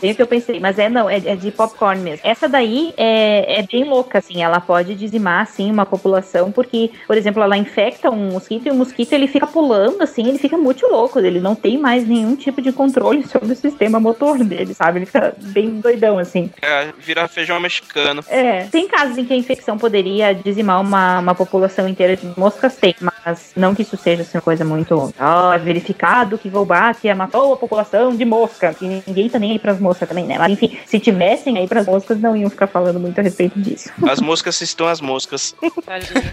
Bem 0.00 0.12
o 0.12 0.14
que 0.14 0.22
eu 0.22 0.26
pensei, 0.26 0.60
mas 0.60 0.78
é 0.78 0.88
não, 0.88 1.08
é, 1.08 1.16
é 1.16 1.36
de 1.36 1.50
popcorn 1.50 2.00
mesmo. 2.02 2.20
Essa 2.26 2.48
daí 2.48 2.92
é, 2.96 3.60
é 3.60 3.62
bem 3.62 3.84
louca, 3.84 4.18
assim, 4.18 4.42
ela 4.42 4.60
pode 4.60 4.94
dizimar, 4.94 5.42
assim, 5.42 5.70
uma 5.70 5.86
população, 5.86 6.50
porque, 6.52 6.90
por 7.06 7.16
exemplo, 7.16 7.42
ela 7.42 7.56
infecta 7.56 8.10
um 8.10 8.32
mosquito 8.32 8.66
e 8.66 8.70
o 8.70 8.74
mosquito 8.74 9.12
ele 9.12 9.26
fica 9.26 9.46
pulando, 9.46 10.02
assim, 10.02 10.26
ele 10.28 10.38
fica 10.38 10.56
muito 10.56 10.86
louco, 10.86 11.18
ele 11.18 11.40
não 11.40 11.54
tem 11.54 11.78
mais 11.78 12.06
nenhum 12.06 12.36
tipo 12.36 12.60
de 12.62 12.72
controle 12.72 13.26
sobre 13.26 13.52
o 13.52 13.56
sistema 13.56 13.98
motor 14.00 14.38
dele, 14.44 14.74
sabe? 14.74 14.98
Ele 14.98 15.06
fica 15.06 15.34
bem 15.38 15.80
doidão, 15.80 16.18
assim. 16.18 16.50
É, 16.62 16.92
virar 16.98 17.28
feijão 17.28 17.58
mexicano. 17.60 18.24
É, 18.28 18.64
tem 18.64 18.88
casos 18.88 19.18
em 19.18 19.24
que 19.24 19.32
a 19.32 19.36
infecção 19.36 19.76
poderia 19.78 20.34
dizimar 20.34 20.80
uma, 20.80 21.18
uma 21.20 21.34
população 21.34 21.88
inteira 21.88 22.16
de 22.16 22.26
moscas, 22.38 22.76
tem, 22.76 22.94
mas 23.00 23.52
não 23.58 23.74
que 23.74 23.82
isso 23.82 23.96
seja 23.96 24.22
assim, 24.22 24.38
uma 24.38 24.42
coisa 24.42 24.64
muito. 24.64 25.12
Ah, 25.18 25.52
é 25.54 25.58
verificado 25.58 26.38
que 26.38 26.48
Wolbachia 26.48 27.14
matou 27.14 27.52
a 27.52 27.56
população 27.56 28.14
de 28.14 28.24
mosca, 28.24 28.74
que 28.74 29.02
ninguém 29.06 29.28
tá 29.28 29.38
nem 29.38 29.52
aí 29.52 29.58
pras 29.58 29.80
moscas 29.80 30.08
também, 30.08 30.24
né? 30.24 30.38
Mas 30.38 30.52
enfim, 30.52 30.78
se 30.86 30.98
tivessem 30.98 31.58
aí 31.58 31.66
pras 31.66 31.86
moscas, 31.86 32.20
não 32.20 32.36
iam 32.36 32.50
ficar 32.50 32.66
falando 32.66 33.00
muito 33.00 33.18
a 33.18 33.22
respeito 33.22 33.58
disso. 33.60 33.90
As 34.08 34.20
moscas 34.20 34.60
estão 34.60 34.86
as 34.86 35.00
moscas. 35.00 35.54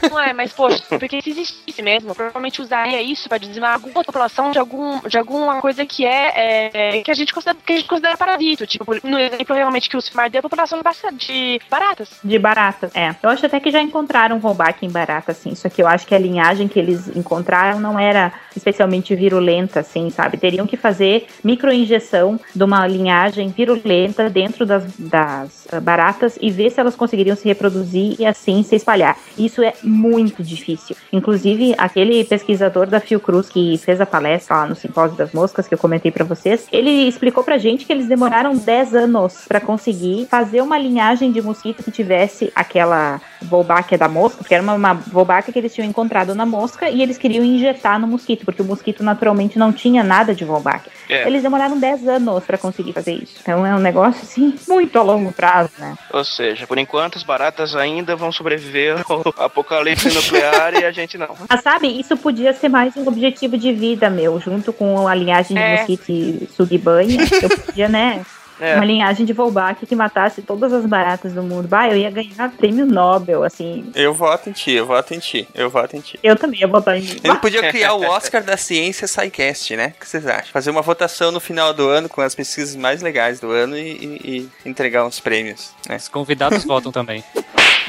Não 0.09 0.19
é, 0.19 0.34
mas, 0.34 0.51
poxa, 0.53 0.84
porque 0.88 1.21
se 1.21 1.30
existisse 1.32 1.82
mesmo, 1.82 2.13
provavelmente 2.13 2.61
usaria 2.61 3.01
isso 3.01 3.28
pra 3.28 3.38
dizimar 3.38 3.73
alguma 3.73 4.03
população 4.03 4.51
de, 4.51 4.59
algum, 4.59 4.99
de 5.01 5.17
alguma 5.17 5.61
coisa 5.61 5.86
que 5.86 6.05
é, 6.05 6.71
é, 6.73 7.01
que, 7.01 7.11
a 7.11 7.13
gente 7.13 7.34
considera, 7.34 7.57
que 7.65 7.73
a 7.73 7.76
gente 7.78 7.88
considera 7.88 8.17
parasito. 8.17 8.67
Tipo, 8.67 8.86
no 9.03 9.19
exemplo 9.19 9.55
realmente 9.55 9.89
que 9.89 9.97
o 9.97 10.01
Silmar 10.01 10.30
deu, 10.30 10.39
a 10.39 10.43
população 10.43 10.82
de 11.13 11.59
baratas. 11.69 12.09
De 12.23 12.38
baratas, 12.38 12.95
é. 12.95 13.15
Eu 13.21 13.30
acho 13.30 13.45
até 13.45 13.59
que 13.59 13.71
já 13.71 13.82
encontraram 13.82 14.39
Wolbachia 14.39 14.88
em 14.88 14.91
barata, 14.91 15.32
assim. 15.32 15.55
Só 15.55 15.69
que 15.69 15.82
eu 15.82 15.88
acho 15.88 16.05
que 16.05 16.15
a 16.15 16.19
linhagem 16.19 16.67
que 16.67 16.80
eles 16.80 17.14
encontraram 17.16 17.80
não 17.80 17.99
era 17.99 18.34
especialmente 18.55 19.16
virulenta, 19.16 19.80
assim, 19.80 20.09
sabe? 20.09 20.38
Teriam 20.38 20.68
que 20.68 20.78
fazer 20.78 21.28
microinjeção 21.43 22.39
de 22.53 22.63
uma 22.63 22.86
linhagem 22.88 23.49
virulenta 23.49 24.30
dentro 24.30 24.66
das, 24.66 24.86
das 24.97 25.64
baratas 25.82 26.38
e 26.41 26.49
ver 26.49 26.71
se 26.71 26.80
elas 26.80 26.95
conseguiriam 26.95 27.36
se 27.36 27.45
reproduzir 27.45 28.15
e 28.19 28.26
assim 28.26 28.63
se 28.63 28.76
espalhar. 28.76 29.17
Isso 29.38 29.61
é 29.61 29.73
muito 29.84 30.43
difícil. 30.43 30.95
Inclusive, 31.11 31.76
aquele 31.78 32.23
pesquisador 32.23 32.88
da 32.88 32.99
Fiocruz 32.99 33.49
que 33.49 33.78
fez 33.78 34.01
a 34.01 34.05
palestra 34.05 34.55
lá 34.57 34.67
no 34.67 34.76
Simpósio 34.76 35.17
das 35.17 35.32
Moscas, 35.32 35.67
que 35.67 35.73
eu 35.73 35.78
comentei 35.78 36.11
para 36.11 36.23
vocês, 36.23 36.67
ele 36.71 37.07
explicou 37.07 37.43
pra 37.43 37.57
gente 37.57 37.86
que 37.86 37.93
eles 37.93 38.07
demoraram 38.07 38.55
10 38.55 38.95
anos 38.95 39.45
para 39.47 39.59
conseguir 39.59 40.28
fazer 40.30 40.61
uma 40.61 40.78
linhagem 40.78 41.32
de 41.32 41.41
mosquito 41.41 41.84
que 41.84 41.91
tivesse 41.91 42.51
aquela 42.55 43.21
Wolbachia 43.43 43.97
da 43.97 44.07
mosca, 44.07 44.39
porque 44.39 44.53
era 44.53 44.63
uma, 44.63 44.73
uma 44.73 45.03
Wolbachia 45.11 45.53
que 45.53 45.59
eles 45.59 45.73
tinham 45.73 45.88
encontrado 45.88 46.34
na 46.34 46.45
mosca 46.45 46.89
e 46.89 47.01
eles 47.01 47.17
queriam 47.17 47.43
injetar 47.43 47.99
no 47.99 48.07
mosquito, 48.07 48.45
porque 48.45 48.61
o 48.61 48.65
mosquito 48.65 49.03
naturalmente 49.03 49.57
não 49.57 49.71
tinha 49.71 50.03
nada 50.03 50.34
de 50.34 50.43
Wolbachia. 50.45 50.91
É. 51.09 51.28
Eles 51.28 51.43
demoraram 51.43 51.78
10 51.78 52.07
anos 52.07 52.43
para 52.43 52.57
conseguir 52.57 52.93
fazer 52.93 53.13
isso. 53.13 53.38
Então 53.41 53.65
é 53.65 53.76
um 53.76 53.80
negócio 53.80 54.21
assim 54.21 54.55
muito 54.67 54.97
a 54.97 55.03
longo 55.03 55.32
prazo, 55.32 55.64
né? 55.78 55.95
Ou 56.11 56.24
seja, 56.24 56.66
por 56.68 56.78
enquanto 56.78 57.18
as 57.18 57.24
baratas 57.24 57.76
ainda 57.76 58.16
vão 58.16 58.32
sobreviver 58.32 59.03
ao 59.09 59.22
apocalipse 59.38 60.13
nuclear 60.13 60.74
e 60.74 60.86
a 60.86 60.91
gente 60.91 61.18
não. 61.18 61.36
Ah, 61.49 61.57
sabe, 61.57 61.88
isso 61.88 62.16
podia 62.18 62.53
ser 62.53 62.70
mais 62.70 62.95
um 62.97 63.07
objetivo 63.07 63.57
de 63.57 63.72
vida 63.74 64.09
meu, 64.09 64.39
junto 64.39 64.72
com 64.74 65.07
a 65.07 65.16
linhagem 65.16 65.55
de 65.55 65.61
É. 65.61 65.78
mosquito 65.78 66.09
e 66.09 66.49
sugibanha. 66.55 67.18
eu 67.41 67.49
podia, 67.49 67.89
né? 67.89 68.26
É. 68.60 68.76
Uma 68.76 68.86
linhagem 68.86 69.26
de 69.26 69.34
Volbach 69.34 69.86
que 69.86 69.95
matasse 69.95 70.41
todas 70.41 70.72
as 70.72 70.86
baratas 70.86 71.34
do 71.34 71.43
mundo. 71.43 71.68
Bah, 71.68 71.88
eu 71.89 71.97
ia 71.97 72.10
ganhar 72.10 72.49
prêmio 72.58 72.86
Nobel, 72.86 73.43
assim. 73.43 73.91
Eu 73.93 74.14
voto 74.14 74.49
em 74.49 74.53
ti, 74.53 74.72
eu 74.72 74.86
voto 74.86 75.14
em 75.14 75.20
ti, 75.20 75.47
eu 75.53 75.70
voto 75.70 75.95
em 75.95 75.99
ti. 75.99 76.20
Eu 76.24 76.36
também 76.36 76.60
ia 76.62 76.68
botar 76.68 76.97
em 76.97 77.01
mim. 77.01 77.20
Ele 77.24 77.36
podia 77.36 77.70
criar 77.70 77.93
o 77.93 78.01
Oscar 78.03 78.43
da 78.43 78.56
Ciência 78.58 79.08
SciCast, 79.08 79.76
né? 79.76 79.93
O 79.95 79.99
que 79.99 80.08
vocês 80.08 80.26
acham? 80.26 80.51
Fazer 80.53 80.70
uma 80.70 80.82
votação 80.82 81.32
no 81.32 81.39
final 81.39 81.74
do 81.74 81.88
ano 81.88 82.08
com 82.08 82.22
as 82.22 82.34
pesquisas 82.34 82.76
mais 82.76 83.01
legais 83.01 83.39
do 83.39 83.51
ano 83.51 83.78
e, 83.78 83.82
e- 83.82 84.49
e 84.66 84.70
entregar 84.70 85.06
uns 85.06 85.20
prêmios, 85.20 85.72
né? 85.89 85.97
Os 85.97 86.08
convidados 86.08 86.64
votam 86.66 86.91
também. 86.91 87.24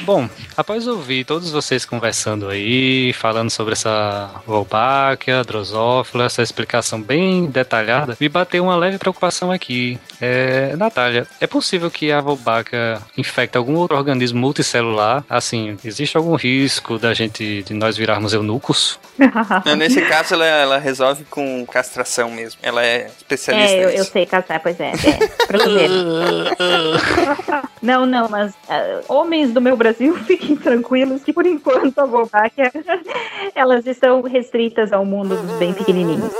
Bom, 0.01 0.29
após 0.55 0.87
ouvir 0.87 1.25
todos 1.25 1.51
vocês 1.51 1.85
conversando 1.85 2.49
aí, 2.49 3.13
falando 3.13 3.49
sobre 3.49 3.73
essa 3.73 4.29
Wolbachia, 4.45 5.43
Drosófila, 5.43 6.25
essa 6.25 6.41
explicação 6.41 7.01
bem 7.01 7.47
detalhada, 7.47 8.17
me 8.19 8.29
bateu 8.29 8.63
uma 8.63 8.75
leve 8.75 8.97
preocupação 8.97 9.51
aqui. 9.51 9.99
É, 10.21 10.75
Natália, 10.75 11.27
é 11.39 11.47
possível 11.47 11.89
que 11.89 12.11
a 12.11 12.19
Wolbachia 12.19 12.99
infecte 13.17 13.57
algum 13.57 13.75
outro 13.75 13.97
organismo 13.97 14.39
multicelular? 14.39 15.23
Assim, 15.29 15.77
existe 15.83 16.17
algum 16.17 16.35
risco 16.35 16.97
da 16.97 17.13
gente, 17.13 17.63
de 17.63 17.73
nós 17.73 17.97
virarmos 17.97 18.33
eunucos? 18.33 18.99
Não, 19.65 19.75
nesse 19.75 20.01
caso, 20.01 20.35
ela, 20.35 20.45
ela 20.45 20.77
resolve 20.77 21.23
com 21.25 21.65
castração 21.65 22.29
mesmo. 22.29 22.59
Ela 22.61 22.85
é 22.85 23.09
especialista 23.17 23.75
É, 23.75 23.85
eu, 23.85 23.89
eu 23.89 24.03
sei 24.03 24.25
casar, 24.25 24.59
pois 24.59 24.79
é. 24.79 24.91
é 24.91 24.97
não, 27.81 28.05
não, 28.05 28.29
mas 28.29 28.53
ah, 28.69 29.01
homens 29.07 29.51
do 29.51 29.61
meu 29.61 29.75
Brasil, 29.75 29.86
fiquem 30.25 30.55
tranquilos 30.55 31.23
que 31.23 31.33
por 31.33 31.45
enquanto 31.45 31.99
a 31.99 32.05
Volbáquia, 32.05 32.71
elas 33.55 33.85
estão 33.85 34.21
restritas 34.21 34.91
ao 34.91 35.05
mundo 35.05 35.35
dos 35.35 35.57
bem 35.57 35.73
pequenininhos. 35.73 36.31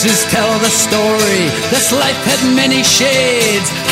Pictures 0.00 0.24
tell 0.32 0.58
the 0.60 0.70
story. 0.70 1.44
This 1.68 1.92
life 1.92 2.16
had 2.24 2.56
many 2.56 2.82
shades. 2.82 3.89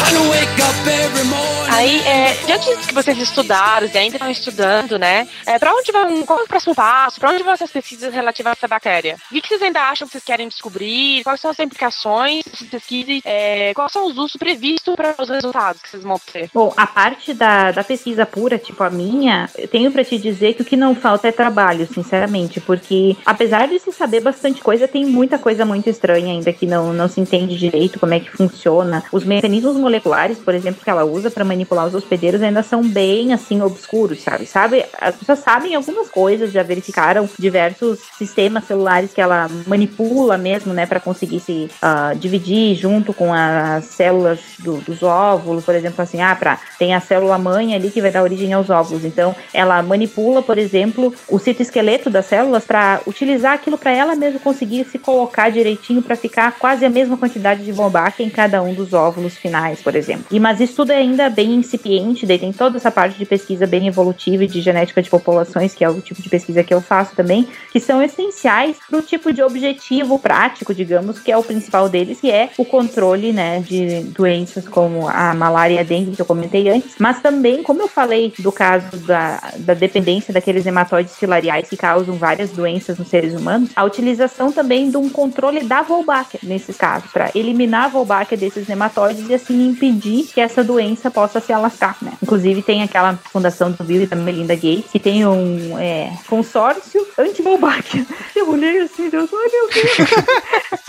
Aí, 1.79 2.01
é, 2.01 2.33
diante 2.45 2.89
que 2.89 2.93
vocês 2.95 3.17
estudaram 3.19 3.87
e 3.87 3.97
ainda 3.97 4.17
estão 4.17 4.31
estudando, 4.31 4.99
né? 4.99 5.29
É, 5.47 5.59
para 5.59 5.73
onde 5.73 5.93
vão? 5.93 6.27
Qual 6.27 6.41
é 6.41 6.43
o 6.43 6.49
próximo 6.49 6.75
passo? 6.75 7.21
Para 7.21 7.31
onde 7.31 7.43
vão 7.43 7.53
essas 7.53 7.71
pesquisas 7.71 8.13
relativas 8.13 8.51
a 8.51 8.53
essa 8.53 8.67
bactéria? 8.67 9.17
O 9.31 9.35
que, 9.35 9.47
vocês 9.47 9.63
ainda 9.63 9.81
acham 9.83 10.07
que 10.07 10.13
vocês 10.13 10.25
querem 10.25 10.49
descobrir? 10.49 11.23
Quais 11.23 11.41
são 11.41 11.51
as 11.51 11.59
implicações 11.61 12.45
dessas 12.45 12.67
pesquisas? 12.67 13.21
É, 13.25 13.73
quais 13.75 13.93
são 13.93 14.07
os 14.07 14.19
usos 14.19 14.37
previstos 14.37 14.95
para 14.97 15.15
os 15.19 15.29
resultados 15.29 15.81
que 15.81 15.89
vocês 15.89 16.03
vão 16.03 16.19
ter? 16.33 16.51
Bom, 16.53 16.75
a 16.77 16.87
parte 16.87 17.33
da, 17.33 17.71
da 17.71 17.85
pesquisa 17.85 18.27
pura, 18.27 18.59
tipo 18.59 18.83
a 18.83 18.91
minha, 18.91 19.49
eu 19.57 19.69
tenho 19.69 19.93
pra 19.93 20.05
te 20.05 20.19
dizer 20.19 20.55
que 20.55 20.63
o 20.63 20.65
que 20.65 20.77
não 20.77 20.97
falta 20.97 21.29
é 21.29 21.33
trabalho, 21.33 21.87
sinceramente, 21.87 22.61
porque 22.61 23.17
apesar 23.25 23.69
de 23.69 23.79
se 23.79 23.93
saber 23.93 24.21
bastante 24.21 24.61
coisa, 24.61 24.89
tem 24.89 25.05
muita 25.05 25.39
coisa 25.39 25.65
muito 25.65 25.89
estranha 25.89 26.33
ainda 26.33 26.53
que 26.53 26.67
não, 26.67 26.93
não 26.93 27.09
se 27.09 27.21
entende 27.21 27.57
direito 27.57 28.01
como 28.01 28.15
é 28.15 28.21
que 28.21 28.31
funciona. 28.31 29.05
Os 29.13 29.23
mecanismos 29.23 29.77
moleculares, 29.89 30.39
por 30.39 30.55
exemplo, 30.55 30.83
que 30.85 30.91
ela 30.91 31.05
usa 31.05 31.31
pra 31.31 31.45
manipular 31.45 31.87
os 31.87 31.95
hospedeiros 31.95 32.43
ainda 32.43 32.63
são 32.63 32.87
bem 32.87 33.33
assim 33.33 33.63
obscuros, 33.63 34.21
sabe? 34.21 34.45
Sabe? 34.47 34.85
As 35.01 35.17
pessoas 35.17 35.39
sabem 35.39 35.75
algumas 35.75 36.09
coisas, 36.11 36.53
já 36.53 36.63
verificaram 36.63 37.29
diversos 37.39 37.99
sistemas 38.17 38.65
celulares 38.65 39.13
que 39.15 39.21
ela 39.21 39.49
manipula 39.67 40.37
mesmo, 40.37 40.73
né, 40.75 40.85
para 40.85 41.01
conseguir 41.01 41.41
se 41.41 41.71
ah, 41.81 42.13
dividir 42.15 42.75
junto 42.77 43.13
com 43.15 43.33
as 43.33 43.85
células 43.87 44.41
do- 44.59 44.79
dos 44.83 45.03
óvulos, 45.03 45.65
por 45.65 45.75
exemplo, 45.75 46.03
assim, 46.03 46.21
ah, 46.21 46.37
pra, 46.37 46.59
tem 46.79 46.95
a 46.95 47.01
célula 47.01 47.39
mãe 47.39 47.75
ali 47.75 47.91
que 47.91 48.03
vai 48.03 48.11
dar 48.11 48.23
origem 48.23 48.53
aos 48.53 48.69
óvulos. 48.69 49.05
Então, 49.05 49.35
ela 49.55 49.83
manipula, 49.83 50.43
por 50.43 50.59
exemplo, 50.59 51.15
o 51.29 51.39
citoesqueleto 51.39 52.11
das 52.11 52.27
células 52.27 52.65
para 52.65 53.01
utilizar 53.07 53.55
aquilo 53.55 53.79
para 53.79 53.93
ela 53.93 54.15
mesma 54.15 54.39
conseguir 54.39 54.85
se 54.85 54.99
colocar 54.99 55.51
direitinho 55.51 56.03
para 56.03 56.15
ficar 56.17 56.53
quase 56.59 56.85
a 56.85 56.91
mesma 56.91 57.17
quantidade 57.17 57.65
de 57.65 57.73
Wolbachia 57.73 58.27
em 58.27 58.31
cada 58.31 58.63
um 58.63 58.75
dos 58.75 58.93
óvulos 58.93 59.37
finais, 59.37 59.78
por 59.83 59.95
exemplo. 59.95 60.27
E 60.31 60.41
mas 60.41 60.61
isso 60.61 60.77
tudo 60.77 60.93
é 60.93 60.97
ainda 60.97 61.29
bem 61.29 61.55
incipiente, 61.55 62.27
daí 62.27 62.39
tem 62.39 62.53
toda 62.53 62.77
essa 62.77 62.91
parte 62.91 63.19
de 63.19 63.25
pesquisa 63.25 63.67
bem 63.67 63.87
evolutiva 63.87 64.45
e 64.45 64.47
de 64.47 64.61
genética 64.61 65.03
de 65.03 65.11
populações, 65.11 65.75
que 65.75 65.85
é 65.85 65.89
o 65.89 66.01
tipo 66.01 66.21
de 66.23 66.29
pesquisa 66.29 66.63
que 66.63 66.73
eu 66.73 66.81
faço 66.81 67.15
também, 67.15 67.49
que 67.73 67.81
são 67.81 68.03
essenciais 68.03 68.77
para 68.89 68.99
o 68.99 69.03
tipo 69.03 69.33
de 69.33 69.43
objetivo 69.43 70.19
prático, 70.19 70.75
digamos, 70.75 71.19
que 71.19 71.33
é 71.33 71.37
o 71.37 71.43
principal 71.43 71.89
deles, 71.89 72.21
que 72.21 72.31
é 72.31 72.51
o 72.57 72.65
controle, 72.65 73.33
né, 73.33 73.61
de 73.61 74.03
doenças 74.05 74.67
como 74.69 75.09
a 75.09 75.35
malária 75.35 75.75
e 75.75 75.79
a 75.79 75.83
dengue 75.83 76.15
que 76.15 76.23
eu 76.23 76.27
comentei 76.27 76.69
antes, 76.69 76.95
mas 76.99 77.21
também, 77.21 77.63
como 77.63 77.83
eu 77.83 77.89
falei 77.89 78.33
do 78.39 78.53
caso 78.53 78.97
da, 78.99 79.41
da 79.59 79.75
dependência 79.75 80.33
daqueles 80.33 80.67
hematóides 80.67 81.17
filariais 81.17 81.69
que 81.69 81.77
causam 81.77 82.17
várias 82.17 82.51
doenças 82.51 82.99
nos 82.99 83.09
seres 83.09 83.35
humanos, 83.35 83.71
a 83.75 83.85
utilização 83.85 84.53
também 84.53 84.91
de 84.91 84.97
um 84.97 85.09
controle 85.09 85.65
da 85.65 85.83
Wolbachia 85.83 86.41
nesses 86.43 86.77
casos, 86.77 87.11
para 87.11 87.31
eliminar 87.35 87.87
a 87.87 87.89
Wolbachia 87.89 88.37
desses 88.37 88.67
nematóides 88.67 89.29
e 89.29 89.35
assim 89.35 89.68
impedir 89.69 90.25
que 90.25 90.41
essa 90.41 90.65
doença 90.65 91.11
possa 91.11 91.41
se 91.41 91.53
alastrar, 91.53 91.97
né? 92.03 92.13
Inclusive 92.23 92.63
tem 92.63 92.83
aquela 92.83 93.15
fundação 93.33 93.71
do 93.71 93.85
Bill 93.85 94.03
e 94.03 94.07
da 94.07 94.17
Melinda 94.17 94.55
Gates 94.55 94.91
que 94.91 94.99
tem 94.99 95.27
um 95.27 95.79
é, 95.79 96.11
consórcio 96.27 97.07
anti-Wolbachia. 97.19 98.07
Eu 98.35 98.51
olhei 98.51 98.81
assim, 98.81 99.09
Deus, 99.09 99.31
ai 99.33 99.49
meu 99.51 99.69
Deus, 99.69 100.11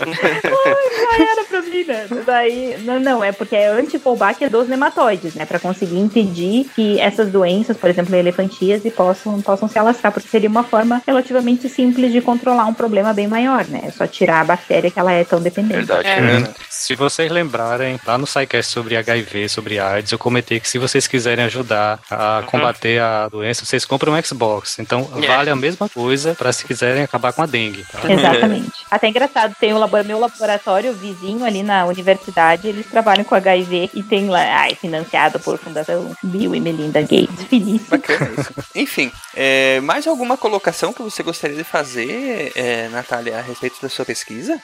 ai, 0.00 1.18
já 1.18 1.32
era 1.32 1.44
pra 1.44 1.62
mim, 1.62 1.84
né? 1.84 2.06
Daí, 2.24 2.76
não, 2.84 3.00
não, 3.00 3.24
é 3.24 3.32
porque 3.32 3.56
é 3.56 3.68
anti-Wolbachia 3.68 4.48
dos 4.48 4.68
nematóides, 4.68 5.34
né? 5.34 5.44
Pra 5.44 5.58
conseguir 5.58 5.98
impedir 5.98 6.70
que 6.74 7.00
essas 7.00 7.30
doenças, 7.30 7.76
por 7.76 7.90
exemplo, 7.90 8.14
elefantíase, 8.14 8.90
possam, 8.90 9.40
possam 9.40 9.68
se 9.68 9.78
alastrar, 9.78 10.12
porque 10.12 10.28
seria 10.28 10.48
uma 10.48 10.62
forma 10.62 11.02
relativamente 11.06 11.68
simples 11.68 12.12
de 12.12 12.20
controlar 12.20 12.66
um 12.66 12.74
problema 12.74 13.12
bem 13.12 13.26
maior, 13.26 13.66
né? 13.66 13.82
É 13.84 13.90
só 13.90 14.06
tirar 14.06 14.40
a 14.40 14.44
bactéria 14.44 14.90
que 14.90 14.98
ela 14.98 15.12
é 15.12 15.24
tão 15.24 15.40
dependente. 15.40 15.86
Verdade. 15.86 16.08
É. 16.08 16.69
Se 16.80 16.94
vocês 16.94 17.30
lembrarem, 17.30 18.00
lá 18.06 18.16
no 18.16 18.26
SciCast 18.26 18.72
sobre 18.72 18.96
HIV, 18.96 19.50
sobre 19.50 19.78
AIDS, 19.78 20.12
eu 20.12 20.18
comentei 20.18 20.58
que 20.58 20.66
se 20.66 20.78
vocês 20.78 21.06
quiserem 21.06 21.44
ajudar 21.44 22.00
a 22.10 22.42
combater 22.46 22.98
a 23.02 23.28
doença, 23.28 23.66
vocês 23.66 23.84
compram 23.84 24.14
um 24.14 24.22
Xbox. 24.22 24.78
Então 24.78 25.06
É. 25.22 25.26
vale 25.26 25.50
a 25.50 25.54
mesma 25.56 25.90
coisa 25.90 26.34
para 26.34 26.50
se 26.54 26.64
quiserem 26.64 27.02
acabar 27.02 27.34
com 27.34 27.42
a 27.42 27.46
dengue. 27.46 27.84
tá? 27.84 28.00
Exatamente. 28.10 28.72
Até 28.90 29.08
engraçado, 29.08 29.54
tem 29.60 29.74
o 29.74 29.78
labor- 29.78 30.02
meu 30.04 30.18
laboratório 30.18 30.94
vizinho 30.94 31.44
ali 31.44 31.62
na 31.62 31.84
universidade, 31.84 32.66
eles 32.66 32.86
trabalham 32.86 33.24
com 33.24 33.34
HIV 33.34 33.90
e 33.92 34.02
tem 34.02 34.30
lá, 34.30 34.40
ai, 34.40 34.74
financiado 34.74 35.38
por 35.38 35.58
Fundação 35.58 36.16
Bill 36.24 36.54
e 36.54 36.60
Melinda 36.60 37.02
Gates. 37.02 37.44
Feliz. 37.50 37.82
Bacana 37.88 38.30
isso. 38.38 38.54
Enfim, 38.74 39.12
é, 39.36 39.80
mais 39.82 40.06
alguma 40.06 40.38
colocação 40.38 40.94
que 40.94 41.02
você 41.02 41.22
gostaria 41.22 41.56
de 41.58 41.64
fazer, 41.64 42.52
é, 42.56 42.88
Natália, 42.88 43.38
a 43.38 43.42
respeito 43.42 43.76
da 43.82 43.88
sua 43.90 44.06
pesquisa? 44.06 44.58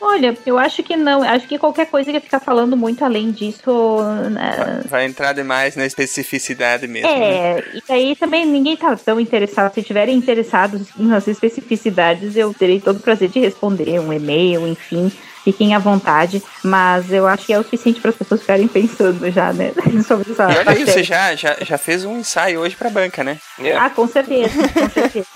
Olha, 0.00 0.36
eu 0.46 0.58
acho 0.58 0.82
que 0.82 0.96
não. 0.96 1.22
Acho 1.22 1.46
que 1.46 1.58
qualquer 1.58 1.86
coisa 1.86 2.10
que 2.10 2.20
ficar 2.20 2.40
falando 2.40 2.76
muito 2.76 3.04
além 3.04 3.30
disso. 3.30 4.02
né, 4.30 4.82
Vai 4.86 5.04
entrar 5.04 5.32
demais 5.34 5.76
na 5.76 5.84
especificidade 5.84 6.86
mesmo. 6.86 7.08
né? 7.08 7.58
É, 7.58 7.64
e 7.74 7.92
aí 7.92 8.16
também 8.16 8.46
ninguém 8.46 8.76
tá 8.76 8.96
tão 8.96 9.20
interessado. 9.20 9.74
Se 9.74 9.82
tiverem 9.82 10.16
interessados 10.16 10.88
nas 10.96 11.28
especificidades, 11.28 12.34
eu 12.36 12.54
terei 12.54 12.80
todo 12.80 12.96
o 12.96 13.00
prazer 13.00 13.28
de 13.28 13.40
responder 13.40 14.00
um 14.00 14.12
e-mail, 14.12 14.66
enfim. 14.66 15.12
Fiquem 15.44 15.74
à 15.74 15.78
vontade, 15.78 16.42
mas 16.62 17.12
eu 17.12 17.26
acho 17.26 17.46
que 17.46 17.52
é 17.52 17.58
o 17.58 17.62
suficiente 17.62 18.00
para 18.00 18.10
as 18.10 18.16
pessoas 18.16 18.40
ficarem 18.40 18.68
pensando 18.68 19.30
já, 19.30 19.52
né, 19.52 19.72
sobre 20.06 20.30
essa 20.30 20.50
E 20.50 20.58
olha 20.58 20.70
aí, 20.70 20.84
você 20.84 21.02
já, 21.02 21.34
já, 21.34 21.56
já 21.60 21.78
fez 21.78 22.04
um 22.04 22.18
ensaio 22.18 22.60
hoje 22.60 22.76
pra 22.76 22.90
banca, 22.90 23.24
né? 23.24 23.38
Ah, 23.78 23.90
com 23.90 24.06
certeza, 24.06 24.50
com 24.68 24.88
certeza. 24.90 25.26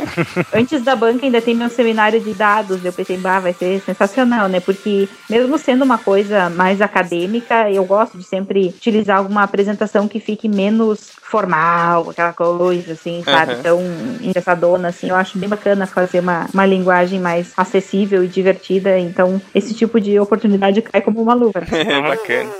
Antes 0.52 0.82
da 0.82 0.96
banca 0.96 1.24
ainda 1.24 1.40
tem 1.40 1.54
meu 1.54 1.68
seminário 1.68 2.20
de 2.20 2.32
dados. 2.34 2.84
Eu 2.84 2.92
pensei, 2.92 3.16
bah, 3.16 3.40
vai 3.40 3.52
ser 3.52 3.80
sensacional, 3.84 4.48
né? 4.48 4.60
Porque 4.60 5.08
mesmo 5.28 5.58
sendo 5.58 5.84
uma 5.84 5.98
coisa 5.98 6.50
mais 6.50 6.80
acadêmica, 6.80 7.70
eu 7.70 7.84
gosto 7.84 8.18
de 8.18 8.24
sempre 8.24 8.68
utilizar 8.68 9.18
alguma 9.18 9.42
apresentação 9.42 10.08
que 10.08 10.20
fique 10.20 10.48
menos 10.48 11.12
formal, 11.24 12.10
aquela 12.10 12.32
coisa, 12.32 12.92
assim, 12.92 13.22
sabe? 13.24 13.52
Aham. 13.54 13.62
Tão 13.62 13.80
engraçadona, 14.20 14.88
assim. 14.88 15.08
Eu 15.08 15.16
acho 15.16 15.38
bem 15.38 15.48
bacana 15.48 15.86
fazer 15.86 16.20
uma, 16.20 16.46
uma 16.52 16.66
linguagem 16.66 17.18
mais 17.18 17.52
acessível 17.56 18.22
e 18.22 18.28
divertida. 18.28 18.98
Então, 18.98 19.40
esse 19.54 19.74
tipo 19.74 20.00
de 20.00 20.20
oportunidade 20.20 20.82
cai 20.82 21.00
como 21.00 21.20
uma 21.20 21.34
luva. 21.34 21.60
Bacana. 22.08 22.50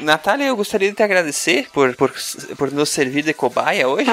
Natália, 0.00 0.46
eu 0.46 0.56
gostaria 0.56 0.90
de 0.90 0.96
te 0.96 1.02
agradecer 1.02 1.68
por, 1.72 1.94
por, 1.96 2.12
por 2.56 2.70
nos 2.70 2.88
servir 2.90 3.22
de 3.22 3.32
cobaia 3.32 3.88
hoje. 3.88 4.10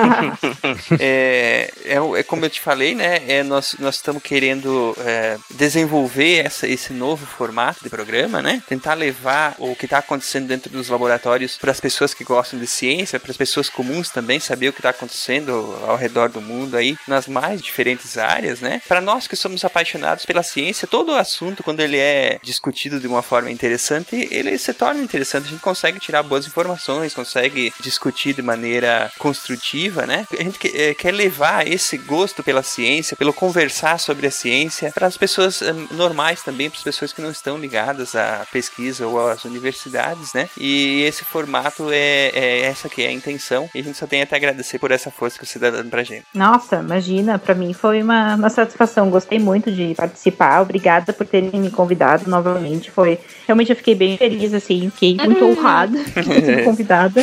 é, 1.00 1.72
é, 1.86 2.20
é 2.20 2.24
como 2.24 2.46
eu 2.46 2.50
te 2.50 2.62
falei, 2.62 2.96
né? 2.96 3.22
É, 3.28 3.44
nós, 3.44 3.76
nós 3.80 3.96
estamos 3.96 4.22
querendo 4.24 4.96
é, 5.00 5.38
desenvolver 5.52 6.46
essa, 6.46 6.68
esse 6.68 6.94
novo 6.94 7.26
formato 7.26 7.84
de 7.84 7.90
programa, 7.90 8.42
né? 8.42 8.62
Tentar 8.68 8.94
levar 8.94 9.56
o 9.60 9.76
que 9.76 9.86
está 9.86 10.00
acontecendo 10.00 10.48
dentro 10.48 10.70
dos 10.70 10.90
laboratórios 10.90 11.58
para 11.58 11.72
as 11.72 11.80
pessoas 11.80 12.14
que 12.14 12.24
gostam 12.24 12.60
de 12.60 12.68
ciência, 12.68 13.20
para 13.20 13.32
as 13.32 13.38
pessoas 13.38 13.70
comuns 13.70 14.10
também 14.10 14.40
saber 14.40 14.70
o 14.70 14.74
que 14.74 14.80
está 14.80 14.90
acontecendo 14.90 15.78
ao 15.86 15.96
redor 15.96 16.30
do 16.30 16.42
mundo 16.42 16.78
aí, 16.78 16.98
nas 17.08 17.28
mais 17.28 17.62
diferentes 17.62 18.18
áreas, 18.18 18.60
né? 18.60 18.82
Para 18.88 19.02
nós 19.02 19.28
que 19.28 19.36
somos 19.36 19.64
apaixonados 19.66 20.26
pela 20.26 20.44
ciência, 20.44 20.88
todo 20.88 21.12
o 21.12 21.16
assunto, 21.16 21.64
quando 21.64 21.82
ele 21.82 21.98
é 21.98 22.40
discutido 22.42 23.00
de 23.00 23.08
uma 23.08 23.22
forma 23.22 23.52
interessante, 23.52 24.28
ele 24.32 24.58
se 24.58 24.74
torna 24.74 25.02
interessante. 25.02 25.48
A 25.48 25.50
gente 25.52 25.62
consegue 25.62 25.73
tirar 26.00 26.24
boas 26.24 26.48
informações, 26.48 27.14
consegue 27.14 27.74
discutir 27.80 28.34
de 28.34 28.42
maneira 28.42 29.12
construtiva, 29.18 30.06
né? 30.06 30.26
A 30.32 30.44
gente 30.44 30.60
eh, 30.74 30.94
quer 30.94 31.12
levar 31.12 31.68
esse 31.68 31.98
gosto 31.98 32.44
pela 32.44 32.64
ciência, 32.64 33.18
pelo 33.18 33.34
conversar 33.34 34.00
sobre 34.00 34.28
a 34.28 34.32
ciência, 34.32 34.92
para 34.92 35.08
as 35.08 35.18
pessoas 35.18 35.62
eh, 35.62 35.74
normais 35.92 36.42
também, 36.42 36.70
para 36.70 36.78
as 36.78 36.84
pessoas 36.84 37.14
que 37.14 37.22
não 37.22 37.32
estão 37.32 37.58
ligadas 37.58 38.16
à 38.16 38.46
pesquisa 38.52 39.08
ou 39.08 39.30
às 39.30 39.46
universidades, 39.46 40.34
né? 40.34 40.50
E 40.58 41.02
esse 41.04 41.24
formato 41.24 41.92
é, 41.92 42.32
é 42.34 42.62
essa 42.62 42.90
que 42.90 43.04
é 43.04 43.08
a 43.08 43.12
intenção. 43.12 43.70
E 43.74 43.80
a 43.80 43.84
gente 43.84 43.98
só 43.98 44.08
tem 44.08 44.22
até 44.22 44.36
agradecer 44.36 44.80
por 44.80 44.92
essa 44.92 45.12
força 45.12 45.40
que 45.40 45.46
você 45.46 45.58
está 45.58 45.70
dando 45.70 45.90
pra 45.90 46.04
gente. 46.04 46.26
Nossa, 46.34 46.78
imagina, 46.78 47.40
pra 47.40 47.56
mim 47.56 47.74
foi 47.74 48.02
uma, 48.02 48.36
uma 48.36 48.50
satisfação. 48.50 49.10
Gostei 49.10 49.40
muito 49.40 49.72
de 49.72 49.94
participar. 49.96 50.62
Obrigada 50.62 51.14
por 51.14 51.26
terem 51.26 51.52
me 51.60 51.72
convidado 51.72 52.30
novamente. 52.30 52.92
Foi 52.92 53.20
realmente 53.46 53.72
eu 53.72 53.76
fiquei 53.76 53.96
bem 53.96 54.18
feliz 54.18 54.54
assim, 54.54 54.90
fiquei 54.90 55.16
muito 55.16 55.46
honrada 55.64 55.98
de 56.04 56.46
ser 56.46 56.64
convidada 56.64 57.22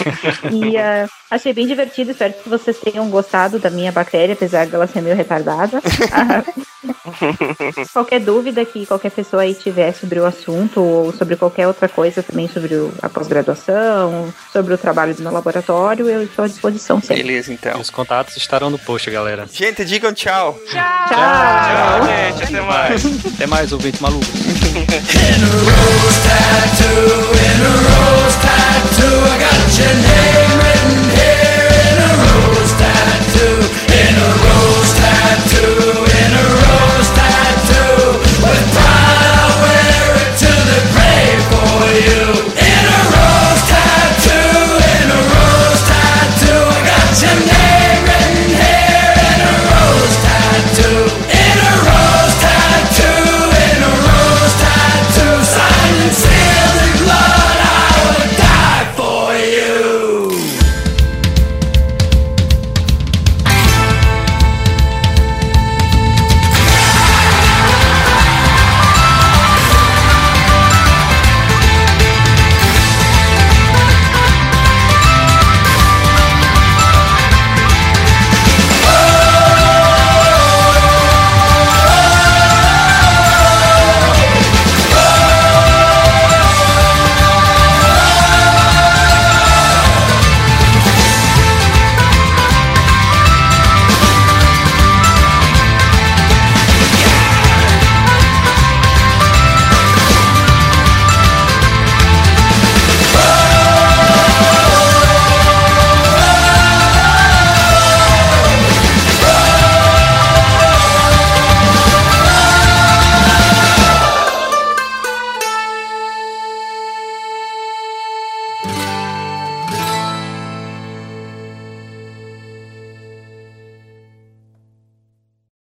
e 0.50 0.76
ah, 0.78 1.06
achei 1.30 1.52
bem 1.52 1.66
divertido. 1.66 2.10
Espero 2.10 2.32
que 2.32 2.48
vocês 2.48 2.78
tenham 2.78 3.08
gostado 3.10 3.58
da 3.58 3.70
minha 3.70 3.92
bactéria, 3.92 4.32
apesar 4.32 4.66
dela 4.66 4.86
ser 4.86 5.02
meio 5.02 5.16
retardada. 5.16 5.80
Ah, 6.12 6.42
qualquer 7.92 8.20
dúvida 8.20 8.64
que 8.64 8.86
qualquer 8.86 9.10
pessoa 9.10 9.42
aí 9.42 9.54
tiver 9.54 9.92
sobre 9.92 10.18
o 10.18 10.24
assunto 10.24 10.80
ou 10.80 11.12
sobre 11.12 11.36
qualquer 11.36 11.66
outra 11.66 11.88
coisa 11.88 12.22
também 12.22 12.48
sobre 12.48 12.74
o- 12.74 12.92
a 13.02 13.08
pós-graduação, 13.08 14.32
sobre 14.52 14.74
o 14.74 14.78
trabalho 14.78 15.14
do 15.14 15.22
meu 15.22 15.32
laboratório, 15.32 16.08
eu 16.08 16.22
estou 16.22 16.44
à 16.44 16.48
disposição 16.48 17.00
sempre. 17.00 17.22
Beleza, 17.22 17.52
então. 17.52 17.80
Os 17.80 17.90
contatos 17.90 18.36
estarão 18.36 18.70
no 18.70 18.78
post, 18.78 19.10
galera. 19.10 19.46
Gente, 19.52 19.84
digam 19.84 20.12
tchau. 20.14 20.58
Tchau! 20.66 20.80
Tchau, 21.08 22.06
gente. 22.06 22.44
Até 22.44 22.60
mais. 22.60 23.04
Até 23.34 23.46
mais, 23.46 23.72
ouvinte 23.72 24.00
maluco. 24.02 24.24
In 24.24 25.42
a 25.42 25.46
rose 25.46 26.20
tattoo, 26.24 27.34
in 27.34 27.60
a 27.64 27.72
rose 27.86 28.36
tattoo, 28.40 29.18
I 29.24 29.38
got 29.38 29.78
your 29.78 29.94
name 29.94 30.52
written 30.60 31.10
here 31.16 31.68
in 31.90 31.96
a 31.98 32.10
rose 32.24 32.74
tattoo, 32.78 33.58
in 33.92 34.14
a 34.16 34.30
rose 34.44 34.94
tattoo. 35.00 36.09